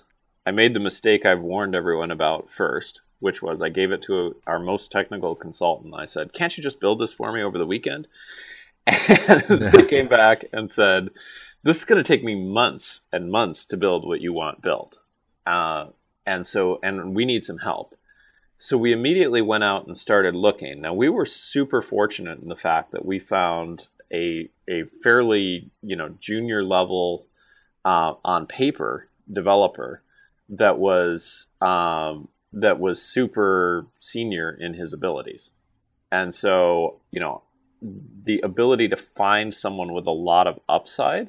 I 0.46 0.50
made 0.50 0.74
the 0.74 0.80
mistake 0.80 1.26
I've 1.26 1.42
warned 1.42 1.74
everyone 1.74 2.10
about 2.10 2.50
first, 2.50 3.00
which 3.20 3.42
was 3.42 3.60
I 3.60 3.68
gave 3.68 3.92
it 3.92 4.02
to 4.02 4.36
our 4.46 4.58
most 4.58 4.90
technical 4.90 5.34
consultant. 5.34 5.94
I 5.94 6.06
said, 6.06 6.32
"Can't 6.32 6.56
you 6.56 6.62
just 6.62 6.80
build 6.80 6.98
this 6.98 7.12
for 7.12 7.32
me 7.32 7.42
over 7.42 7.58
the 7.58 7.66
weekend?" 7.66 8.06
And 8.86 9.72
they 9.72 9.82
came 9.88 10.08
back 10.08 10.44
and 10.52 10.70
said, 10.70 11.10
"This 11.62 11.78
is 11.78 11.84
going 11.84 12.02
to 12.02 12.06
take 12.06 12.24
me 12.24 12.34
months 12.34 13.00
and 13.12 13.30
months 13.30 13.64
to 13.66 13.76
build 13.76 14.06
what 14.06 14.20
you 14.20 14.32
want 14.32 14.62
built." 14.62 14.98
Uh, 15.46 15.86
and 16.28 16.46
so 16.46 16.78
and 16.82 17.16
we 17.16 17.24
need 17.24 17.44
some 17.44 17.58
help 17.58 17.94
so 18.58 18.76
we 18.76 18.92
immediately 18.92 19.40
went 19.40 19.64
out 19.64 19.86
and 19.86 19.96
started 19.96 20.34
looking 20.34 20.80
now 20.80 20.92
we 20.92 21.08
were 21.08 21.26
super 21.26 21.80
fortunate 21.80 22.38
in 22.40 22.48
the 22.48 22.56
fact 22.56 22.92
that 22.92 23.04
we 23.04 23.18
found 23.18 23.86
a 24.12 24.48
a 24.68 24.84
fairly 25.02 25.70
you 25.82 25.96
know 25.96 26.10
junior 26.20 26.62
level 26.64 27.26
uh, 27.84 28.14
on 28.24 28.46
paper 28.46 29.08
developer 29.30 30.02
that 30.48 30.78
was 30.78 31.46
um, 31.60 32.28
that 32.52 32.78
was 32.78 33.02
super 33.02 33.86
senior 33.98 34.50
in 34.50 34.74
his 34.74 34.92
abilities. 34.92 35.50
And 36.10 36.34
so 36.34 37.00
you 37.10 37.20
know 37.20 37.42
the 37.80 38.40
ability 38.40 38.88
to 38.88 38.96
find 38.96 39.54
someone 39.54 39.92
with 39.92 40.06
a 40.06 40.12
lot 40.12 40.46
of 40.46 40.58
upside 40.68 41.28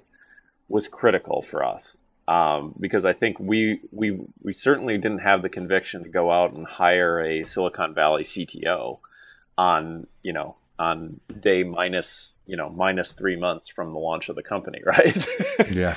was 0.67 0.87
critical 0.87 1.41
for 1.41 1.63
us 1.63 1.95
um, 2.29 2.75
because 2.79 3.05
I 3.05 3.13
think 3.13 3.39
we 3.39 3.79
we 3.91 4.19
we 4.43 4.53
certainly 4.53 4.97
didn't 4.97 5.19
have 5.19 5.41
the 5.41 5.49
conviction 5.49 6.03
to 6.03 6.09
go 6.09 6.31
out 6.31 6.53
and 6.53 6.65
hire 6.65 7.19
a 7.19 7.43
Silicon 7.43 7.95
Valley 7.95 8.23
CTO 8.23 8.99
on 9.57 10.05
you 10.21 10.31
know 10.31 10.55
on 10.77 11.19
day 11.39 11.63
minus 11.63 12.33
you 12.49 12.57
know 12.57 12.69
minus 12.69 13.13
three 13.13 13.35
months 13.35 13.69
from 13.69 13.91
the 13.91 13.99
launch 13.99 14.27
of 14.27 14.35
the 14.35 14.43
company, 14.43 14.81
right? 14.85 15.27
yeah. 15.71 15.95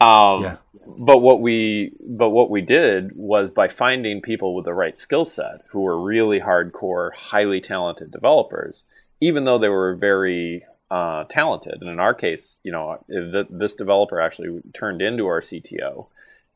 Um, 0.00 0.42
yeah. 0.42 0.56
But 0.84 1.18
what 1.18 1.40
we 1.40 1.92
but 2.00 2.30
what 2.30 2.50
we 2.50 2.60
did 2.62 3.12
was 3.14 3.50
by 3.50 3.68
finding 3.68 4.20
people 4.20 4.54
with 4.54 4.64
the 4.64 4.74
right 4.74 4.98
skill 4.98 5.24
set 5.24 5.60
who 5.70 5.82
were 5.82 6.00
really 6.00 6.40
hardcore, 6.40 7.12
highly 7.14 7.60
talented 7.60 8.10
developers, 8.10 8.82
even 9.20 9.44
though 9.44 9.58
they 9.58 9.68
were 9.68 9.94
very 9.94 10.64
uh, 10.90 11.24
talented. 11.24 11.78
And 11.80 11.88
in 11.88 12.00
our 12.00 12.14
case, 12.14 12.56
you 12.64 12.72
know, 12.72 12.98
th- 13.08 13.46
this 13.48 13.76
developer 13.76 14.20
actually 14.20 14.60
turned 14.74 15.02
into 15.02 15.26
our 15.26 15.40
CTO, 15.40 16.08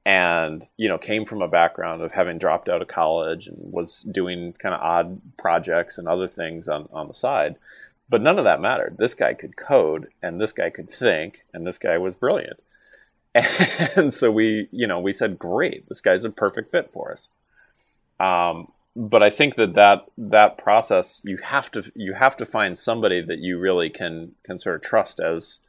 and 0.04 0.64
you 0.76 0.88
know, 0.88 0.98
came 0.98 1.24
from 1.24 1.40
a 1.40 1.48
background 1.48 2.02
of 2.02 2.12
having 2.12 2.38
dropped 2.38 2.68
out 2.68 2.82
of 2.82 2.88
college 2.88 3.46
and 3.46 3.72
was 3.72 4.00
doing 4.00 4.54
kind 4.54 4.74
of 4.74 4.80
odd 4.80 5.20
projects 5.38 5.98
and 5.98 6.08
other 6.08 6.26
things 6.26 6.66
on 6.68 6.88
on 6.92 7.06
the 7.06 7.14
side. 7.14 7.56
But 8.08 8.22
none 8.22 8.38
of 8.38 8.44
that 8.44 8.60
mattered. 8.60 8.98
This 8.98 9.14
guy 9.14 9.34
could 9.34 9.56
code, 9.56 10.08
and 10.22 10.40
this 10.40 10.52
guy 10.52 10.70
could 10.70 10.90
think, 10.90 11.40
and 11.52 11.66
this 11.66 11.78
guy 11.78 11.98
was 11.98 12.16
brilliant. 12.16 12.60
And 13.96 14.14
so 14.14 14.30
we, 14.30 14.68
you 14.72 14.86
know, 14.86 14.98
we 15.00 15.12
said, 15.12 15.38
great, 15.38 15.88
this 15.88 16.00
guy's 16.00 16.24
a 16.24 16.30
perfect 16.30 16.70
fit 16.70 16.90
for 16.92 17.12
us. 17.12 17.28
Um, 18.18 18.68
but 18.96 19.22
I 19.22 19.28
think 19.28 19.56
that, 19.56 19.74
that 19.74 20.06
that 20.16 20.56
process 20.56 21.20
you 21.22 21.36
have 21.36 21.70
to 21.72 21.92
you 21.94 22.14
have 22.14 22.36
to 22.38 22.46
find 22.46 22.78
somebody 22.78 23.20
that 23.20 23.38
you 23.38 23.58
really 23.58 23.90
can 23.90 24.32
can 24.42 24.58
sort 24.58 24.76
of 24.76 24.82
trust 24.82 25.20
as 25.20 25.60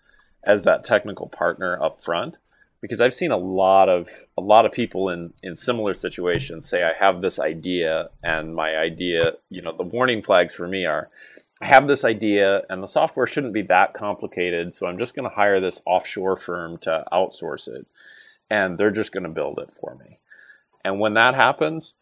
as 0.45 0.61
that 0.61 0.85
technical 0.85 1.27
partner 1.27 1.81
up 1.81 2.01
front 2.01 2.37
because 2.79 3.01
I've 3.01 3.13
seen 3.13 3.31
a 3.31 3.37
lot 3.37 3.89
of 3.89 4.09
a 4.37 4.41
lot 4.41 4.65
of 4.65 4.71
people 4.71 5.09
in 5.09 5.33
in 5.43 5.57
similar 5.57 5.93
situations 5.93 6.69
say 6.69 6.83
I 6.83 6.93
have 6.93 7.19
this 7.19 7.37
idea 7.37 8.07
and 8.23 8.55
my 8.55 8.77
idea 8.77 9.33
you 9.49 9.61
know 9.61 9.73
the 9.73 9.83
warning 9.83 10.21
flags 10.21 10.53
for 10.53 10.67
me 10.67 10.85
are 10.85 11.09
I 11.61 11.65
have 11.65 11.87
this 11.87 12.03
idea 12.03 12.63
and 12.69 12.83
the 12.83 12.87
software 12.87 13.27
shouldn't 13.27 13.53
be 13.53 13.63
that 13.63 13.93
complicated, 13.93 14.75
so 14.75 14.85
I'm 14.85 14.97
just 14.97 15.15
going 15.15 15.27
to 15.27 15.35
hire 15.35 15.59
this 15.59 15.81
offshore 15.85 16.37
firm 16.37 16.77
to 16.79 17.03
outsource 17.11 17.67
it 17.67 17.87
and 18.49 18.77
they're 18.77 18.91
just 18.91 19.11
going 19.11 19.23
to 19.23 19.29
build 19.29 19.59
it 19.59 19.69
for 19.79 19.95
me. 19.95 20.17
And 20.83 20.99
when 20.99 21.15
that 21.15 21.35
happens, 21.35 21.93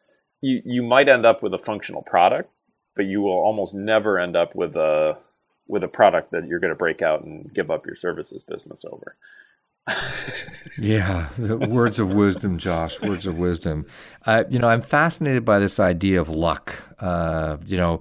you, 0.41 0.61
you 0.65 0.83
might 0.83 1.09
end 1.09 1.25
up 1.25 1.41
with 1.41 1.53
a 1.53 1.57
functional 1.57 2.03
product, 2.03 2.51
but 2.95 3.05
you 3.05 3.21
will 3.21 3.31
almost 3.31 3.73
never 3.73 4.19
end 4.19 4.35
up 4.35 4.55
with 4.55 4.75
a 4.75 5.17
with 5.67 5.83
a 5.83 5.87
product 5.87 6.29
that 6.29 6.45
you're 6.45 6.59
going 6.59 6.71
to 6.71 6.77
break 6.77 7.01
out 7.01 7.23
and 7.23 7.51
give 7.51 7.71
up 7.71 7.87
your 7.87 7.95
services 7.95 8.43
business 8.43 8.85
over. 8.85 9.15
yeah, 10.77 11.27
words 11.39 11.99
of 11.99 12.11
wisdom, 12.11 12.59
Josh. 12.59 13.01
Words 13.01 13.25
of 13.25 13.39
wisdom. 13.39 13.87
Uh, 14.25 14.43
you 14.49 14.59
know, 14.59 14.67
I'm 14.67 14.81
fascinated 14.81 15.43
by 15.43 15.57
this 15.57 15.79
idea 15.79 16.21
of 16.21 16.29
luck. 16.29 16.75
Uh, 16.99 17.57
you 17.65 17.77
know, 17.77 17.99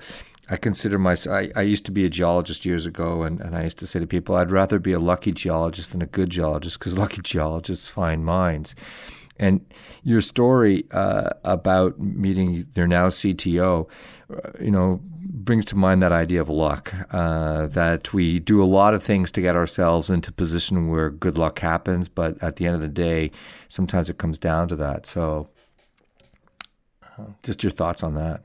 I 0.50 0.56
consider 0.56 0.98
myself, 0.98 1.34
I, 1.34 1.60
I, 1.60 1.62
used 1.62 1.86
to 1.86 1.92
be 1.92 2.04
a 2.04 2.10
geologist 2.10 2.66
years 2.66 2.84
ago, 2.84 3.22
and, 3.22 3.40
and 3.40 3.56
I 3.56 3.64
used 3.64 3.78
to 3.78 3.86
say 3.86 3.98
to 3.98 4.06
people, 4.06 4.34
I'd 4.34 4.50
rather 4.50 4.78
be 4.78 4.92
a 4.92 4.98
lucky 4.98 5.32
geologist 5.32 5.92
than 5.92 6.02
a 6.02 6.06
good 6.06 6.30
geologist 6.30 6.78
because 6.78 6.98
lucky 7.04 7.22
geologists 7.22 7.88
find 7.88 8.24
mines. 8.24 8.74
And 9.36 9.64
your 10.04 10.20
story 10.20 10.84
uh, 10.92 11.30
about 11.44 11.98
meeting 11.98 12.66
their 12.74 12.86
now 12.86 13.08
CTO, 13.08 13.88
uh, 14.30 14.50
you 14.60 14.70
know, 14.70 15.00
brings 15.02 15.64
to 15.66 15.76
mind 15.76 16.02
that 16.02 16.12
idea 16.12 16.40
of 16.40 16.48
luck. 16.48 16.94
Uh, 17.10 17.66
that 17.66 18.12
we 18.12 18.38
do 18.38 18.62
a 18.62 18.66
lot 18.66 18.94
of 18.94 19.02
things 19.02 19.32
to 19.32 19.40
get 19.40 19.56
ourselves 19.56 20.08
into 20.08 20.30
position 20.30 20.88
where 20.88 21.10
good 21.10 21.36
luck 21.36 21.58
happens, 21.58 22.08
but 22.08 22.40
at 22.42 22.56
the 22.56 22.66
end 22.66 22.76
of 22.76 22.80
the 22.80 22.88
day, 22.88 23.30
sometimes 23.68 24.08
it 24.08 24.18
comes 24.18 24.38
down 24.38 24.68
to 24.68 24.76
that. 24.76 25.06
So, 25.06 25.48
uh, 27.18 27.26
just 27.42 27.64
your 27.64 27.72
thoughts 27.72 28.02
on 28.04 28.14
that. 28.14 28.44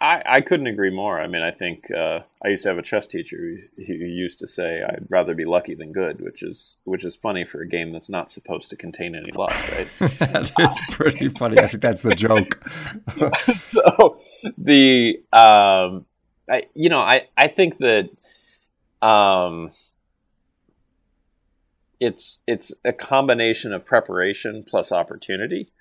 I, 0.00 0.22
I 0.26 0.40
couldn't 0.40 0.66
agree 0.66 0.90
more. 0.90 1.20
I 1.20 1.26
mean, 1.26 1.42
I 1.42 1.50
think 1.50 1.90
uh, 1.90 2.20
I 2.44 2.48
used 2.48 2.64
to 2.64 2.68
have 2.68 2.78
a 2.78 2.82
chess 2.82 3.06
teacher 3.06 3.36
who, 3.36 3.84
who, 3.84 3.92
used 3.92 4.38
to 4.40 4.46
say, 4.46 4.82
"I'd 4.82 5.06
rather 5.08 5.34
be 5.34 5.44
lucky 5.44 5.74
than 5.74 5.92
good," 5.92 6.20
which 6.20 6.42
is 6.42 6.76
which 6.84 7.04
is 7.04 7.16
funny 7.16 7.44
for 7.44 7.60
a 7.60 7.68
game 7.68 7.92
that's 7.92 8.10
not 8.10 8.30
supposed 8.30 8.70
to 8.70 8.76
contain 8.76 9.14
any 9.14 9.30
luck, 9.32 9.54
right? 9.72 9.88
that 10.18 10.52
is 10.58 10.80
pretty 10.90 11.28
funny. 11.28 11.58
I 11.58 11.68
think 11.68 11.82
that's 11.82 12.02
the 12.02 12.14
joke. 12.14 12.62
so 13.70 14.18
the 14.58 15.22
um, 15.32 16.06
I, 16.50 16.64
you 16.74 16.88
know, 16.88 17.00
I 17.00 17.28
I 17.36 17.48
think 17.48 17.78
that 17.78 18.10
um, 19.00 19.70
it's 22.00 22.38
it's 22.46 22.72
a 22.84 22.92
combination 22.92 23.72
of 23.72 23.86
preparation 23.86 24.64
plus 24.68 24.92
opportunity, 24.92 25.72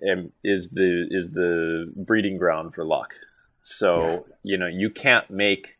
and 0.00 0.32
is 0.42 0.70
the 0.70 1.06
is 1.10 1.30
the 1.32 1.92
breeding 1.94 2.38
ground 2.38 2.74
for 2.74 2.84
luck. 2.84 3.14
So 3.68 4.26
yeah. 4.26 4.34
you 4.42 4.58
know 4.58 4.66
you 4.66 4.90
can't 4.90 5.28
make. 5.30 5.76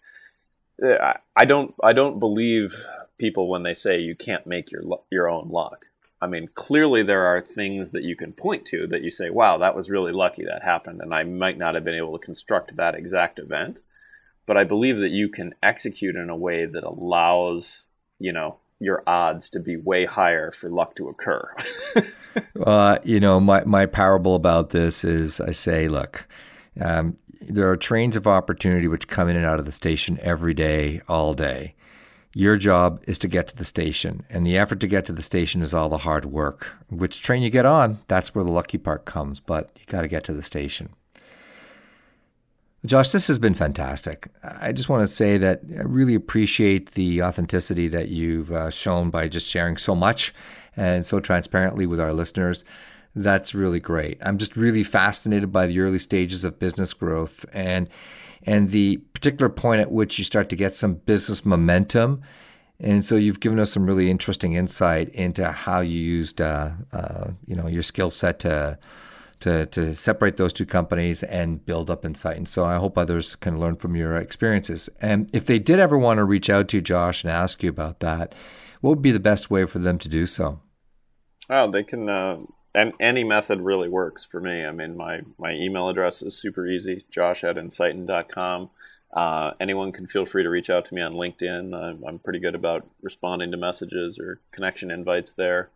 Uh, 0.83 1.15
I 1.35 1.45
don't. 1.45 1.75
I 1.83 1.93
don't 1.93 2.21
believe 2.21 2.75
people 3.19 3.49
when 3.49 3.63
they 3.63 3.75
say 3.75 3.99
you 3.99 4.15
can't 4.15 4.47
make 4.47 4.71
your 4.71 4.83
your 5.11 5.29
own 5.29 5.49
luck. 5.49 5.87
I 6.21 6.27
mean, 6.27 6.49
clearly 6.55 7.03
there 7.03 7.25
are 7.27 7.41
things 7.41 7.91
that 7.91 8.03
you 8.03 8.17
can 8.17 8.33
point 8.33 8.67
to 8.67 8.87
that 8.89 9.03
you 9.03 9.11
say, 9.11 9.31
"Wow, 9.31 9.59
that 9.59 9.75
was 9.75 9.89
really 9.89 10.13
lucky 10.13 10.45
that 10.45 10.63
happened," 10.63 11.01
and 11.01 11.15
I 11.15 11.25
might 11.25 11.57
not 11.57 11.75
have 11.75 11.85
been 11.85 11.95
able 11.95 12.19
to 12.19 12.25
construct 12.25 12.77
that 12.77 12.95
exact 12.95 13.39
event. 13.39 13.79
But 14.47 14.57
I 14.57 14.65
believe 14.65 14.99
that 14.99 15.11
you 15.11 15.29
can 15.29 15.55
execute 15.63 16.17
in 16.17 16.29
a 16.31 16.37
way 16.37 16.67
that 16.67 16.85
allows 16.85 17.87
you 18.19 18.33
know 18.33 18.59
your 18.81 19.03
odds 19.07 19.49
to 19.51 19.61
be 19.61 19.77
way 19.77 20.05
higher 20.05 20.53
for 20.53 20.69
luck 20.69 20.95
to 20.97 21.09
occur. 21.09 21.55
uh, 22.67 22.99
you 23.03 23.19
know, 23.19 23.41
my 23.41 23.65
my 23.65 23.87
parable 23.87 24.35
about 24.35 24.71
this 24.71 25.05
is 25.05 25.41
I 25.41 25.53
say, 25.53 25.89
look. 25.89 26.29
Um, 26.81 27.17
there 27.41 27.71
are 27.71 27.77
trains 27.77 28.17
of 28.17 28.27
opportunity 28.27 28.89
which 28.89 29.09
come 29.09 29.29
in 29.29 29.37
and 29.37 29.47
out 29.47 29.59
of 29.59 29.65
the 29.65 29.73
station 29.73 30.19
every 30.21 30.55
day, 30.55 31.01
all 31.09 31.35
day. 31.35 31.75
Your 32.35 32.57
job 32.57 33.03
is 33.07 33.19
to 33.19 33.29
get 33.29 33.49
to 33.49 33.57
the 33.57 33.65
station, 33.65 34.25
and 34.29 34.47
the 34.47 34.59
effort 34.59 34.81
to 34.81 34.87
get 34.87 35.07
to 35.07 35.13
the 35.13 35.23
station 35.23 35.63
is 35.63 35.73
all 35.73 35.89
the 35.89 35.99
hard 35.99 36.27
work. 36.27 36.69
Which 36.89 37.23
train 37.23 37.43
you 37.43 37.51
get 37.51 37.67
on, 37.67 37.99
that's 38.07 38.35
where 38.35 38.45
the 38.45 38.53
lucky 38.53 38.79
part 38.79 39.07
comes, 39.07 39.41
but 39.41 39.71
you 39.77 39.85
got 39.87 40.03
to 40.03 40.09
get 40.09 40.25
to 40.25 40.35
the 40.35 40.43
station. 40.43 40.91
Josh, 42.87 43.11
this 43.11 43.27
has 43.27 43.41
been 43.41 43.55
fantastic. 43.55 44.29
I 44.61 44.71
just 44.73 44.89
want 44.89 45.03
to 45.03 45.09
say 45.09 45.37
that 45.39 45.63
I 45.77 45.83
really 45.83 46.15
appreciate 46.15 46.93
the 46.93 47.23
authenticity 47.23 47.89
that 47.89 48.09
you've 48.09 48.53
uh, 48.53 48.71
shown 48.71 49.11
by 49.11 49.27
just 49.27 49.51
sharing 49.51 49.77
so 49.77 49.97
much 49.97 50.33
and 50.77 51.05
so 51.05 51.19
transparently 51.19 51.87
with 51.87 51.99
our 51.99 52.13
listeners. 52.13 52.63
That's 53.19 53.53
really 53.53 53.81
great. 53.81 54.19
I'm 54.23 54.39
just 54.39 54.57
really 54.57 54.85
fascinated 54.85 55.51
by 55.51 55.67
the 55.67 55.81
early 55.81 55.99
stages 55.99 56.45
of 56.45 56.61
business 56.61 56.93
growth 56.93 57.45
and 57.53 57.89
and 58.45 58.71
the 58.71 58.99
particular 59.13 59.49
point 59.49 59.81
at 59.81 59.91
which 59.91 60.19
you 60.19 60.25
start 60.25 60.49
to 60.51 60.57
get 60.57 60.77
some 60.77 60.95
business 60.95 61.45
momentum. 61.45 62.23
And 62.79 63.05
so 63.05 63.17
you've 63.17 63.41
given 63.41 63.59
us 63.59 63.73
some 63.73 63.87
really 63.87 64.09
interesting 64.09 64.53
insight 64.53 65.09
into 65.09 65.51
how 65.51 65.81
you 65.81 65.99
used, 65.99 66.41
uh, 66.41 66.71
uh, 66.93 67.33
you 67.45 67.57
know, 67.57 67.67
your 67.67 67.83
skill 67.83 68.09
set 68.09 68.39
to, 68.41 68.79
to 69.41 69.67
to 69.67 69.97
separate 69.97 70.37
those 70.37 70.53
two 70.53 70.67
companies 70.67 71.25
and 71.25 71.67
build 71.67 71.91
up 71.91 72.05
insight. 72.05 72.37
And 72.37 72.49
so 72.49 72.65
I 72.65 72.77
hope 72.77 72.97
others 72.97 73.35
can 73.35 73.59
learn 73.59 73.75
from 73.75 73.97
your 73.97 74.17
experiences. 74.17 74.89
And 75.01 75.29
if 75.35 75.47
they 75.47 75.59
did 75.59 75.81
ever 75.81 75.99
want 75.99 76.19
to 76.19 76.25
reach 76.25 76.49
out 76.49 76.69
to 76.69 76.77
you, 76.77 76.83
Josh, 76.83 77.25
and 77.25 77.33
ask 77.33 77.65
you 77.65 77.69
about 77.69 77.99
that, 77.99 78.33
what 78.81 78.91
would 78.91 79.03
be 79.03 79.11
the 79.11 79.19
best 79.19 79.51
way 79.51 79.67
for 79.67 79.81
them 79.81 79.99
to 79.99 80.09
do 80.09 80.25
so? 80.25 80.61
Well, 81.49 81.71
they 81.71 81.83
can 81.83 82.09
uh, 82.09 82.39
and 82.79 82.93
any 83.01 83.25
method 83.25 83.61
really 83.61 83.89
works 83.89 84.25
for 84.25 84.39
me. 84.39 84.65
I 84.65 84.71
mean, 84.71 84.97
my, 84.97 85.23
my 85.37 85.53
email 85.53 85.89
address 85.89 86.23
is 86.23 86.37
super 86.37 86.65
easy, 86.65 87.05
josh 87.11 87.43
at 87.43 87.59
ensighten.com. 87.59 88.71
Uh, 89.13 89.51
anyone 89.59 89.91
can 89.91 90.07
feel 90.07 90.25
free 90.25 90.45
to 90.45 90.49
reach 90.49 90.71
out 90.71 90.85
to 90.85 90.95
me 90.95 91.03
on 91.03 91.13
LinkedIn. 91.13 91.75
I'm, 91.75 92.05
I'm 92.05 92.19
pretty 92.21 92.39
good 92.39 92.55
about 92.55 92.87
responding 93.03 93.51
to 93.51 93.57
messages 93.57 94.21
or 94.21 94.39
connection 94.53 94.93
invites 94.93 95.33
there. 95.33 95.71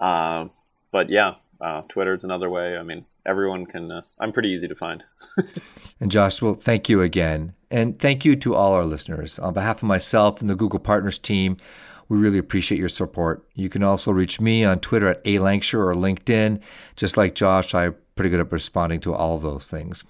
Uh, 0.00 0.48
but 0.90 1.10
yeah, 1.10 1.34
uh, 1.60 1.82
Twitter 1.82 2.12
is 2.12 2.24
another 2.24 2.50
way. 2.50 2.76
I 2.76 2.82
mean, 2.82 3.04
everyone 3.24 3.64
can, 3.64 3.92
uh, 3.92 4.02
I'm 4.18 4.32
pretty 4.32 4.48
easy 4.48 4.66
to 4.66 4.74
find. 4.74 5.04
and 6.00 6.10
Josh, 6.10 6.42
well, 6.42 6.54
thank 6.54 6.88
you 6.88 7.02
again. 7.02 7.52
And 7.70 8.00
thank 8.00 8.24
you 8.24 8.34
to 8.34 8.56
all 8.56 8.72
our 8.72 8.84
listeners. 8.84 9.38
On 9.38 9.54
behalf 9.54 9.76
of 9.76 9.84
myself 9.84 10.40
and 10.40 10.50
the 10.50 10.56
Google 10.56 10.80
Partners 10.80 11.20
team, 11.20 11.56
we 12.12 12.18
really 12.18 12.36
appreciate 12.36 12.78
your 12.78 12.90
support. 12.90 13.42
You 13.54 13.70
can 13.70 13.82
also 13.82 14.12
reach 14.12 14.38
me 14.38 14.66
on 14.66 14.80
Twitter 14.80 15.08
at 15.08 15.22
A 15.24 15.38
Lancashire 15.38 15.88
or 15.88 15.94
LinkedIn. 15.94 16.60
Just 16.94 17.16
like 17.16 17.34
Josh, 17.34 17.74
I'm 17.74 17.94
pretty 18.16 18.28
good 18.28 18.38
at 18.38 18.52
responding 18.52 19.00
to 19.00 19.14
all 19.14 19.34
of 19.34 19.40
those 19.40 19.64
things. 19.64 20.04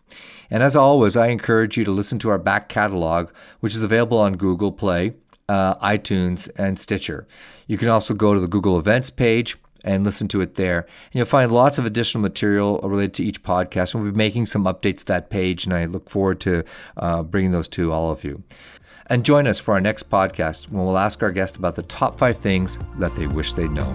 And 0.50 0.64
as 0.64 0.74
always, 0.74 1.16
I 1.16 1.28
encourage 1.28 1.78
you 1.78 1.84
to 1.84 1.92
listen 1.92 2.18
to 2.18 2.30
our 2.30 2.38
back 2.38 2.68
catalog, 2.68 3.30
which 3.60 3.76
is 3.76 3.84
available 3.84 4.18
on 4.18 4.36
Google 4.36 4.72
Play, 4.72 5.14
uh, 5.48 5.76
iTunes, 5.76 6.50
and 6.58 6.76
Stitcher. 6.76 7.28
You 7.68 7.78
can 7.78 7.86
also 7.86 8.14
go 8.14 8.34
to 8.34 8.40
the 8.40 8.48
Google 8.48 8.80
Events 8.80 9.08
page 9.08 9.56
and 9.84 10.02
listen 10.02 10.26
to 10.26 10.40
it 10.40 10.56
there. 10.56 10.80
And 10.80 11.14
you'll 11.14 11.26
find 11.26 11.52
lots 11.52 11.78
of 11.78 11.86
additional 11.86 12.22
material 12.22 12.80
related 12.80 13.14
to 13.14 13.24
each 13.24 13.44
podcast. 13.44 13.94
We'll 13.94 14.10
be 14.10 14.16
making 14.16 14.46
some 14.46 14.64
updates 14.64 14.98
to 14.98 15.06
that 15.06 15.30
page, 15.30 15.66
and 15.66 15.74
I 15.74 15.84
look 15.84 16.10
forward 16.10 16.40
to 16.40 16.64
uh, 16.96 17.22
bringing 17.22 17.52
those 17.52 17.68
to 17.68 17.92
all 17.92 18.10
of 18.10 18.24
you. 18.24 18.42
And 19.12 19.26
join 19.26 19.46
us 19.46 19.60
for 19.60 19.74
our 19.74 19.80
next 19.82 20.08
podcast 20.08 20.70
when 20.70 20.86
we'll 20.86 20.96
ask 20.96 21.22
our 21.22 21.30
guest 21.30 21.58
about 21.58 21.76
the 21.76 21.82
top 21.82 22.16
five 22.16 22.38
things 22.38 22.78
that 22.98 23.14
they 23.14 23.26
wish 23.26 23.52
they'd 23.52 23.70
known. 23.70 23.94